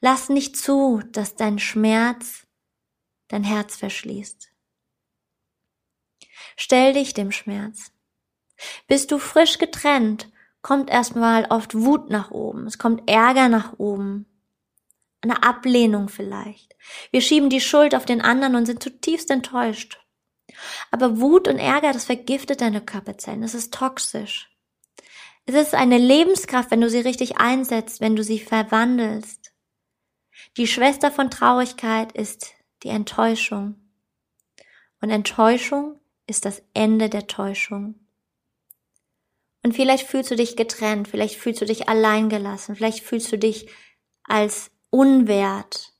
Lass 0.00 0.28
nicht 0.28 0.56
zu, 0.56 1.02
dass 1.12 1.34
dein 1.34 1.58
Schmerz 1.58 2.46
dein 3.28 3.44
Herz 3.44 3.76
verschließt. 3.76 4.50
Stell 6.56 6.94
dich 6.94 7.14
dem 7.14 7.30
Schmerz. 7.30 7.92
Bist 8.86 9.10
du 9.10 9.18
frisch 9.18 9.58
getrennt, 9.58 10.28
kommt 10.62 10.90
erstmal 10.90 11.46
oft 11.50 11.74
Wut 11.74 12.10
nach 12.10 12.30
oben, 12.30 12.66
es 12.66 12.78
kommt 12.78 13.08
Ärger 13.08 13.48
nach 13.48 13.78
oben, 13.78 14.26
eine 15.20 15.42
Ablehnung 15.42 16.08
vielleicht. 16.08 16.76
Wir 17.10 17.20
schieben 17.20 17.50
die 17.50 17.60
Schuld 17.60 17.94
auf 17.94 18.04
den 18.04 18.20
anderen 18.20 18.54
und 18.54 18.66
sind 18.66 18.82
zutiefst 18.82 19.30
enttäuscht. 19.30 20.00
Aber 20.90 21.20
Wut 21.20 21.48
und 21.48 21.58
Ärger, 21.58 21.92
das 21.92 22.04
vergiftet 22.04 22.60
deine 22.60 22.80
Körperzellen. 22.80 23.42
Es 23.42 23.54
ist 23.54 23.74
toxisch. 23.74 24.50
Es 25.46 25.54
ist 25.54 25.74
eine 25.74 25.98
Lebenskraft, 25.98 26.70
wenn 26.70 26.80
du 26.80 26.90
sie 26.90 27.00
richtig 27.00 27.38
einsetzt, 27.38 28.00
wenn 28.00 28.16
du 28.16 28.22
sie 28.22 28.38
verwandelst. 28.38 29.52
Die 30.56 30.66
Schwester 30.66 31.10
von 31.10 31.30
Traurigkeit 31.30 32.12
ist 32.12 32.52
die 32.82 32.88
Enttäuschung. 32.88 33.76
Und 35.00 35.10
Enttäuschung 35.10 36.00
ist 36.26 36.44
das 36.44 36.62
Ende 36.74 37.08
der 37.08 37.26
Täuschung. 37.26 37.94
Und 39.68 39.74
vielleicht 39.74 40.06
fühlst 40.06 40.30
du 40.30 40.34
dich 40.34 40.56
getrennt, 40.56 41.08
vielleicht 41.08 41.34
fühlst 41.34 41.60
du 41.60 41.66
dich 41.66 41.90
alleingelassen, 41.90 42.74
vielleicht 42.74 43.04
fühlst 43.04 43.30
du 43.30 43.36
dich 43.36 43.68
als 44.24 44.70
unwert. 44.88 45.92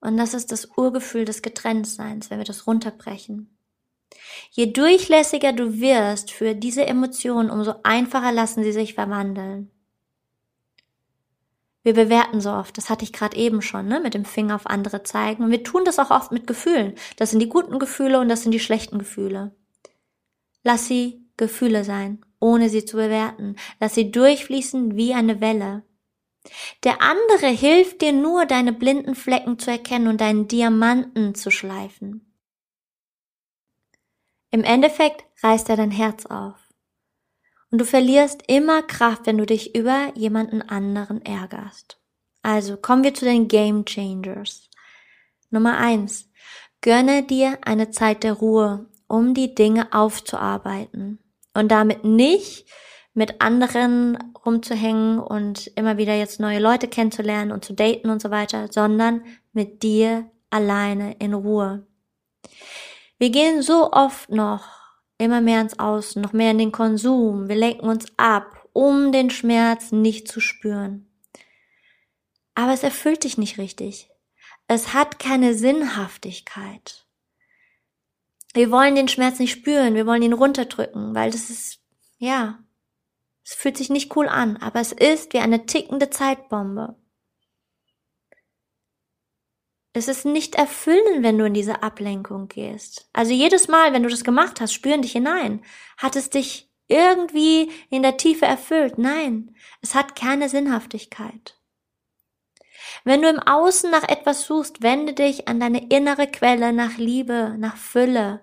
Und 0.00 0.16
das 0.16 0.34
ist 0.34 0.52
das 0.52 0.68
Urgefühl 0.76 1.24
des 1.24 1.42
Getrenntseins, 1.42 2.30
wenn 2.30 2.38
wir 2.38 2.44
das 2.44 2.68
runterbrechen. 2.68 3.58
Je 4.52 4.66
durchlässiger 4.66 5.52
du 5.52 5.80
wirst 5.80 6.30
für 6.30 6.54
diese 6.54 6.86
Emotionen, 6.86 7.50
umso 7.50 7.74
einfacher 7.82 8.30
lassen 8.30 8.62
sie 8.62 8.70
sich 8.70 8.94
verwandeln. 8.94 9.72
Wir 11.82 11.94
bewerten 11.94 12.40
so 12.40 12.52
oft, 12.52 12.78
das 12.78 12.88
hatte 12.88 13.02
ich 13.02 13.12
gerade 13.12 13.36
eben 13.36 13.62
schon, 13.62 13.88
ne, 13.88 13.98
mit 13.98 14.14
dem 14.14 14.24
Finger 14.24 14.54
auf 14.54 14.68
andere 14.68 15.02
zeigen. 15.02 15.42
Und 15.42 15.50
wir 15.50 15.64
tun 15.64 15.84
das 15.84 15.98
auch 15.98 16.12
oft 16.12 16.30
mit 16.30 16.46
Gefühlen. 16.46 16.94
Das 17.16 17.30
sind 17.30 17.40
die 17.40 17.48
guten 17.48 17.80
Gefühle 17.80 18.20
und 18.20 18.28
das 18.28 18.44
sind 18.44 18.52
die 18.52 18.60
schlechten 18.60 19.00
Gefühle. 19.00 19.56
Lass 20.62 20.86
sie 20.86 21.26
Gefühle 21.36 21.82
sein, 21.82 22.24
ohne 22.40 22.68
sie 22.68 22.84
zu 22.84 22.96
bewerten. 22.96 23.56
Lass 23.78 23.94
sie 23.94 24.10
durchfließen 24.10 24.96
wie 24.96 25.14
eine 25.14 25.40
Welle. 25.40 25.84
Der 26.84 27.02
andere 27.02 27.48
hilft 27.48 28.00
dir 28.00 28.12
nur, 28.12 28.46
deine 28.46 28.72
blinden 28.72 29.14
Flecken 29.14 29.58
zu 29.58 29.70
erkennen 29.70 30.08
und 30.08 30.20
deinen 30.20 30.48
Diamanten 30.48 31.34
zu 31.34 31.50
schleifen. 31.50 32.26
Im 34.50 34.64
Endeffekt 34.64 35.24
reißt 35.42 35.68
er 35.68 35.76
dein 35.76 35.90
Herz 35.90 36.26
auf. 36.26 36.56
Und 37.70 37.80
du 37.80 37.84
verlierst 37.84 38.42
immer 38.48 38.82
Kraft, 38.82 39.26
wenn 39.26 39.38
du 39.38 39.46
dich 39.46 39.76
über 39.76 40.12
jemanden 40.16 40.60
anderen 40.60 41.24
ärgerst. 41.24 42.00
Also 42.42 42.76
kommen 42.76 43.04
wir 43.04 43.14
zu 43.14 43.24
den 43.24 43.46
Game 43.46 43.84
Changers. 43.84 44.68
Nummer 45.50 45.78
eins: 45.78 46.28
Gönne 46.80 47.22
dir 47.22 47.58
eine 47.62 47.90
Zeit 47.90 48.24
der 48.24 48.32
Ruhe, 48.32 48.88
um 49.06 49.34
die 49.34 49.54
Dinge 49.54 49.92
aufzuarbeiten. 49.92 51.18
Und 51.54 51.70
damit 51.70 52.04
nicht 52.04 52.66
mit 53.12 53.40
anderen 53.40 54.18
rumzuhängen 54.46 55.18
und 55.18 55.66
immer 55.76 55.98
wieder 55.98 56.14
jetzt 56.14 56.40
neue 56.40 56.60
Leute 56.60 56.88
kennenzulernen 56.88 57.52
und 57.52 57.64
zu 57.64 57.72
daten 57.72 58.08
und 58.08 58.22
so 58.22 58.30
weiter, 58.30 58.68
sondern 58.70 59.24
mit 59.52 59.82
dir 59.82 60.30
alleine 60.50 61.16
in 61.18 61.34
Ruhe. 61.34 61.86
Wir 63.18 63.30
gehen 63.30 63.62
so 63.62 63.92
oft 63.92 64.30
noch 64.30 64.64
immer 65.18 65.40
mehr 65.40 65.60
ins 65.60 65.78
Außen, 65.78 66.22
noch 66.22 66.32
mehr 66.32 66.52
in 66.52 66.58
den 66.58 66.72
Konsum. 66.72 67.48
Wir 67.48 67.56
lenken 67.56 67.86
uns 67.86 68.06
ab, 68.16 68.66
um 68.72 69.12
den 69.12 69.30
Schmerz 69.30 69.92
nicht 69.92 70.28
zu 70.28 70.40
spüren. 70.40 71.06
Aber 72.54 72.72
es 72.72 72.82
erfüllt 72.82 73.24
dich 73.24 73.38
nicht 73.38 73.58
richtig. 73.58 74.08
Es 74.68 74.94
hat 74.94 75.18
keine 75.18 75.54
Sinnhaftigkeit. 75.54 77.06
Wir 78.54 78.70
wollen 78.70 78.94
den 78.94 79.08
Schmerz 79.08 79.38
nicht 79.38 79.52
spüren, 79.52 79.94
wir 79.94 80.06
wollen 80.06 80.22
ihn 80.22 80.32
runterdrücken, 80.32 81.14
weil 81.14 81.30
das 81.30 81.50
ist, 81.50 81.80
ja, 82.18 82.58
es 83.44 83.54
fühlt 83.54 83.76
sich 83.76 83.90
nicht 83.90 84.14
cool 84.16 84.28
an, 84.28 84.56
aber 84.56 84.80
es 84.80 84.92
ist 84.92 85.32
wie 85.32 85.38
eine 85.38 85.66
tickende 85.66 86.10
Zeitbombe. 86.10 86.96
Es 89.92 90.06
ist 90.06 90.24
nicht 90.24 90.54
erfüllend, 90.54 91.24
wenn 91.24 91.36
du 91.36 91.46
in 91.46 91.54
diese 91.54 91.82
Ablenkung 91.82 92.46
gehst. 92.46 93.08
Also 93.12 93.32
jedes 93.32 93.66
Mal, 93.66 93.92
wenn 93.92 94.04
du 94.04 94.08
das 94.08 94.22
gemacht 94.22 94.60
hast, 94.60 94.72
spüren 94.72 95.02
dich 95.02 95.12
hinein. 95.12 95.64
Hat 95.96 96.14
es 96.14 96.30
dich 96.30 96.70
irgendwie 96.86 97.70
in 97.90 98.02
der 98.02 98.16
Tiefe 98.16 98.46
erfüllt? 98.46 98.98
Nein, 98.98 99.56
es 99.82 99.94
hat 99.96 100.14
keine 100.14 100.48
Sinnhaftigkeit. 100.48 101.59
Wenn 103.04 103.22
du 103.22 103.28
im 103.28 103.38
Außen 103.38 103.90
nach 103.90 104.08
etwas 104.08 104.42
suchst, 104.42 104.82
wende 104.82 105.12
dich 105.12 105.48
an 105.48 105.60
deine 105.60 105.88
innere 105.90 106.26
Quelle 106.26 106.72
nach 106.72 106.96
Liebe, 106.98 107.54
nach 107.58 107.76
Fülle. 107.76 108.40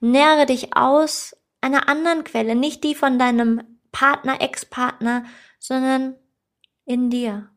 Nähre 0.00 0.46
dich 0.46 0.76
aus 0.76 1.36
einer 1.60 1.88
anderen 1.88 2.24
Quelle, 2.24 2.54
nicht 2.54 2.84
die 2.84 2.94
von 2.94 3.18
deinem 3.18 3.62
Partner, 3.92 4.40
Ex-Partner, 4.40 5.24
sondern 5.58 6.16
in 6.84 7.10
dir. 7.10 7.48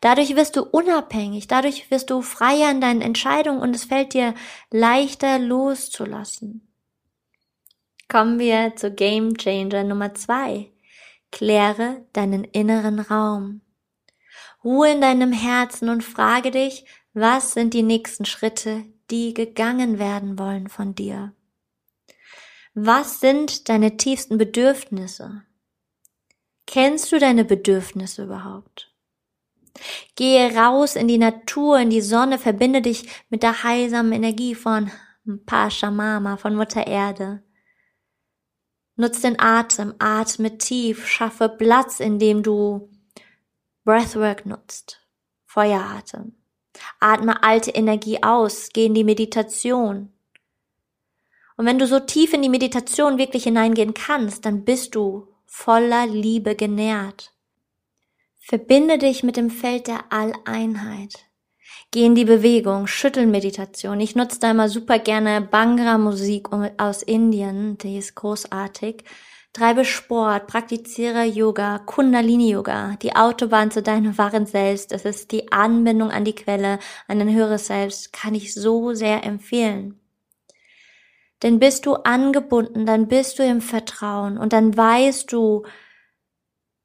Dadurch 0.00 0.36
wirst 0.36 0.56
du 0.56 0.62
unabhängig, 0.62 1.46
dadurch 1.46 1.90
wirst 1.90 2.10
du 2.10 2.22
freier 2.22 2.70
in 2.70 2.80
deinen 2.80 3.02
Entscheidungen 3.02 3.60
und 3.60 3.74
es 3.74 3.84
fällt 3.84 4.14
dir 4.14 4.34
leichter 4.70 5.38
loszulassen. 5.38 6.68
Kommen 8.08 8.38
wir 8.38 8.74
zu 8.76 8.90
Game 8.90 9.36
Changer 9.36 9.84
Nummer 9.84 10.14
zwei. 10.14 10.70
Kläre 11.30 12.06
deinen 12.14 12.44
inneren 12.44 13.00
Raum. 13.00 13.60
Ruhe 14.64 14.90
in 14.90 15.00
deinem 15.00 15.32
Herzen 15.32 15.88
und 15.88 16.02
frage 16.02 16.50
dich, 16.50 16.84
was 17.14 17.52
sind 17.52 17.74
die 17.74 17.82
nächsten 17.82 18.24
Schritte, 18.24 18.84
die 19.10 19.34
gegangen 19.34 19.98
werden 19.98 20.38
wollen 20.38 20.68
von 20.68 20.94
dir? 20.94 21.32
Was 22.74 23.20
sind 23.20 23.68
deine 23.68 23.96
tiefsten 23.96 24.38
Bedürfnisse? 24.38 25.42
Kennst 26.66 27.10
du 27.12 27.18
deine 27.18 27.44
Bedürfnisse 27.44 28.24
überhaupt? 28.24 28.92
Gehe 30.16 30.54
raus 30.56 30.96
in 30.96 31.08
die 31.08 31.18
Natur, 31.18 31.78
in 31.78 31.90
die 31.90 32.00
Sonne, 32.00 32.38
verbinde 32.38 32.82
dich 32.82 33.08
mit 33.30 33.42
der 33.42 33.62
heilsamen 33.62 34.12
Energie 34.12 34.54
von 34.54 34.90
Pascha 35.46 35.90
Mama, 35.90 36.36
von 36.36 36.54
Mutter 36.54 36.86
Erde. 36.86 37.42
Nutz 38.96 39.20
den 39.20 39.38
Atem, 39.38 39.94
atme 39.98 40.58
tief, 40.58 41.06
schaffe 41.06 41.48
Platz, 41.48 42.00
indem 42.00 42.42
du 42.42 42.90
Breathwork 43.88 44.44
nutzt, 44.44 45.00
Feueratem. 45.46 46.34
Atme 47.00 47.42
alte 47.42 47.70
Energie 47.70 48.22
aus, 48.22 48.68
geh 48.74 48.84
in 48.84 48.92
die 48.92 49.02
Meditation. 49.02 50.12
Und 51.56 51.64
wenn 51.64 51.78
du 51.78 51.86
so 51.86 51.98
tief 51.98 52.34
in 52.34 52.42
die 52.42 52.50
Meditation 52.50 53.16
wirklich 53.16 53.44
hineingehen 53.44 53.94
kannst, 53.94 54.44
dann 54.44 54.66
bist 54.66 54.94
du 54.94 55.28
voller 55.46 56.06
Liebe 56.06 56.54
genährt. 56.54 57.32
Verbinde 58.38 58.98
dich 58.98 59.22
mit 59.22 59.38
dem 59.38 59.48
Feld 59.48 59.86
der 59.86 60.12
Alleinheit. 60.12 61.24
Geh 61.90 62.04
in 62.04 62.14
die 62.14 62.26
Bewegung, 62.26 62.86
Schüttelmeditation. 62.86 64.00
Ich 64.00 64.14
nutze 64.14 64.38
da 64.38 64.50
immer 64.50 64.68
super 64.68 64.98
gerne 64.98 65.40
Bangra-Musik 65.40 66.48
aus 66.76 67.02
Indien, 67.02 67.78
die 67.78 67.96
ist 67.96 68.14
großartig. 68.16 69.04
Treibe 69.58 69.84
Sport, 69.84 70.46
praktiziere 70.46 71.24
Yoga, 71.24 71.80
Kundalini-Yoga, 71.80 72.94
die 73.02 73.16
Autobahn 73.16 73.72
zu 73.72 73.82
deinem 73.82 74.16
wahren 74.16 74.46
Selbst. 74.46 74.92
Es 74.92 75.04
ist 75.04 75.32
die 75.32 75.50
Anbindung 75.50 76.12
an 76.12 76.24
die 76.24 76.36
Quelle, 76.36 76.78
an 77.08 77.18
dein 77.18 77.34
höheres 77.34 77.66
Selbst, 77.66 78.12
kann 78.12 78.36
ich 78.36 78.54
so 78.54 78.94
sehr 78.94 79.24
empfehlen. 79.24 79.98
Denn 81.42 81.58
bist 81.58 81.86
du 81.86 81.94
angebunden, 81.94 82.86
dann 82.86 83.08
bist 83.08 83.40
du 83.40 83.42
im 83.42 83.60
Vertrauen 83.60 84.38
und 84.38 84.52
dann 84.52 84.76
weißt 84.76 85.32
du, 85.32 85.64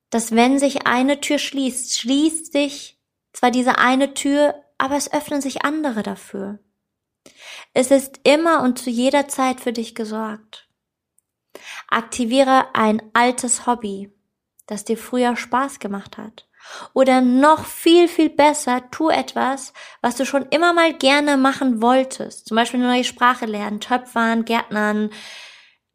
dass 0.09 0.31
wenn 0.31 0.57
sich 0.57 0.87
eine 0.87 1.21
Tür 1.21 1.37
schließt, 1.37 1.99
schließt 1.99 2.53
sich 2.53 2.99
zwar 3.33 3.51
diese 3.51 3.77
eine 3.77 4.15
Tür, 4.15 4.55
aber 4.79 4.95
es 4.95 5.13
öffnen 5.13 5.41
sich 5.41 5.63
andere 5.63 6.01
dafür. 6.01 6.57
Es 7.75 7.91
ist 7.91 8.21
immer 8.23 8.63
und 8.63 8.79
zu 8.79 8.89
jeder 8.89 9.27
Zeit 9.27 9.61
für 9.61 9.73
dich 9.73 9.93
gesorgt. 9.93 10.62
Aktiviere 11.89 12.73
ein 12.73 13.01
altes 13.13 13.65
Hobby, 13.65 14.11
das 14.67 14.83
dir 14.83 14.97
früher 14.97 15.35
Spaß 15.35 15.79
gemacht 15.79 16.17
hat. 16.17 16.47
Oder 16.93 17.21
noch 17.21 17.65
viel, 17.65 18.07
viel 18.07 18.29
besser, 18.29 18.89
tu 18.89 19.09
etwas, 19.09 19.73
was 20.01 20.15
du 20.15 20.25
schon 20.25 20.45
immer 20.49 20.73
mal 20.73 20.93
gerne 20.93 21.37
machen 21.37 21.81
wolltest. 21.81 22.47
Zum 22.47 22.55
Beispiel 22.55 22.79
eine 22.79 22.89
neue 22.89 23.03
Sprache 23.03 23.45
lernen, 23.45 23.79
Töpfern, 23.79 24.45
Gärtnern, 24.45 25.09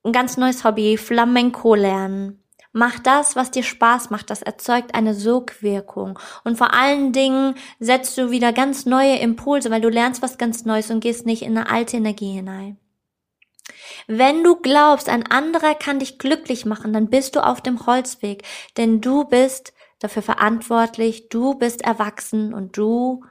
ein 0.05 0.13
ganz 0.13 0.37
neues 0.37 0.65
Hobby, 0.65 0.97
Flamenco 0.97 1.75
lernen. 1.75 2.45
Mach 2.73 2.99
das, 2.99 3.35
was 3.35 3.51
dir 3.51 3.63
Spaß 3.63 4.11
macht. 4.11 4.31
Das 4.31 4.43
erzeugt 4.43 4.95
eine 4.95 5.15
Sogwirkung. 5.15 6.19
Und 6.45 6.59
vor 6.59 6.75
allen 6.75 7.13
Dingen 7.13 7.55
setzt 7.81 8.17
du 8.19 8.31
wieder 8.31 8.53
ganz 8.53 8.85
neue 8.85 9.19
Impulse, 9.19 9.71
weil 9.71 9.81
du 9.81 9.89
lernst 9.89 10.23
was 10.23 10.39
ganz 10.39 10.65
Neues 10.65 10.91
und 10.91 11.01
gehst 11.01 11.27
nicht 11.27 11.43
in 11.43 11.57
eine 11.57 11.71
alte 11.71 11.97
Energie 11.97 12.33
hinein. 12.33 12.79
Wenn 14.09 14.43
du 14.43 14.57
glaubst, 14.57 15.11
ein 15.11 15.31
anderer 15.31 15.75
kann 15.75 15.99
dich 15.99 16.19
glücklich 16.19 16.65
machen, 16.65 16.95
dann 16.95 17.11
bist 17.11 17.37
du 17.37 17.45
auf 17.45 17.61
dem 17.61 17.87
Holzweg, 17.87 18.43
denn 18.79 19.03
du 19.03 19.25
bist 19.25 19.75
dafür 19.99 20.23
verantwortlich, 20.23 21.29
du 21.29 21.55
bist 21.55 21.83
erwachsen 21.83 22.55
und 22.55 22.77
du, 22.77 23.23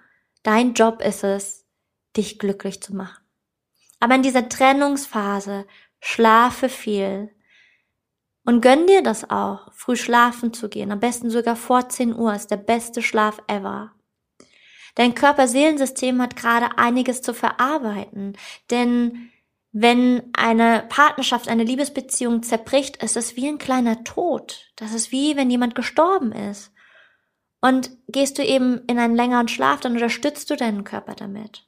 dein 0.43 0.75
Job 0.75 1.01
ist 1.01 1.23
es, 1.23 1.65
dich 2.15 2.37
glücklich 2.37 2.81
zu 2.81 2.95
machen. 2.95 3.23
Aber 3.99 4.13
in 4.13 4.21
dieser 4.21 4.47
Trennungsphase 4.47 5.65
schlafe 5.99 6.69
viel, 6.69 7.31
und 8.47 8.61
gönn 8.61 8.87
dir 8.87 9.03
das 9.03 9.29
auch, 9.29 9.73
früh 9.73 9.97
schlafen 9.97 10.53
zu 10.53 10.69
gehen, 10.69 10.93
am 10.93 11.01
besten 11.01 11.29
sogar 11.29 11.57
vor 11.57 11.89
10 11.89 12.15
Uhr, 12.15 12.33
ist 12.33 12.49
der 12.49 12.55
beste 12.55 13.01
Schlaf 13.01 13.41
ever. 13.47 13.91
Dein 14.95 15.15
Körper-Seelensystem 15.15 16.21
hat 16.21 16.37
gerade 16.37 16.77
einiges 16.77 17.21
zu 17.21 17.33
verarbeiten, 17.33 18.37
denn 18.69 19.31
Wenn 19.79 20.31
eine 20.33 20.87
Partnerschaft, 20.89 21.47
eine 21.47 21.63
Liebesbeziehung 21.63 22.41
zerbricht, 22.41 22.97
ist 23.03 23.15
es 23.15 23.35
wie 23.35 23.47
ein 23.47 23.59
kleiner 23.59 24.03
Tod. 24.03 24.71
Das 24.75 24.91
ist 24.91 25.11
wie 25.11 25.37
wenn 25.37 25.51
jemand 25.51 25.75
gestorben 25.75 26.31
ist. 26.31 26.71
Und 27.61 27.91
gehst 28.07 28.39
du 28.39 28.43
eben 28.43 28.83
in 28.87 28.97
einen 28.97 29.15
längeren 29.15 29.47
Schlaf, 29.47 29.79
dann 29.79 29.93
unterstützt 29.93 30.49
du 30.49 30.55
deinen 30.55 30.83
Körper 30.83 31.13
damit. 31.13 31.67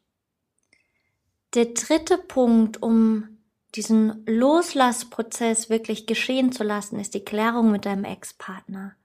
Der 1.53 1.65
dritte 1.65 2.17
Punkt, 2.17 2.81
um 2.81 3.37
diesen 3.75 4.25
Loslassprozess 4.25 5.69
wirklich 5.69 6.07
geschehen 6.07 6.51
zu 6.51 6.63
lassen, 6.63 6.99
ist 6.99 7.13
die 7.13 7.23
Klärung 7.23 7.69
mit 7.69 7.85
deinem 7.85 8.05
Ex-Partner. 8.05 8.95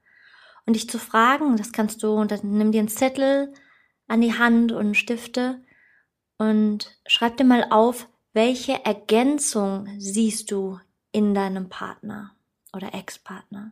Und 0.65 0.73
dich 0.73 0.89
zu 0.89 0.97
fragen, 0.97 1.57
das 1.57 1.71
kannst 1.71 2.01
du, 2.01 2.23
dann 2.23 2.39
nimm 2.41 2.71
dir 2.71 2.79
einen 2.79 2.87
Zettel 2.87 3.53
an 4.07 4.21
die 4.21 4.35
Hand 4.35 4.71
und 4.71 4.95
Stifte 4.95 5.63
und 6.39 6.97
schreib 7.05 7.37
dir 7.37 7.43
mal 7.43 7.67
auf, 7.69 8.07
welche 8.35 8.83
Ergänzung 8.83 9.87
siehst 9.97 10.51
du 10.51 10.79
in 11.13 11.33
deinem 11.33 11.69
Partner 11.69 12.35
oder 12.73 12.93
Ex-Partner? 12.93 13.71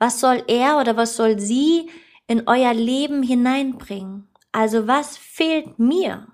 Was 0.00 0.18
soll 0.18 0.42
er 0.48 0.78
oder 0.80 0.96
was 0.96 1.16
soll 1.16 1.38
sie 1.38 1.88
in 2.26 2.48
euer 2.48 2.74
Leben 2.74 3.22
hineinbringen? 3.22 4.28
Also 4.50 4.88
was 4.88 5.16
fehlt 5.16 5.78
mir? 5.78 6.26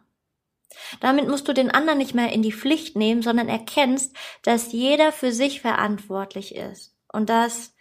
Damit 1.00 1.28
musst 1.28 1.46
du 1.46 1.52
den 1.52 1.70
anderen 1.70 1.98
nicht 1.98 2.14
mehr 2.14 2.32
in 2.32 2.42
die 2.42 2.52
Pflicht 2.52 2.96
nehmen, 2.96 3.20
sondern 3.20 3.48
erkennst, 3.48 4.16
dass 4.42 4.72
jeder 4.72 5.12
für 5.12 5.30
sich 5.30 5.60
verantwortlich 5.60 6.54
ist 6.54 6.96
und 7.12 7.28
dass 7.28 7.74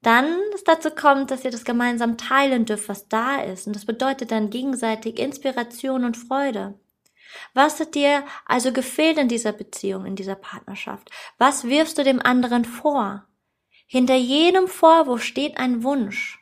dann 0.00 0.38
es 0.54 0.64
dazu 0.64 0.90
kommt, 0.90 1.30
dass 1.30 1.44
ihr 1.44 1.50
das 1.50 1.64
gemeinsam 1.64 2.16
teilen 2.16 2.64
dürft, 2.64 2.88
was 2.88 3.08
da 3.08 3.42
ist. 3.42 3.66
Und 3.66 3.76
das 3.76 3.84
bedeutet 3.84 4.30
dann 4.30 4.50
gegenseitig 4.50 5.18
Inspiration 5.18 6.04
und 6.04 6.16
Freude. 6.16 6.78
Was 7.52 7.80
hat 7.80 7.94
dir 7.94 8.24
also 8.46 8.72
gefehlt 8.72 9.18
in 9.18 9.28
dieser 9.28 9.52
Beziehung, 9.52 10.06
in 10.06 10.16
dieser 10.16 10.34
Partnerschaft? 10.34 11.10
Was 11.38 11.64
wirfst 11.64 11.98
du 11.98 12.04
dem 12.04 12.20
anderen 12.20 12.64
vor? 12.64 13.26
Hinter 13.86 14.16
jedem 14.16 14.68
Vorwurf 14.68 15.22
steht 15.22 15.56
ein 15.56 15.82
Wunsch. 15.82 16.40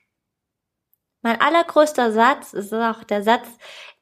Mein 1.23 1.41
allergrößter 1.41 2.13
Satz 2.13 2.53
ist 2.53 2.73
auch 2.73 3.05
der 3.05 3.23
Satz, 3.23 3.47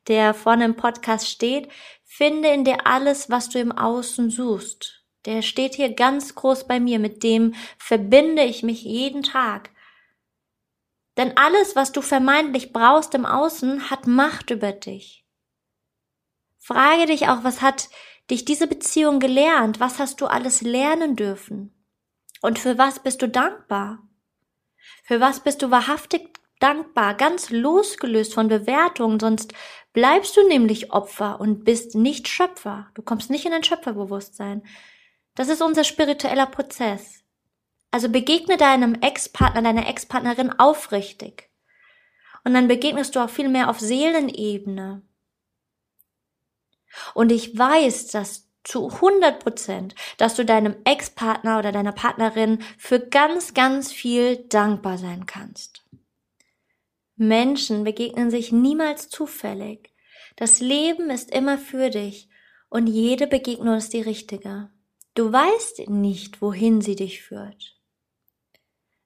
der 0.08 0.34
vorne 0.34 0.64
im 0.64 0.76
Podcast 0.76 1.28
steht, 1.28 1.70
finde 2.04 2.48
in 2.48 2.64
dir 2.64 2.86
alles, 2.86 3.30
was 3.30 3.48
du 3.48 3.58
im 3.58 3.72
Außen 3.72 4.30
suchst. 4.30 5.04
Der 5.26 5.42
steht 5.42 5.74
hier 5.74 5.94
ganz 5.94 6.34
groß 6.34 6.66
bei 6.66 6.80
mir, 6.80 6.98
mit 6.98 7.22
dem 7.22 7.54
verbinde 7.78 8.42
ich 8.42 8.62
mich 8.62 8.82
jeden 8.82 9.22
Tag. 9.22 9.70
Denn 11.16 11.36
alles, 11.36 11.76
was 11.76 11.92
du 11.92 12.00
vermeintlich 12.00 12.72
brauchst 12.72 13.14
im 13.14 13.26
Außen, 13.26 13.90
hat 13.90 14.06
Macht 14.06 14.50
über 14.50 14.72
dich. 14.72 15.19
Frage 16.70 17.06
dich 17.06 17.26
auch, 17.26 17.42
was 17.42 17.62
hat 17.62 17.88
dich 18.30 18.44
diese 18.44 18.68
Beziehung 18.68 19.18
gelernt? 19.18 19.80
Was 19.80 19.98
hast 19.98 20.20
du 20.20 20.26
alles 20.26 20.62
lernen 20.62 21.16
dürfen? 21.16 21.74
Und 22.42 22.60
für 22.60 22.78
was 22.78 23.00
bist 23.00 23.22
du 23.22 23.28
dankbar? 23.28 23.98
Für 25.02 25.18
was 25.18 25.40
bist 25.40 25.62
du 25.62 25.72
wahrhaftig 25.72 26.28
dankbar, 26.60 27.14
ganz 27.14 27.50
losgelöst 27.50 28.34
von 28.34 28.46
Bewertungen, 28.46 29.18
sonst 29.18 29.52
bleibst 29.92 30.36
du 30.36 30.46
nämlich 30.46 30.92
Opfer 30.92 31.40
und 31.40 31.64
bist 31.64 31.96
nicht 31.96 32.28
Schöpfer. 32.28 32.88
Du 32.94 33.02
kommst 33.02 33.30
nicht 33.30 33.46
in 33.46 33.52
ein 33.52 33.64
Schöpferbewusstsein. 33.64 34.62
Das 35.34 35.48
ist 35.48 35.62
unser 35.62 35.82
spiritueller 35.82 36.46
Prozess. 36.46 37.24
Also 37.90 38.08
begegne 38.08 38.56
deinem 38.56 38.94
Ex-Partner, 38.94 39.62
deiner 39.62 39.88
Ex-Partnerin 39.88 40.56
aufrichtig. 40.56 41.50
Und 42.44 42.54
dann 42.54 42.68
begegnest 42.68 43.16
du 43.16 43.20
auch 43.20 43.30
viel 43.30 43.48
mehr 43.48 43.68
auf 43.70 43.80
Seelenebene. 43.80 45.02
Und 47.14 47.32
ich 47.32 47.56
weiß, 47.56 48.08
dass 48.08 48.48
zu 48.64 48.88
100 48.90 49.42
Prozent, 49.42 49.94
dass 50.18 50.34
du 50.34 50.44
deinem 50.44 50.76
Ex-Partner 50.84 51.58
oder 51.58 51.72
deiner 51.72 51.92
Partnerin 51.92 52.62
für 52.78 53.00
ganz, 53.00 53.54
ganz 53.54 53.92
viel 53.92 54.36
dankbar 54.48 54.98
sein 54.98 55.26
kannst. 55.26 55.84
Menschen 57.16 57.84
begegnen 57.84 58.30
sich 58.30 58.52
niemals 58.52 59.08
zufällig. 59.08 59.92
Das 60.36 60.60
Leben 60.60 61.10
ist 61.10 61.30
immer 61.30 61.58
für 61.58 61.90
dich 61.90 62.28
und 62.68 62.86
jede 62.86 63.26
Begegnung 63.26 63.76
ist 63.76 63.92
die 63.92 64.00
richtige. 64.00 64.70
Du 65.14 65.32
weißt 65.32 65.88
nicht, 65.90 66.40
wohin 66.40 66.80
sie 66.80 66.96
dich 66.96 67.22
führt. 67.22 67.76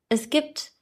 Es 0.08 0.30
gibt 0.30 0.72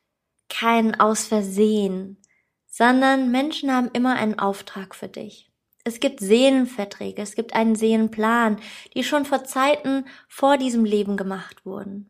kein 0.48 0.98
Aus 0.98 1.26
Versehen, 1.26 2.18
sondern 2.66 3.30
Menschen 3.30 3.72
haben 3.72 3.90
immer 3.92 4.14
einen 4.16 4.38
Auftrag 4.38 4.94
für 4.94 5.08
dich. 5.08 5.51
Es 5.84 5.98
gibt 5.98 6.20
Seelenverträge, 6.20 7.22
es 7.22 7.34
gibt 7.34 7.54
einen 7.54 7.74
Seelenplan, 7.74 8.60
die 8.94 9.02
schon 9.02 9.24
vor 9.24 9.44
Zeiten 9.44 10.06
vor 10.28 10.56
diesem 10.56 10.84
Leben 10.84 11.16
gemacht 11.16 11.66
wurden. 11.66 12.08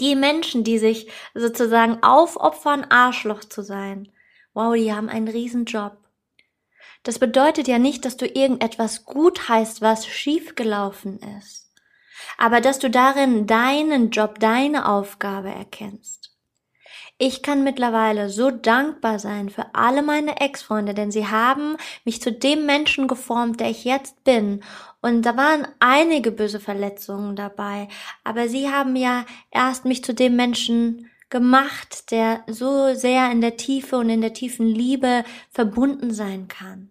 Die 0.00 0.14
Menschen, 0.14 0.62
die 0.62 0.78
sich 0.78 1.10
sozusagen 1.34 2.02
aufopfern, 2.02 2.84
Arschloch 2.84 3.44
zu 3.44 3.62
sein, 3.62 4.12
wow, 4.52 4.74
die 4.74 4.92
haben 4.92 5.08
einen 5.08 5.28
Riesenjob. 5.28 5.96
Das 7.02 7.18
bedeutet 7.18 7.66
ja 7.66 7.78
nicht, 7.78 8.04
dass 8.04 8.16
du 8.16 8.26
irgendetwas 8.26 9.04
gut 9.04 9.48
heißt, 9.48 9.80
was 9.80 10.06
schiefgelaufen 10.06 11.18
ist, 11.38 11.72
aber 12.38 12.60
dass 12.60 12.78
du 12.78 12.90
darin 12.90 13.46
deinen 13.46 14.10
Job, 14.10 14.38
deine 14.38 14.88
Aufgabe 14.88 15.48
erkennst. 15.48 16.35
Ich 17.18 17.42
kann 17.42 17.64
mittlerweile 17.64 18.28
so 18.28 18.50
dankbar 18.50 19.18
sein 19.18 19.48
für 19.48 19.74
alle 19.74 20.02
meine 20.02 20.38
Ex-Freunde, 20.38 20.92
denn 20.92 21.10
sie 21.10 21.26
haben 21.26 21.78
mich 22.04 22.20
zu 22.20 22.30
dem 22.30 22.66
Menschen 22.66 23.08
geformt, 23.08 23.58
der 23.58 23.70
ich 23.70 23.84
jetzt 23.84 24.22
bin. 24.24 24.62
Und 25.00 25.22
da 25.22 25.34
waren 25.34 25.66
einige 25.80 26.30
böse 26.30 26.60
Verletzungen 26.60 27.34
dabei, 27.34 27.88
aber 28.22 28.48
sie 28.50 28.70
haben 28.70 28.96
ja 28.96 29.24
erst 29.50 29.86
mich 29.86 30.04
zu 30.04 30.12
dem 30.12 30.36
Menschen 30.36 31.10
gemacht, 31.30 32.10
der 32.10 32.44
so 32.48 32.94
sehr 32.94 33.30
in 33.30 33.40
der 33.40 33.56
Tiefe 33.56 33.96
und 33.96 34.10
in 34.10 34.20
der 34.20 34.34
tiefen 34.34 34.66
Liebe 34.66 35.24
verbunden 35.50 36.12
sein 36.12 36.48
kann. 36.48 36.90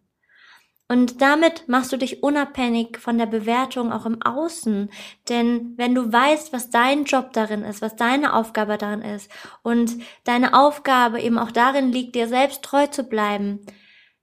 Und 0.87 1.21
damit 1.21 1.67
machst 1.67 1.91
du 1.91 1.97
dich 1.97 2.21
unabhängig 2.21 2.99
von 2.99 3.17
der 3.17 3.25
Bewertung 3.25 3.91
auch 3.91 4.05
im 4.05 4.21
Außen. 4.21 4.91
Denn 5.29 5.73
wenn 5.77 5.95
du 5.95 6.13
weißt, 6.13 6.53
was 6.53 6.69
dein 6.69 7.05
Job 7.05 7.33
darin 7.33 7.63
ist, 7.63 7.81
was 7.81 7.95
deine 7.95 8.33
Aufgabe 8.33 8.77
darin 8.77 9.01
ist 9.01 9.31
und 9.63 9.97
deine 10.25 10.53
Aufgabe 10.53 11.19
eben 11.21 11.39
auch 11.39 11.51
darin 11.51 11.91
liegt, 11.91 12.13
dir 12.13 12.27
selbst 12.27 12.61
treu 12.61 12.85
zu 12.85 13.03
bleiben, 13.03 13.65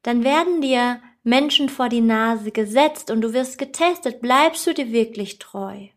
dann 0.03 0.23
werden 0.23 0.61
dir 0.61 1.01
Menschen 1.25 1.69
vor 1.69 1.89
die 1.89 2.01
Nase 2.01 2.53
gesetzt 2.53 3.11
und 3.11 3.23
du 3.23 3.33
wirst 3.33 3.59
getestet, 3.59 4.21
bleibst 4.21 4.67
du 4.67 4.75
dir 4.75 4.93
wirklich 4.93 5.39
treu. 5.39 5.89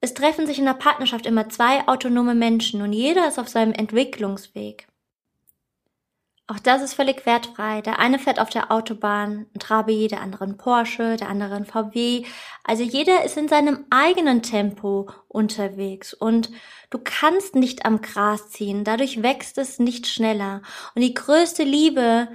Es 0.00 0.14
treffen 0.14 0.46
sich 0.46 0.58
in 0.58 0.64
der 0.64 0.74
Partnerschaft 0.74 1.26
immer 1.26 1.48
zwei 1.48 1.86
autonome 1.86 2.34
Menschen 2.34 2.82
und 2.82 2.92
jeder 2.92 3.28
ist 3.28 3.38
auf 3.38 3.48
seinem 3.48 3.72
Entwicklungsweg. 3.72 4.88
Auch 6.52 6.58
das 6.58 6.82
ist 6.82 6.92
völlig 6.92 7.24
wertfrei. 7.24 7.80
Der 7.80 7.98
eine 7.98 8.18
fährt 8.18 8.38
auf 8.38 8.50
der 8.50 8.70
Autobahn 8.70 9.46
ein 9.54 9.58
Trabi, 9.58 10.06
der 10.06 10.20
andere 10.20 10.44
ein 10.44 10.58
Porsche, 10.58 11.16
der 11.16 11.30
andere 11.30 11.54
ein 11.54 11.64
VW. 11.64 12.26
Also 12.62 12.82
jeder 12.82 13.24
ist 13.24 13.38
in 13.38 13.48
seinem 13.48 13.86
eigenen 13.88 14.42
Tempo 14.42 15.08
unterwegs 15.28 16.12
und 16.12 16.50
du 16.90 16.98
kannst 17.02 17.54
nicht 17.54 17.86
am 17.86 18.02
Gras 18.02 18.50
ziehen. 18.50 18.84
Dadurch 18.84 19.22
wächst 19.22 19.56
es 19.56 19.78
nicht 19.78 20.06
schneller. 20.06 20.60
Und 20.94 21.00
die 21.00 21.14
größte 21.14 21.62
Liebe, 21.62 22.28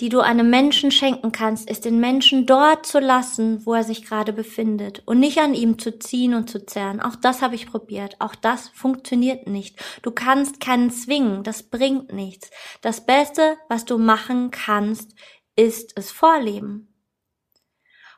die 0.00 0.08
du 0.08 0.20
einem 0.20 0.50
Menschen 0.50 0.90
schenken 0.90 1.30
kannst, 1.30 1.70
ist 1.70 1.84
den 1.84 2.00
Menschen 2.00 2.46
dort 2.46 2.84
zu 2.84 2.98
lassen, 2.98 3.64
wo 3.64 3.74
er 3.74 3.84
sich 3.84 4.04
gerade 4.04 4.32
befindet 4.32 5.02
und 5.06 5.20
nicht 5.20 5.38
an 5.38 5.54
ihm 5.54 5.78
zu 5.78 5.98
ziehen 5.98 6.34
und 6.34 6.50
zu 6.50 6.66
zerren. 6.66 7.00
Auch 7.00 7.14
das 7.14 7.42
habe 7.42 7.54
ich 7.54 7.70
probiert. 7.70 8.16
Auch 8.18 8.34
das 8.34 8.68
funktioniert 8.70 9.46
nicht. 9.46 9.78
Du 10.02 10.10
kannst 10.10 10.58
keinen 10.58 10.90
zwingen. 10.90 11.44
Das 11.44 11.62
bringt 11.62 12.12
nichts. 12.12 12.50
Das 12.80 13.06
Beste, 13.06 13.56
was 13.68 13.84
du 13.84 13.98
machen 13.98 14.50
kannst, 14.50 15.12
ist 15.54 15.92
es 15.96 16.10
vorleben. 16.10 16.88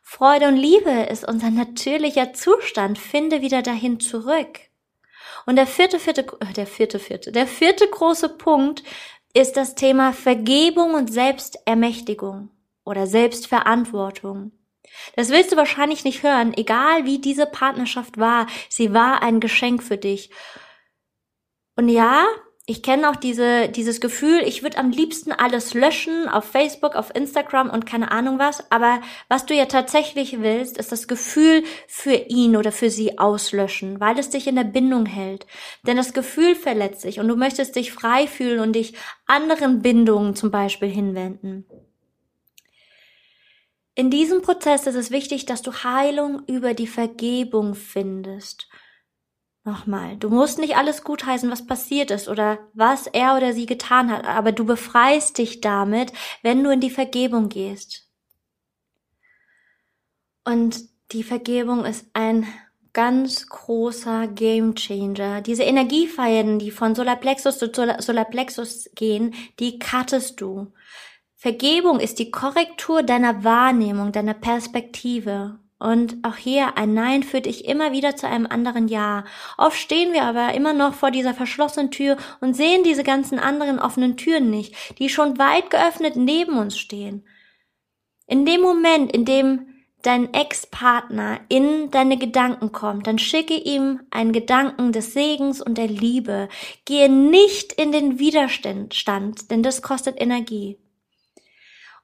Freude 0.02 0.48
und 0.48 0.56
Liebe 0.56 1.08
ist 1.10 1.28
unser 1.28 1.50
natürlicher 1.50 2.32
Zustand. 2.32 2.98
Finde 2.98 3.42
wieder 3.42 3.60
dahin 3.60 4.00
zurück. 4.00 4.60
Und 5.46 5.56
der 5.56 5.66
vierte, 5.66 5.98
vierte, 5.98 6.26
äh, 6.40 6.52
der 6.54 6.66
vierte, 6.66 6.98
vierte, 6.98 7.32
der 7.32 7.46
vierte 7.46 7.86
große 7.86 8.30
Punkt 8.30 8.82
ist 9.36 9.58
das 9.58 9.74
Thema 9.74 10.14
Vergebung 10.14 10.94
und 10.94 11.12
Selbstermächtigung 11.12 12.48
oder 12.84 13.06
Selbstverantwortung. 13.06 14.52
Das 15.14 15.28
willst 15.28 15.52
du 15.52 15.56
wahrscheinlich 15.56 16.04
nicht 16.04 16.22
hören, 16.22 16.54
egal 16.56 17.04
wie 17.04 17.18
diese 17.18 17.44
Partnerschaft 17.44 18.16
war. 18.16 18.46
Sie 18.70 18.94
war 18.94 19.22
ein 19.22 19.40
Geschenk 19.40 19.82
für 19.82 19.98
dich. 19.98 20.30
Und 21.76 21.90
ja, 21.90 22.24
ich 22.68 22.82
kenne 22.82 23.08
auch 23.08 23.14
diese, 23.14 23.68
dieses 23.68 24.00
Gefühl, 24.00 24.40
ich 24.44 24.64
würde 24.64 24.78
am 24.78 24.90
liebsten 24.90 25.30
alles 25.30 25.72
löschen 25.72 26.28
auf 26.28 26.44
Facebook, 26.44 26.96
auf 26.96 27.14
Instagram 27.14 27.70
und 27.70 27.86
keine 27.86 28.10
Ahnung 28.10 28.40
was. 28.40 28.72
Aber 28.72 29.00
was 29.28 29.46
du 29.46 29.54
ja 29.54 29.66
tatsächlich 29.66 30.40
willst, 30.40 30.76
ist 30.76 30.90
das 30.90 31.06
Gefühl 31.06 31.62
für 31.86 32.14
ihn 32.14 32.56
oder 32.56 32.72
für 32.72 32.90
sie 32.90 33.18
auslöschen, 33.18 34.00
weil 34.00 34.18
es 34.18 34.30
dich 34.30 34.48
in 34.48 34.56
der 34.56 34.64
Bindung 34.64 35.06
hält. 35.06 35.46
Denn 35.86 35.96
das 35.96 36.12
Gefühl 36.12 36.56
verletzt 36.56 37.02
sich 37.02 37.20
und 37.20 37.28
du 37.28 37.36
möchtest 37.36 37.76
dich 37.76 37.92
frei 37.92 38.26
fühlen 38.26 38.58
und 38.58 38.72
dich 38.72 38.94
anderen 39.26 39.80
Bindungen 39.80 40.34
zum 40.34 40.50
Beispiel 40.50 40.88
hinwenden. 40.88 41.66
in 43.94 44.10
diesem 44.10 44.42
Prozess 44.42 44.86
ist 44.86 44.96
es 44.96 45.10
wichtig, 45.12 45.46
dass 45.46 45.62
du 45.62 45.72
Heilung 45.72 46.42
über 46.48 46.74
die 46.74 46.88
Vergebung 46.88 47.74
findest. 47.74 48.68
Nochmal, 49.66 50.16
du 50.16 50.30
musst 50.30 50.60
nicht 50.60 50.76
alles 50.76 51.02
gutheißen, 51.02 51.50
was 51.50 51.66
passiert 51.66 52.12
ist 52.12 52.28
oder 52.28 52.60
was 52.72 53.08
er 53.08 53.36
oder 53.36 53.52
sie 53.52 53.66
getan 53.66 54.12
hat, 54.12 54.24
aber 54.24 54.52
du 54.52 54.64
befreist 54.64 55.38
dich 55.38 55.60
damit, 55.60 56.12
wenn 56.42 56.62
du 56.62 56.70
in 56.70 56.78
die 56.78 56.88
Vergebung 56.88 57.48
gehst. 57.48 58.08
Und 60.44 60.84
die 61.10 61.24
Vergebung 61.24 61.84
ist 61.84 62.06
ein 62.12 62.46
ganz 62.92 63.48
großer 63.48 64.28
Gamechanger. 64.28 65.40
Diese 65.40 65.64
Energiefäden, 65.64 66.60
die 66.60 66.70
von 66.70 66.94
Solarplexus 66.94 67.58
zu 67.58 67.66
Solarplexus 67.66 68.88
gehen, 68.94 69.34
die 69.58 69.80
cuttest 69.80 70.40
du. 70.40 70.72
Vergebung 71.34 71.98
ist 71.98 72.20
die 72.20 72.30
Korrektur 72.30 73.02
deiner 73.02 73.42
Wahrnehmung, 73.42 74.12
deiner 74.12 74.34
Perspektive. 74.34 75.58
Und 75.78 76.16
auch 76.22 76.36
hier, 76.36 76.78
ein 76.78 76.94
Nein 76.94 77.22
führt 77.22 77.44
dich 77.44 77.66
immer 77.66 77.92
wieder 77.92 78.16
zu 78.16 78.26
einem 78.26 78.46
anderen 78.46 78.88
Ja. 78.88 79.24
Oft 79.58 79.76
stehen 79.78 80.14
wir 80.14 80.22
aber 80.22 80.54
immer 80.54 80.72
noch 80.72 80.94
vor 80.94 81.10
dieser 81.10 81.34
verschlossenen 81.34 81.90
Tür 81.90 82.16
und 82.40 82.56
sehen 82.56 82.82
diese 82.82 83.04
ganzen 83.04 83.38
anderen 83.38 83.78
offenen 83.78 84.16
Türen 84.16 84.48
nicht, 84.48 84.74
die 84.98 85.10
schon 85.10 85.38
weit 85.38 85.70
geöffnet 85.70 86.16
neben 86.16 86.56
uns 86.56 86.78
stehen. 86.78 87.26
In 88.26 88.46
dem 88.46 88.62
Moment, 88.62 89.12
in 89.12 89.26
dem 89.26 89.66
dein 90.02 90.32
Ex-Partner 90.32 91.40
in 91.48 91.90
deine 91.90 92.16
Gedanken 92.16 92.72
kommt, 92.72 93.06
dann 93.06 93.18
schicke 93.18 93.54
ihm 93.54 94.00
einen 94.10 94.32
Gedanken 94.32 94.92
des 94.92 95.12
Segens 95.12 95.60
und 95.60 95.78
der 95.78 95.88
Liebe. 95.88 96.48
Gehe 96.84 97.10
nicht 97.10 97.72
in 97.72 97.92
den 97.92 98.18
Widerstand, 98.18 99.50
denn 99.50 99.62
das 99.62 99.82
kostet 99.82 100.20
Energie. 100.20 100.78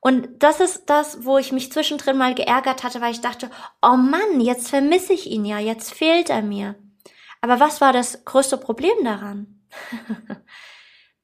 Und 0.03 0.43
das 0.43 0.59
ist 0.59 0.91
das, 0.91 1.25
wo 1.25 1.39
ich 1.39 1.53
mich 1.53 1.71
zwischendrin 1.71 2.19
mal 2.19 2.35
geärgert 2.35 2.83
hatte, 2.83 3.01
weil 3.01 3.13
ich 3.13 3.21
dachte, 3.21 3.49
oh 3.81 3.97
Mann, 3.97 4.41
jetzt 4.41 4.69
vermisse 4.69 5.13
ich 5.13 5.31
ihn 5.31 5.45
ja, 5.45 5.61
jetzt 5.61 5.95
fehlt 5.95 6.29
er 6.29 6.43
mir. 6.43 6.75
Aber 7.41 7.61
was 7.61 7.81
war 7.81 7.93
das 7.93 8.25
größte 8.25 8.59
Problem 8.59 9.05
daran? 9.05 9.63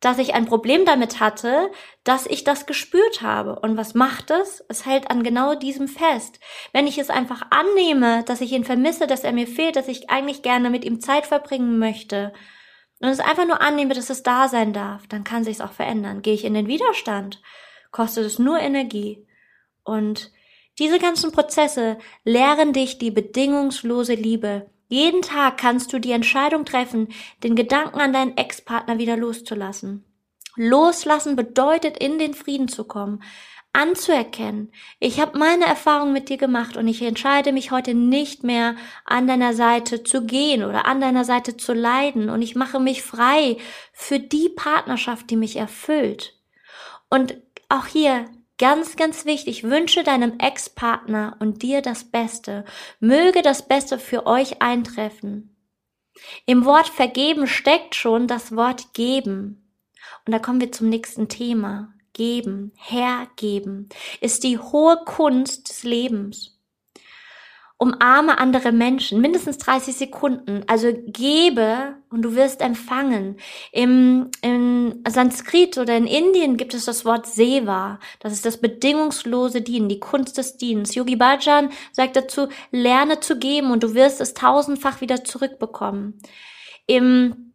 dass 0.01 0.19
ich 0.19 0.35
ein 0.35 0.47
Problem 0.47 0.85
damit 0.85 1.19
hatte, 1.19 1.73
dass 2.05 2.27
ich 2.27 2.45
das 2.45 2.67
gespürt 2.67 3.21
habe. 3.21 3.59
Und 3.59 3.77
was 3.77 3.95
macht 3.95 4.31
es? 4.31 4.65
Es 4.69 4.87
hält 4.87 5.11
an 5.11 5.25
genau 5.25 5.57
diesem 5.57 5.89
fest. 5.89 6.39
Wenn 6.73 6.87
ich 6.87 6.99
es 6.99 7.11
einfach 7.11 7.43
annehme, 7.51 8.23
dass 8.23 8.41
ich 8.41 8.53
ihn 8.53 8.65
vermisse, 8.65 9.09
dass 9.09 9.25
er 9.25 9.33
mir 9.33 9.49
fehlt, 9.49 9.75
dass 9.75 9.89
ich 9.89 10.09
eigentlich 10.09 10.43
gerne 10.43 10.71
mit 10.71 10.85
ihm 10.85 11.01
Zeit 11.01 11.27
verbringen 11.27 11.81
möchte, 11.81 12.33
und 13.01 13.09
es 13.09 13.21
einfach 13.21 13.47
nur 13.47 13.61
annehme, 13.61 13.95
dass 13.95 14.11
es 14.11 14.25
da 14.25 14.49
sein 14.49 14.73
darf, 14.73 15.07
dann 15.07 15.23
kann 15.23 15.45
sich 15.45 15.57
es 15.57 15.61
auch 15.61 15.73
verändern. 15.73 16.23
Gehe 16.23 16.35
ich 16.35 16.45
in 16.45 16.55
den 16.55 16.67
Widerstand, 16.67 17.41
kostet 17.91 18.27
es 18.27 18.39
nur 18.39 18.59
Energie. 18.59 19.27
Und 19.85 20.31
diese 20.79 20.99
ganzen 20.99 21.33
Prozesse 21.33 21.99
lehren 22.25 22.73
dich 22.73 22.99
die 22.99 23.11
bedingungslose 23.11 24.15
Liebe. 24.15 24.71
Jeden 24.89 25.23
Tag 25.23 25.59
kannst 25.59 25.93
du 25.93 25.99
die 25.99 26.13
Entscheidung 26.13 26.65
treffen, 26.65 27.09
den 27.43 27.57
Gedanken 27.57 28.01
an 28.01 28.13
deinen 28.13 28.37
Ex-Partner 28.37 28.99
wieder 28.99 29.17
loszulassen. 29.17 30.05
Loslassen 30.57 31.37
bedeutet, 31.37 31.99
in 31.99 32.19
den 32.19 32.35
Frieden 32.35 32.69
zu 32.69 32.85
kommen, 32.85 33.23
anzuerkennen, 33.73 34.73
ich 34.99 35.21
habe 35.21 35.39
meine 35.39 35.67
Erfahrung 35.67 36.13
mit 36.13 36.31
dir 36.31 36.39
gemacht 36.39 36.77
und 36.77 36.89
ich 36.89 37.03
entscheide 37.03 37.53
mich 37.53 37.71
heute 37.71 37.95
nicht 37.95 38.43
mehr 38.43 38.77
an 39.05 39.27
deiner 39.27 39.53
Seite 39.53 40.03
zu 40.03 40.25
gehen 40.25 40.65
oder 40.65 40.87
an 40.87 41.01
deiner 41.01 41.25
Seite 41.25 41.57
zu 41.57 41.75
leiden 41.75 42.31
und 42.31 42.43
ich 42.43 42.57
mache 42.57 42.81
mich 42.81 43.03
frei 43.03 43.59
für 43.93 44.19
die 44.19 44.49
Partnerschaft, 44.49 45.31
die 45.31 45.37
mich 45.37 45.57
erfüllt. 45.57 46.35
Und 47.11 47.37
auch 47.69 47.87
hier 47.87 48.27
ganz, 48.59 48.97
ganz 48.97 49.25
wichtig, 49.25 49.65
wünsche 49.65 50.03
deinem 50.03 50.39
Ex-Partner 50.39 51.37
und 51.41 51.63
dir 51.63 51.83
das 51.83 52.05
Beste. 52.05 52.65
Möge 53.01 53.43
das 53.43 53.67
Beste 53.67 53.99
für 53.99 54.27
euch 54.27 54.61
eintreffen. 54.61 55.57
Im 56.47 56.65
Wort 56.65 56.89
vergeben 56.89 57.47
steckt 57.47 57.95
schon 57.95 58.27
das 58.27 58.55
Wort 58.55 58.93
geben. 58.95 59.73
Und 60.27 60.33
da 60.33 60.39
kommen 60.39 60.61
wir 60.61 60.73
zum 60.73 60.89
nächsten 60.89 61.29
Thema. 61.29 61.95
Geben, 62.13 62.73
hergeben, 62.75 63.89
ist 64.21 64.43
die 64.43 64.59
hohe 64.59 64.97
Kunst 65.05 65.69
des 65.69 65.85
Lebens 65.85 66.58
umarme 67.79 68.39
andere 68.39 68.73
Menschen, 68.73 69.21
mindestens 69.21 69.59
30 69.59 69.97
Sekunden. 69.97 70.63
Also 70.67 70.93
gebe 71.07 71.95
und 72.11 72.23
du 72.23 72.35
wirst 72.35 72.61
empfangen. 72.61 73.37
Im, 73.71 74.31
im 74.43 75.03
Sanskrit 75.09 75.79
oder 75.79 75.97
in 75.97 76.07
Indien 76.07 76.57
gibt 76.57 76.75
es 76.75 76.87
das 76.87 77.05
Wort 77.05 77.27
Seva. 77.27 78.01
Das 78.19 78.33
ist 78.33 78.45
das 78.45 78.61
bedingungslose 78.61 79.63
Dienen, 79.63 79.89
die 79.89 80.01
Kunst 80.01 80.39
des 80.39 80.57
Dienens. 80.57 80.97
Yogi 80.97 81.15
Bhajan 81.15 81.71
sagt 81.93 82.17
dazu, 82.17 82.49
lerne 82.73 83.21
zu 83.21 83.39
geben 83.39 83.71
und 83.71 83.85
du 83.85 83.95
wirst 83.95 84.21
es 84.21 84.35
tausendfach 84.35 85.01
wieder 85.01 85.23
zurückbekommen. 85.23 86.19
Im 86.87 87.48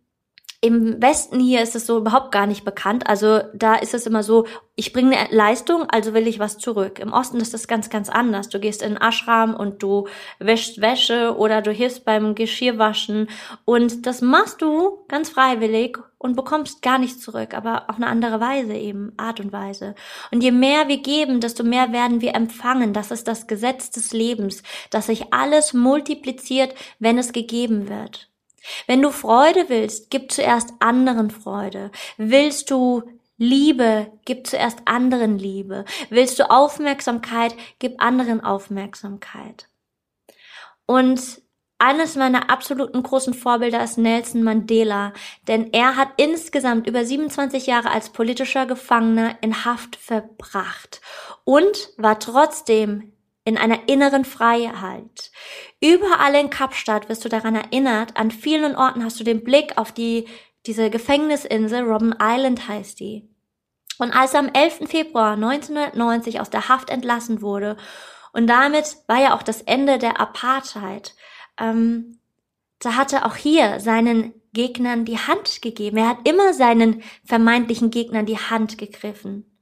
im 0.64 1.01
Westen 1.01 1.41
hier 1.41 1.61
ist 1.61 1.76
es 1.76 1.86
so 1.86 1.97
überhaupt 1.97 2.32
gar 2.32 2.47
nicht 2.47 2.64
bekannt. 2.64 3.05
Also 3.07 3.41
da 3.53 3.76
ist 3.76 3.93
es 3.93 4.07
immer 4.07 4.24
so, 4.24 4.45
ich 4.76 4.93
bringe 4.93 5.18
eine 5.18 5.36
Leistung, 5.36 5.89
also 5.89 6.14
will 6.14 6.26
ich 6.26 6.39
was 6.39 6.57
zurück. 6.57 6.99
Im 6.99 7.11
Osten 7.11 7.41
ist 7.41 7.53
das 7.53 7.68
ganz, 7.68 7.89
ganz 7.89 8.07
anders. 8.07 8.47
Du 8.47 8.61
gehst 8.61 8.82
in 8.82 8.95
Ashram 8.95 9.55
und 9.55 9.84
du 9.84 10.07
wäschst 10.39 10.80
Wäsche 10.80 11.36
oder 11.38 11.61
du 11.61 11.72
hilfst 11.72 12.05
beim 12.05 12.34
Geschirrwaschen 12.34 13.28
und 13.66 14.05
das 14.05 14.22
machst 14.22 14.61
du 14.61 15.03
ganz 15.09 15.30
freiwillig 15.30 15.97
und 16.18 16.38
bekommst 16.38 16.82
gar 16.82 16.97
nichts 16.97 17.20
zurück, 17.20 17.53
aber 17.53 17.89
auf 17.89 17.97
eine 17.97 18.07
andere 18.07 18.39
Weise 18.39 18.74
eben, 18.74 19.11
Art 19.18 19.41
und 19.41 19.51
Weise. 19.51 19.95
Und 20.32 20.43
je 20.43 20.51
mehr 20.51 20.88
wir 20.88 21.01
geben, 21.01 21.41
desto 21.41 21.66
mehr 21.66 21.91
werden 21.91 22.22
wir 22.22 22.36
empfangen. 22.36 22.93
Das 22.93 23.11
ist 23.11 23.28
das 23.28 23.47
Gesetz 23.47 23.91
des 23.91 24.14
Lebens, 24.14 24.64
dass 24.91 25.07
sich 25.07 25.34
alles 25.34 25.74
multipliziert, 25.74 26.74
wenn 26.99 27.18
es 27.18 27.34
gegeben 27.34 27.89
wird. 27.89 28.32
Wenn 28.88 29.01
du 29.01 29.11
Freude 29.11 29.66
willst, 29.68 30.09
gib 30.09 30.32
zuerst 30.32 30.74
anderen 30.80 31.32
Freude. 31.32 31.91
Willst 32.18 32.70
du 32.72 33.03
Liebe, 33.38 34.11
gib 34.26 34.47
zuerst 34.47 34.80
anderen 34.86 35.38
Liebe. 35.38 35.86
Willst 36.09 36.39
du 36.39 36.49
Aufmerksamkeit, 36.49 37.55
gib 37.80 38.01
anderen 38.01 38.41
Aufmerksamkeit. 38.41 39.68
Und 40.86 41.41
eines 41.80 42.16
meiner 42.16 42.49
absoluten 42.49 43.03
großen 43.03 43.34
Vorbilder 43.34 43.84
ist 43.84 43.97
Nelson 43.97 44.43
Mandela, 44.43 45.11
denn 45.47 45.74
er 45.74 45.97
hat 45.97 46.09
insgesamt 46.18 46.88
über 46.88 47.03
27 47.03 47.68
Jahre 47.68 47.91
als 47.91 48.11
politischer 48.11 48.66
Gefangener 48.66 49.38
in 49.41 49.66
Haft 49.66 49.97
verbracht 49.97 51.01
und 51.43 51.89
war 51.97 52.20
trotzdem 52.20 53.12
in 53.45 53.57
einer 53.57 53.87
inneren 53.87 54.25
Freiheit. 54.25 55.31
Überall 55.81 56.35
in 56.35 56.49
Kapstadt 56.49 57.09
wirst 57.09 57.25
du 57.25 57.29
daran 57.29 57.55
erinnert, 57.55 58.17
an 58.17 58.31
vielen 58.31 58.75
Orten 58.75 59.03
hast 59.03 59.19
du 59.19 59.23
den 59.23 59.43
Blick 59.43 59.77
auf 59.77 59.91
die, 59.91 60.27
diese 60.65 60.89
Gefängnisinsel, 60.89 61.81
Robben 61.81 62.15
Island 62.21 62.67
heißt 62.67 62.99
die. 62.99 63.29
Und 63.99 64.11
als 64.11 64.33
er 64.33 64.39
am 64.39 64.49
11. 64.49 64.89
Februar 64.89 65.33
1990 65.33 66.39
aus 66.39 66.49
der 66.49 66.69
Haft 66.69 66.89
entlassen 66.89 67.41
wurde, 67.41 67.77
und 68.31 68.47
damit 68.47 68.97
war 69.07 69.21
ja 69.21 69.35
auch 69.35 69.43
das 69.43 69.61
Ende 69.61 69.99
der 69.99 70.19
Apartheid, 70.19 71.13
ähm, 71.59 72.19
da 72.79 72.95
hat 72.95 73.13
er 73.13 73.25
auch 73.25 73.35
hier 73.35 73.79
seinen 73.79 74.33
Gegnern 74.53 75.05
die 75.05 75.17
Hand 75.17 75.61
gegeben. 75.61 75.97
Er 75.97 76.09
hat 76.09 76.27
immer 76.27 76.53
seinen 76.53 77.03
vermeintlichen 77.23 77.91
Gegnern 77.91 78.25
die 78.25 78.37
Hand 78.37 78.77
gegriffen. 78.77 79.53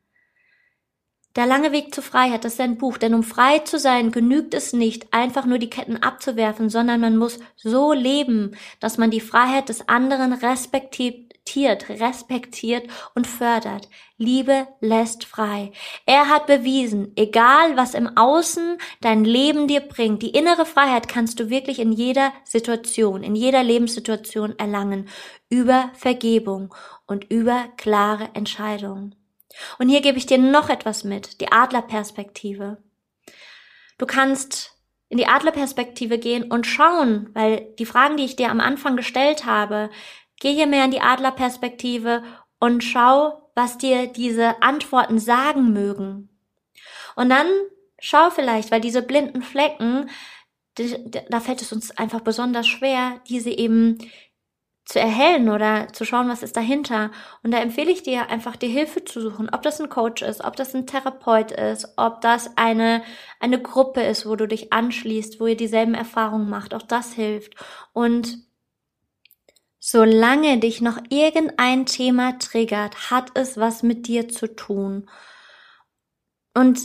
Der 1.37 1.45
lange 1.45 1.71
Weg 1.71 1.95
zur 1.95 2.03
Freiheit, 2.03 2.43
ist 2.43 2.59
ein 2.59 2.77
Buch, 2.77 2.97
denn 2.97 3.13
um 3.13 3.23
frei 3.23 3.59
zu 3.59 3.79
sein, 3.79 4.11
genügt 4.11 4.53
es 4.53 4.73
nicht, 4.73 5.13
einfach 5.13 5.45
nur 5.45 5.59
die 5.59 5.69
Ketten 5.69 5.95
abzuwerfen, 5.95 6.69
sondern 6.69 6.99
man 6.99 7.15
muss 7.15 7.39
so 7.55 7.93
leben, 7.93 8.57
dass 8.81 8.97
man 8.97 9.11
die 9.11 9.21
Freiheit 9.21 9.69
des 9.69 9.87
anderen 9.87 10.33
respektiert, 10.33 11.87
respektiert 11.87 12.89
und 13.15 13.27
fördert. 13.27 13.87
Liebe 14.17 14.67
lässt 14.81 15.23
frei. 15.23 15.71
Er 16.05 16.27
hat 16.27 16.47
bewiesen, 16.47 17.13
egal 17.15 17.77
was 17.77 17.93
im 17.93 18.17
Außen 18.17 18.77
dein 18.99 19.23
Leben 19.23 19.69
dir 19.69 19.79
bringt, 19.79 20.23
die 20.23 20.31
innere 20.31 20.65
Freiheit 20.65 21.07
kannst 21.07 21.39
du 21.39 21.49
wirklich 21.49 21.79
in 21.79 21.93
jeder 21.93 22.33
Situation, 22.43 23.23
in 23.23 23.35
jeder 23.35 23.63
Lebenssituation 23.63 24.59
erlangen, 24.59 25.07
über 25.49 25.91
Vergebung 25.93 26.75
und 27.07 27.23
über 27.31 27.69
klare 27.77 28.31
Entscheidungen. 28.33 29.15
Und 29.79 29.89
hier 29.89 30.01
gebe 30.01 30.17
ich 30.17 30.25
dir 30.25 30.37
noch 30.37 30.69
etwas 30.69 31.03
mit, 31.03 31.41
die 31.41 31.51
Adlerperspektive. 31.51 32.77
Du 33.97 34.05
kannst 34.05 34.77
in 35.09 35.17
die 35.17 35.27
Adlerperspektive 35.27 36.17
gehen 36.17 36.49
und 36.49 36.65
schauen, 36.65 37.29
weil 37.33 37.73
die 37.77 37.85
Fragen, 37.85 38.17
die 38.17 38.23
ich 38.23 38.37
dir 38.37 38.49
am 38.49 38.61
Anfang 38.61 38.95
gestellt 38.95 39.45
habe, 39.45 39.89
geh 40.39 40.53
hier 40.53 40.67
mehr 40.67 40.85
in 40.85 40.91
die 40.91 41.01
Adlerperspektive 41.01 42.23
und 42.59 42.83
schau, 42.83 43.51
was 43.55 43.77
dir 43.77 44.07
diese 44.07 44.61
Antworten 44.61 45.19
sagen 45.19 45.73
mögen. 45.73 46.29
Und 47.15 47.29
dann 47.29 47.47
schau 47.99 48.29
vielleicht, 48.29 48.71
weil 48.71 48.81
diese 48.81 49.01
blinden 49.01 49.41
Flecken, 49.41 50.09
da 51.29 51.39
fällt 51.41 51.61
es 51.61 51.73
uns 51.73 51.91
einfach 51.91 52.21
besonders 52.21 52.67
schwer, 52.67 53.19
diese 53.27 53.49
eben 53.49 53.97
zu 54.91 54.99
erhellen 54.99 55.47
oder 55.47 55.87
zu 55.93 56.03
schauen, 56.03 56.27
was 56.27 56.43
ist 56.43 56.57
dahinter. 56.57 57.11
Und 57.43 57.51
da 57.51 57.59
empfehle 57.59 57.89
ich 57.89 58.03
dir 58.03 58.29
einfach, 58.29 58.57
dir 58.57 58.67
Hilfe 58.67 59.05
zu 59.05 59.21
suchen, 59.21 59.49
ob 59.49 59.61
das 59.61 59.79
ein 59.79 59.87
Coach 59.87 60.21
ist, 60.21 60.43
ob 60.43 60.57
das 60.57 60.75
ein 60.75 60.85
Therapeut 60.85 61.51
ist, 61.51 61.93
ob 61.95 62.19
das 62.19 62.57
eine, 62.57 63.01
eine 63.39 63.61
Gruppe 63.61 64.01
ist, 64.01 64.25
wo 64.25 64.35
du 64.35 64.49
dich 64.49 64.73
anschließt, 64.73 65.39
wo 65.39 65.47
ihr 65.47 65.55
dieselben 65.55 65.93
Erfahrungen 65.93 66.49
macht. 66.49 66.73
Auch 66.73 66.81
das 66.81 67.13
hilft. 67.13 67.55
Und 67.93 68.39
solange 69.79 70.57
dich 70.57 70.81
noch 70.81 70.97
irgendein 71.07 71.85
Thema 71.85 72.37
triggert, 72.37 73.09
hat 73.09 73.31
es 73.35 73.57
was 73.57 73.83
mit 73.83 74.07
dir 74.07 74.27
zu 74.27 74.53
tun. 74.53 75.09
Und 76.53 76.81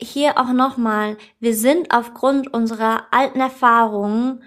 hier 0.00 0.38
auch 0.38 0.52
nochmal, 0.52 1.16
wir 1.40 1.56
sind 1.56 1.90
aufgrund 1.90 2.54
unserer 2.54 3.08
alten 3.10 3.40
Erfahrungen 3.40 4.44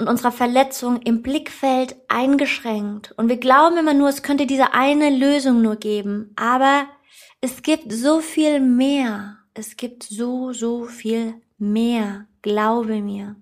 und 0.00 0.08
unserer 0.08 0.32
Verletzung 0.32 1.02
im 1.02 1.20
Blickfeld 1.20 1.94
eingeschränkt. 2.08 3.12
Und 3.18 3.28
wir 3.28 3.36
glauben 3.36 3.76
immer 3.76 3.92
nur, 3.92 4.08
es 4.08 4.22
könnte 4.22 4.46
diese 4.46 4.72
eine 4.72 5.10
Lösung 5.10 5.60
nur 5.60 5.76
geben. 5.76 6.32
Aber 6.36 6.86
es 7.42 7.62
gibt 7.62 7.92
so 7.92 8.20
viel 8.20 8.60
mehr. 8.60 9.36
Es 9.52 9.76
gibt 9.76 10.04
so, 10.04 10.52
so 10.52 10.86
viel 10.86 11.34
mehr. 11.58 12.26
Glaube 12.40 13.02
mir. 13.02 13.36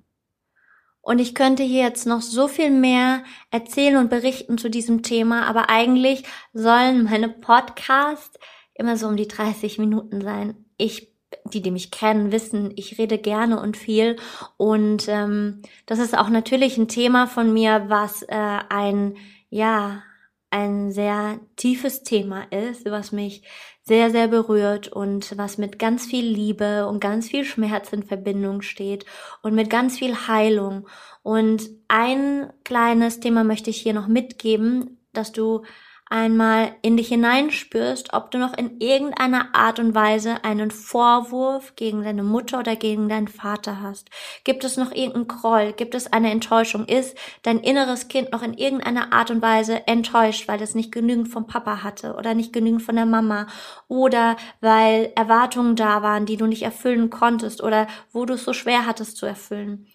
Und 1.01 1.21
ich 1.21 1.37
könnte 1.37 1.63
hier 1.63 1.85
jetzt 1.85 2.07
noch 2.07 2.21
so 2.21 2.49
viel 2.49 2.71
mehr 2.71 3.23
erzählen 3.51 3.97
und 3.97 4.11
berichten 4.11 4.59
zu 4.59 4.69
diesem 4.69 5.03
Thema, 5.03 5.47
aber 5.47 5.71
eigentlich 5.71 6.25
sollen 6.53 7.05
meine 7.05 7.29
Podcasts 7.29 8.39
immer 8.75 8.97
so 8.97 9.07
um 9.07 9.17
die 9.17 9.29
30 9.29 9.79
Minuten 9.79 10.21
sein. 10.21 10.67
Ich 10.77 11.15
die, 11.53 11.63
die 11.63 11.71
mich 11.71 11.91
kennen, 11.91 12.33
wissen, 12.33 12.73
ich 12.77 12.99
rede 12.99 13.19
gerne 13.19 13.61
und 13.61 13.77
viel. 13.77 14.17
Und 14.57 15.09
ähm, 15.09 15.63
das 15.87 15.99
ist 15.99 16.17
auch 16.17 16.29
natürlich 16.29 16.77
ein 16.79 16.89
Thema 16.89 17.27
von 17.27 17.53
mir, 17.53 17.85
was 17.89 18.23
äh, 18.23 18.59
ein, 18.69 19.17
ja, 19.51 20.03
ein 20.51 20.93
sehr 20.93 21.41
tiefes 21.57 22.03
Thema 22.03 22.45
ist, 22.51 22.87
was 22.87 23.13
mich 23.13 23.43
sehr, 23.83 24.11
sehr 24.11 24.29
berührt 24.29 24.89
und 24.89 25.37
was 25.37 25.59
mit 25.59 25.79
ganz 25.79 26.07
viel 26.07 26.25
Liebe 26.25 26.87
und 26.87 27.01
ganz 27.01 27.29
viel 27.29 27.45
Schmerz 27.45 27.93
in 27.93 28.03
Verbindung 28.03 28.63
steht 28.63 29.05
und 29.43 29.55
mit 29.55 29.71
ganz 29.71 29.99
viel 29.99 30.15
Heilung. 30.29 30.87
Und 31.23 31.69
ein 31.89 32.53
kleines 32.65 33.21
Thema 33.21 33.45
möchte 33.45 33.71
ich 33.71 33.81
hier 33.81 33.95
noch 33.95 34.09
mitgeben, 34.09 34.99
dass 35.13 35.33
du 35.33 35.63
einmal 36.11 36.75
in 36.83 36.97
dich 36.97 37.09
hineinspürst, 37.09 38.13
ob 38.13 38.31
du 38.31 38.39
noch 38.39 38.57
in 38.57 38.81
irgendeiner 38.81 39.55
Art 39.55 39.79
und 39.79 39.95
Weise 39.95 40.45
einen 40.45 40.71
Vorwurf 40.71 41.77
gegen 41.77 42.03
deine 42.03 42.23
Mutter 42.23 42.61
oder 42.61 42.77
gegen 42.77 43.09
deinen 43.09 43.29
Vater 43.29 43.81
hast. 43.83 44.11
Gibt 44.45 44.65
es 44.65 44.77
noch 44.77 44.93
irgendeinen 44.93 45.29
Groll? 45.29 45.73
Gibt 45.73 45.95
es 45.95 46.13
eine 46.13 46.31
Enttäuschung? 46.31 46.87
Ist 46.87 47.17
dein 47.43 47.59
inneres 47.59 48.09
Kind 48.09 48.33
noch 48.33 48.43
in 48.43 48.55
irgendeiner 48.55 49.13
Art 49.13 49.31
und 49.31 49.43
Weise 49.43 49.87
enttäuscht, 49.87 50.49
weil 50.49 50.63
es 50.63 50.75
nicht 50.75 50.93
genügend 50.93 51.29
vom 51.29 51.47
Papa 51.47 51.83
hatte 51.83 52.15
oder 52.15 52.35
nicht 52.35 52.53
genügend 52.53 52.83
von 52.83 52.97
der 52.97 53.07
Mama 53.07 53.47
oder 53.89 54.37
weil 54.61 55.13
Erwartungen 55.17 55.77
da 55.77 56.03
waren, 56.03 56.27
die 56.27 56.37
du 56.37 56.47
nicht 56.47 56.63
erfüllen 56.63 57.11
konntest 57.11 57.63
oder 57.63 57.87
wo 58.13 58.25
du 58.25 58.35
es 58.35 58.45
so 58.45 58.53
schwer 58.53 58.87
hattest 58.87 59.17
zu 59.17 59.27
erfüllen? 59.27 59.87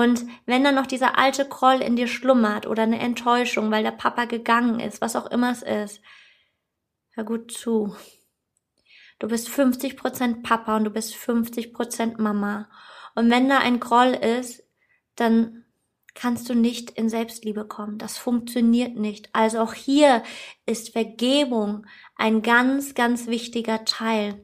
Und 0.00 0.24
wenn 0.46 0.64
dann 0.64 0.76
noch 0.76 0.86
dieser 0.86 1.18
alte 1.18 1.46
Groll 1.46 1.82
in 1.82 1.94
dir 1.94 2.06
schlummert 2.06 2.66
oder 2.66 2.84
eine 2.84 3.00
Enttäuschung, 3.00 3.70
weil 3.70 3.82
der 3.82 3.90
Papa 3.90 4.24
gegangen 4.24 4.80
ist, 4.80 5.02
was 5.02 5.14
auch 5.14 5.26
immer 5.26 5.52
es 5.52 5.60
ist, 5.60 6.00
hör 7.10 7.24
gut 7.24 7.52
zu. 7.52 7.94
Du 9.18 9.28
bist 9.28 9.50
50% 9.50 10.42
Papa 10.42 10.78
und 10.78 10.84
du 10.84 10.90
bist 10.90 11.14
50% 11.14 12.18
Mama. 12.18 12.70
Und 13.14 13.30
wenn 13.30 13.50
da 13.50 13.58
ein 13.58 13.78
Groll 13.78 14.14
ist, 14.14 14.62
dann 15.16 15.66
kannst 16.14 16.48
du 16.48 16.54
nicht 16.54 16.92
in 16.92 17.10
Selbstliebe 17.10 17.66
kommen. 17.66 17.98
Das 17.98 18.16
funktioniert 18.16 18.96
nicht. 18.96 19.28
Also 19.34 19.58
auch 19.58 19.74
hier 19.74 20.22
ist 20.64 20.94
Vergebung 20.94 21.86
ein 22.16 22.40
ganz, 22.40 22.94
ganz 22.94 23.26
wichtiger 23.26 23.84
Teil. 23.84 24.42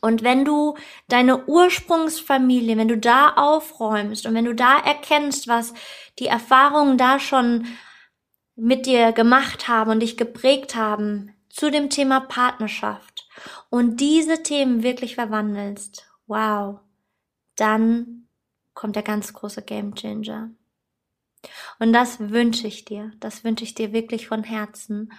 Und 0.00 0.22
wenn 0.22 0.44
du 0.44 0.76
deine 1.08 1.46
Ursprungsfamilie, 1.46 2.76
wenn 2.76 2.88
du 2.88 2.98
da 2.98 3.30
aufräumst 3.36 4.26
und 4.26 4.34
wenn 4.34 4.44
du 4.44 4.54
da 4.54 4.78
erkennst, 4.78 5.48
was 5.48 5.74
die 6.18 6.26
Erfahrungen 6.26 6.98
da 6.98 7.20
schon 7.20 7.66
mit 8.56 8.86
dir 8.86 9.12
gemacht 9.12 9.68
haben 9.68 9.90
und 9.90 10.00
dich 10.00 10.16
geprägt 10.16 10.74
haben 10.74 11.34
zu 11.48 11.70
dem 11.70 11.88
Thema 11.88 12.20
Partnerschaft 12.20 13.28
und 13.70 14.00
diese 14.00 14.42
Themen 14.42 14.82
wirklich 14.82 15.14
verwandelst, 15.14 16.06
wow, 16.26 16.80
dann 17.54 18.28
kommt 18.74 18.96
der 18.96 19.02
ganz 19.02 19.32
große 19.32 19.62
Game 19.62 19.94
Changer. 19.94 20.50
Und 21.78 21.92
das 21.92 22.18
wünsche 22.18 22.66
ich 22.66 22.84
dir, 22.84 23.12
das 23.20 23.44
wünsche 23.44 23.64
ich 23.64 23.74
dir 23.74 23.92
wirklich 23.92 24.26
von 24.28 24.42
Herzen. 24.42 25.12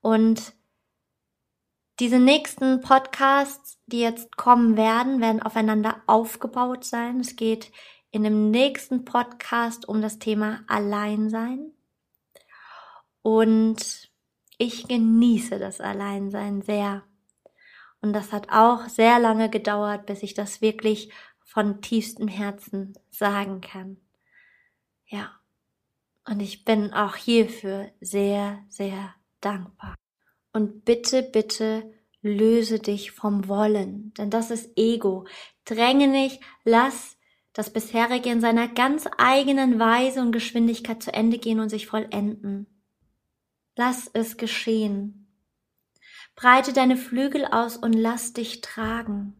Und 0.00 0.52
diese 2.00 2.18
nächsten 2.18 2.80
Podcasts, 2.80 3.78
die 3.86 4.00
jetzt 4.00 4.36
kommen 4.36 4.76
werden, 4.76 5.20
werden 5.20 5.42
aufeinander 5.42 6.02
aufgebaut 6.06 6.84
sein. 6.84 7.20
Es 7.20 7.36
geht 7.36 7.70
in 8.10 8.22
dem 8.22 8.50
nächsten 8.50 9.04
Podcast 9.04 9.88
um 9.88 10.00
das 10.02 10.18
Thema 10.18 10.60
Alleinsein. 10.68 11.72
Und 13.22 14.10
ich 14.58 14.88
genieße 14.88 15.58
das 15.58 15.80
Alleinsein 15.80 16.62
sehr. 16.62 17.02
Und 18.00 18.12
das 18.12 18.32
hat 18.32 18.48
auch 18.50 18.88
sehr 18.88 19.18
lange 19.18 19.48
gedauert, 19.48 20.06
bis 20.06 20.22
ich 20.22 20.34
das 20.34 20.60
wirklich 20.60 21.12
von 21.44 21.82
tiefstem 21.82 22.28
Herzen 22.28 22.94
sagen 23.10 23.60
kann. 23.60 23.98
Ja. 25.06 25.38
Und 26.28 26.40
ich 26.40 26.64
bin 26.64 26.92
auch 26.92 27.16
hierfür 27.16 27.90
sehr, 28.00 28.64
sehr 28.68 29.14
dankbar. 29.40 29.96
Und 30.52 30.84
bitte, 30.84 31.22
bitte 31.22 31.92
löse 32.20 32.78
dich 32.78 33.10
vom 33.10 33.48
Wollen, 33.48 34.14
denn 34.14 34.30
das 34.30 34.50
ist 34.50 34.70
Ego. 34.76 35.26
Dränge 35.64 36.08
nicht, 36.08 36.40
lass 36.64 37.16
das 37.52 37.72
bisherige 37.72 38.30
in 38.30 38.40
seiner 38.40 38.68
ganz 38.68 39.08
eigenen 39.18 39.78
Weise 39.78 40.20
und 40.20 40.32
Geschwindigkeit 40.32 41.02
zu 41.02 41.12
Ende 41.12 41.38
gehen 41.38 41.60
und 41.60 41.68
sich 41.68 41.86
vollenden. 41.86 42.66
Lass 43.76 44.08
es 44.12 44.36
geschehen. 44.36 45.26
Breite 46.34 46.72
deine 46.72 46.96
Flügel 46.96 47.44
aus 47.46 47.76
und 47.76 47.92
lass 47.92 48.32
dich 48.32 48.60
tragen. 48.60 49.36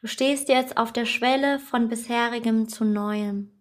Du 0.00 0.06
stehst 0.06 0.48
jetzt 0.48 0.76
auf 0.76 0.92
der 0.92 1.06
Schwelle 1.06 1.58
von 1.58 1.88
bisherigem 1.88 2.68
zu 2.68 2.84
neuem 2.84 3.55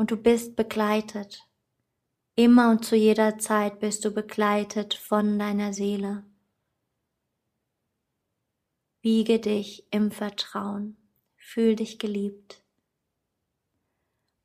und 0.00 0.10
du 0.10 0.16
bist 0.16 0.56
begleitet. 0.56 1.46
Immer 2.34 2.70
und 2.70 2.86
zu 2.86 2.96
jeder 2.96 3.36
Zeit 3.36 3.80
bist 3.80 4.02
du 4.02 4.10
begleitet 4.12 4.94
von 4.94 5.38
deiner 5.38 5.74
Seele. 5.74 6.24
Wiege 9.02 9.38
dich 9.40 9.86
im 9.90 10.10
Vertrauen, 10.10 10.96
fühl 11.36 11.76
dich 11.76 11.98
geliebt. 11.98 12.64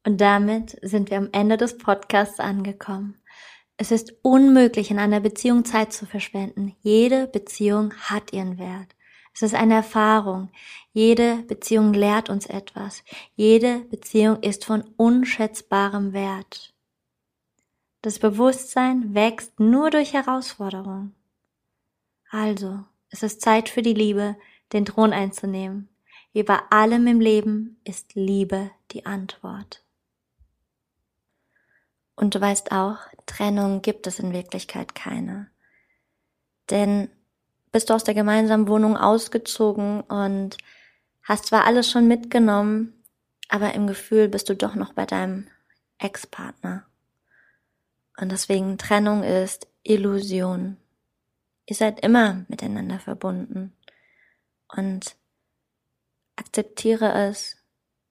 Und 0.05 0.19
damit 0.19 0.77
sind 0.81 1.09
wir 1.09 1.19
am 1.19 1.29
Ende 1.31 1.55
des 1.55 1.77
Podcasts 1.77 2.41
angekommen. 2.41 3.21
Es 3.77 3.91
ist 3.91 4.13
unmöglich, 4.23 4.91
in 4.91 4.99
einer 4.99 5.21
Beziehung 5.21 5.63
Zeit 5.63 5.93
zu 5.93 6.05
verschwenden. 6.05 6.75
Jede 6.81 7.27
Beziehung 7.27 7.93
hat 7.93 8.33
ihren 8.33 8.57
Wert. 8.57 8.93
Es 9.35 9.41
ist 9.41 9.53
eine 9.53 9.73
Erfahrung. 9.73 10.49
Jede 10.93 11.43
Beziehung 11.43 11.93
lehrt 11.93 12.29
uns 12.29 12.45
etwas. 12.45 13.03
Jede 13.35 13.79
Beziehung 13.79 14.41
ist 14.41 14.63
von 14.63 14.85
unschätzbarem 14.95 16.13
Wert. 16.13 16.73
Das 18.01 18.17
Bewusstsein 18.17 19.13
wächst 19.13 19.59
nur 19.59 19.89
durch 19.89 20.13
Herausforderung. 20.13 21.13
Also, 22.29 22.85
es 23.09 23.23
ist 23.23 23.41
Zeit 23.41 23.67
für 23.67 23.81
die 23.81 23.93
Liebe, 23.93 24.37
den 24.71 24.85
Thron 24.85 25.11
einzunehmen. 25.11 25.89
Über 26.33 26.71
allem 26.71 27.05
im 27.07 27.19
Leben 27.19 27.79
ist 27.83 28.15
Liebe 28.15 28.71
die 28.91 29.05
Antwort. 29.05 29.83
Und 32.15 32.35
du 32.35 32.41
weißt 32.41 32.71
auch, 32.71 32.99
Trennung 33.25 33.81
gibt 33.81 34.07
es 34.07 34.19
in 34.19 34.31
Wirklichkeit 34.31 34.95
keine. 34.95 35.49
Denn 36.69 37.09
bist 37.75 37.89
du 37.89 37.93
aus 37.93 38.05
der 38.05 38.13
gemeinsamen 38.13 38.69
Wohnung 38.69 38.95
ausgezogen 38.95 39.99
und 39.99 40.55
hast 41.23 41.47
zwar 41.47 41.65
alles 41.65 41.91
schon 41.91 42.07
mitgenommen, 42.07 43.03
aber 43.49 43.73
im 43.73 43.85
Gefühl 43.85 44.29
bist 44.29 44.47
du 44.47 44.55
doch 44.55 44.75
noch 44.75 44.93
bei 44.93 45.05
deinem 45.05 45.49
Ex-Partner. 45.97 46.85
Und 48.17 48.31
deswegen 48.31 48.77
Trennung 48.77 49.23
ist 49.23 49.67
Illusion. 49.83 50.77
Ihr 51.65 51.75
seid 51.75 51.99
immer 51.99 52.45
miteinander 52.47 52.97
verbunden. 52.97 53.75
Und 54.73 55.17
akzeptiere 56.37 57.27
es, 57.27 57.57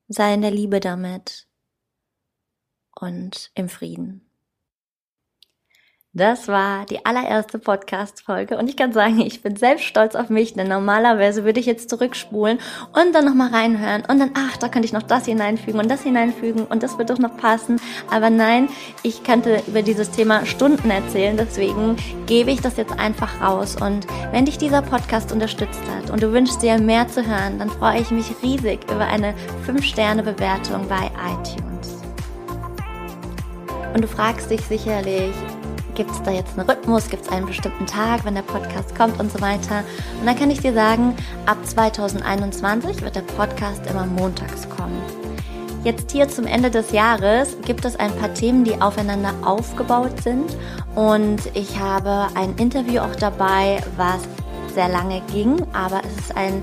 sei 0.09 0.35
in 0.35 0.43
der 0.43 0.51
Liebe 0.51 0.79
damit 0.79 1.47
und 3.01 3.51
im 3.55 3.71
Frieden. 3.71 4.29
Das 6.17 6.47
war 6.47 6.87
die 6.87 7.05
allererste 7.05 7.59
Podcast-Folge 7.59 8.57
und 8.57 8.71
ich 8.71 8.77
kann 8.77 8.93
sagen, 8.93 9.21
ich 9.21 9.43
bin 9.43 9.57
selbst 9.57 9.85
stolz 9.85 10.15
auf 10.15 10.31
mich, 10.31 10.55
denn 10.55 10.69
normalerweise 10.69 11.43
würde 11.43 11.59
ich 11.59 11.67
jetzt 11.67 11.91
zurückspulen 11.91 12.61
und 12.93 13.13
dann 13.13 13.25
nochmal 13.25 13.49
reinhören 13.49 14.05
und 14.09 14.21
dann, 14.21 14.31
ach, 14.35 14.57
da 14.59 14.69
könnte 14.69 14.87
ich 14.87 14.93
noch 14.93 15.03
das 15.03 15.27
hineinfügen 15.27 15.81
und 15.81 15.91
das 15.91 16.05
hineinfügen 16.05 16.67
und 16.67 16.85
das 16.85 16.99
wird 16.99 17.11
doch 17.11 17.19
noch 17.19 17.37
passen. 17.37 17.81
Aber 18.13 18.31
nein, 18.31 18.69
ich 19.03 19.25
könnte 19.25 19.61
über 19.67 19.83
dieses 19.83 20.13
Thema 20.13 20.47
Stunden 20.47 20.89
erzählen, 20.89 21.37
deswegen 21.37 21.97
gebe 22.27 22.53
ich 22.53 22.61
das 22.61 22.77
jetzt 22.77 22.97
einfach 22.97 23.41
raus 23.41 23.75
und 23.75 24.07
wenn 24.31 24.45
dich 24.45 24.57
dieser 24.57 24.83
Podcast 24.83 25.33
unterstützt 25.33 25.83
hat 25.97 26.11
und 26.11 26.23
du 26.23 26.33
wünschst 26.33 26.63
dir 26.63 26.79
mehr 26.79 27.09
zu 27.09 27.27
hören, 27.27 27.59
dann 27.59 27.71
freue 27.71 28.01
ich 28.01 28.13
mich 28.13 28.27
riesig 28.41 28.85
über 28.85 29.05
eine 29.05 29.35
5-Sterne-Bewertung 29.67 30.87
bei 30.87 31.11
iTunes. 31.33 32.05
Und 33.93 34.03
du 34.05 34.07
fragst 34.09 34.49
dich 34.49 34.61
sicherlich, 34.61 35.35
Gibt 35.95 36.11
es 36.11 36.23
da 36.23 36.33
jetzt 36.33 36.59
einen 36.59 36.69
Rhythmus? 36.69 37.09
Gibt 37.09 37.23
es 37.25 37.29
einen 37.29 37.47
bestimmten 37.47 37.87
Tag, 37.87 38.25
wenn 38.25 38.35
der 38.35 38.43
Podcast 38.43 38.97
kommt 38.97 39.21
und 39.21 39.31
so 39.31 39.41
weiter? 39.41 39.85
Und 40.19 40.27
dann 40.27 40.37
kann 40.37 40.51
ich 40.51 40.59
dir 40.59 40.73
sagen, 40.73 41.15
ab 41.47 41.57
2021 41.65 43.03
wird 43.03 43.15
der 43.15 43.21
Podcast 43.21 43.87
immer 43.89 44.05
montags 44.05 44.69
kommen. 44.69 45.01
Jetzt 45.85 46.11
hier 46.11 46.29
zum 46.29 46.47
Ende 46.47 46.71
des 46.71 46.91
Jahres 46.91 47.57
gibt 47.65 47.85
es 47.85 47.95
ein 47.95 48.11
paar 48.17 48.35
Themen, 48.35 48.65
die 48.65 48.81
aufeinander 48.81 49.35
aufgebaut 49.45 50.21
sind. 50.23 50.57
Und 50.97 51.43
ich 51.55 51.79
habe 51.79 52.27
ein 52.35 52.57
Interview 52.57 53.01
auch 53.01 53.15
dabei, 53.15 53.81
was 53.97 54.23
sehr 54.75 54.89
lange 54.89 55.21
ging, 55.33 55.65
aber 55.73 56.01
es 56.05 56.25
ist 56.25 56.37
ein 56.37 56.63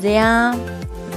sehr 0.00 0.54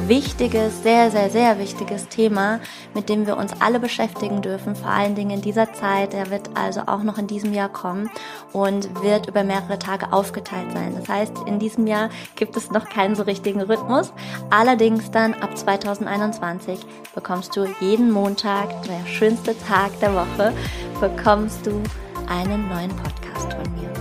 wichtiges, 0.08 0.84
sehr, 0.84 1.12
sehr, 1.12 1.30
sehr 1.30 1.60
wichtiges 1.60 2.08
Thema, 2.08 2.60
mit 2.94 3.10
dem 3.10 3.26
wir 3.28 3.38
uns 3.38 3.54
alle 3.60 3.80
beschäftigen 3.80 4.42
dürfen, 4.42 4.76
vor 4.76 4.90
allen 4.90 5.16
Dingen 5.16 5.32
in 5.32 5.42
dieser 5.42 5.74
Zeit. 5.74 6.14
Der 6.14 6.30
wird 6.30 6.50
also 6.56 6.82
auch 6.88 7.04
noch 7.04 7.18
in 7.18 7.28
diesem 7.28 7.54
Jahr 7.54 7.70
kommen 7.70 8.10
und 8.54 9.04
wird 9.04 9.28
über 9.28 9.44
mehrere 9.44 9.80
Tage 9.80 10.12
aufgeteilt 10.12 10.72
sein. 10.74 10.96
Das 10.98 11.08
heißt, 11.08 11.34
in 11.48 11.60
diesem 11.60 11.88
Jahr 11.88 12.10
gibt 12.36 12.58
es 12.58 12.72
noch 12.72 12.90
keinen 12.90 13.16
so 13.16 13.24
richtigen 13.24 13.62
Rhythmus. 13.62 14.14
Allerdings 14.50 15.12
dann 15.12 15.34
ab 15.36 15.58
2021 15.58 16.80
bekommst 17.16 17.56
du 17.56 17.66
jeden 17.80 18.12
Montag, 18.12 18.84
der 18.84 19.08
schönste 19.08 19.58
Tag 19.68 20.00
der 20.00 20.14
Woche, 20.14 20.54
bekommst 21.00 21.66
du 21.66 21.82
einen 22.28 22.68
neuen 22.70 22.96
Podcast 22.96 23.54
von 23.54 23.74
mir. 23.74 24.01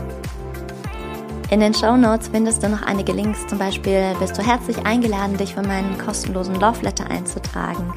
In 1.51 1.59
den 1.59 1.75
Show 1.75 1.97
Notes 1.97 2.29
findest 2.29 2.63
du 2.63 2.69
noch 2.69 2.83
einige 2.83 3.11
Links. 3.11 3.45
Zum 3.49 3.59
Beispiel 3.59 4.15
bist 4.21 4.39
du 4.39 4.43
herzlich 4.43 4.87
eingeladen, 4.87 5.37
dich 5.37 5.55
für 5.55 5.63
meinen 5.63 5.99
kostenlosen 5.99 6.55
Love 6.55 6.81
Letter 6.83 7.11
einzutragen. 7.11 7.93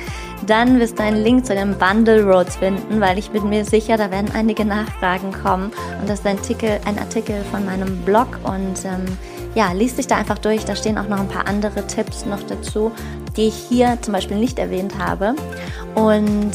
Dann 0.47 0.79
wirst 0.79 0.97
du 0.97 1.03
einen 1.03 1.23
Link 1.23 1.45
zu 1.45 1.53
den 1.53 1.77
Bundle 1.77 2.23
Roads 2.23 2.55
finden, 2.55 2.99
weil 2.99 3.19
ich 3.19 3.29
bin 3.29 3.47
mir 3.49 3.63
sicher, 3.63 3.95
da 3.95 4.09
werden 4.09 4.31
einige 4.33 4.65
Nachfragen 4.65 5.31
kommen. 5.31 5.71
Und 6.01 6.09
das 6.09 6.21
ist 6.21 6.25
ein 6.25 6.37
Artikel, 6.37 6.79
ein 6.85 6.97
Artikel 6.97 7.43
von 7.51 7.63
meinem 7.63 7.97
Blog 8.01 8.39
und 8.43 8.85
ähm, 8.85 9.05
ja, 9.53 9.71
liest 9.71 9.99
dich 9.99 10.07
da 10.07 10.17
einfach 10.17 10.39
durch. 10.39 10.65
Da 10.65 10.75
stehen 10.75 10.97
auch 10.97 11.07
noch 11.07 11.19
ein 11.19 11.27
paar 11.27 11.47
andere 11.47 11.85
Tipps 11.85 12.25
noch 12.25 12.41
dazu, 12.41 12.91
die 13.37 13.49
ich 13.49 13.55
hier 13.69 13.99
zum 14.01 14.13
Beispiel 14.13 14.37
nicht 14.37 14.57
erwähnt 14.57 14.97
habe. 14.97 15.35
Und 15.93 16.53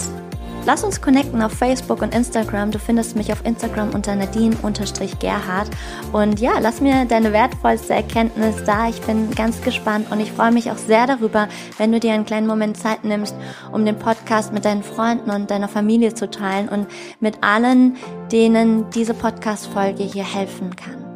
Lass 0.69 0.85
uns 0.85 1.01
connecten 1.01 1.41
auf 1.41 1.53
Facebook 1.53 2.03
und 2.03 2.15
Instagram. 2.15 2.73
Du 2.73 2.79
findest 2.79 3.17
mich 3.17 3.33
auf 3.33 3.43
Instagram 3.43 3.95
unter 3.95 4.15
Nadine-Gerhard. 4.15 5.71
Und 6.13 6.41
ja, 6.41 6.59
lass 6.61 6.83
mir 6.83 7.07
deine 7.07 7.33
wertvollste 7.33 7.95
Erkenntnis 7.95 8.55
da. 8.67 8.87
Ich 8.87 9.01
bin 9.01 9.31
ganz 9.31 9.63
gespannt 9.63 10.13
und 10.13 10.21
ich 10.21 10.31
freue 10.31 10.53
mich 10.53 10.71
auch 10.71 10.77
sehr 10.77 11.07
darüber, 11.07 11.49
wenn 11.79 11.91
du 11.91 11.99
dir 11.99 12.13
einen 12.13 12.27
kleinen 12.27 12.47
Moment 12.47 12.77
Zeit 12.77 13.03
nimmst, 13.03 13.35
um 13.73 13.87
den 13.87 13.99
Podcast 13.99 14.53
mit 14.53 14.67
deinen 14.67 14.83
Freunden 14.83 15.31
und 15.31 15.51
deiner 15.51 15.69
Familie 15.69 16.13
zu 16.13 16.29
teilen 16.31 16.69
und 16.69 16.87
mit 17.19 17.43
allen, 17.43 17.97
denen 18.31 18.91
diese 18.91 19.15
Podcast-Folge 19.15 20.03
hier 20.03 20.25
helfen 20.25 20.77
kann. 20.77 21.08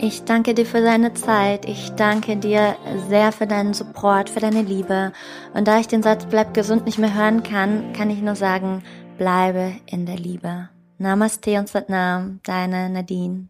Ich 0.00 0.22
danke 0.22 0.54
dir 0.54 0.64
für 0.64 0.80
deine 0.80 1.12
Zeit. 1.14 1.64
Ich 1.64 1.90
danke 1.90 2.36
dir 2.36 2.76
sehr 3.08 3.32
für 3.32 3.48
deinen 3.48 3.74
Support, 3.74 4.30
für 4.30 4.38
deine 4.38 4.62
Liebe. 4.62 5.12
Und 5.54 5.66
da 5.66 5.80
ich 5.80 5.88
den 5.88 6.04
Satz 6.04 6.24
bleib 6.26 6.54
gesund 6.54 6.86
nicht 6.86 6.98
mehr 6.98 7.14
hören 7.14 7.42
kann, 7.42 7.92
kann 7.94 8.08
ich 8.08 8.22
nur 8.22 8.36
sagen, 8.36 8.84
bleibe 9.18 9.72
in 9.86 10.06
der 10.06 10.16
Liebe. 10.16 10.68
Namaste 10.98 11.58
und 11.58 11.68
Satnam, 11.68 12.38
deine 12.44 12.88
Nadine. 12.90 13.48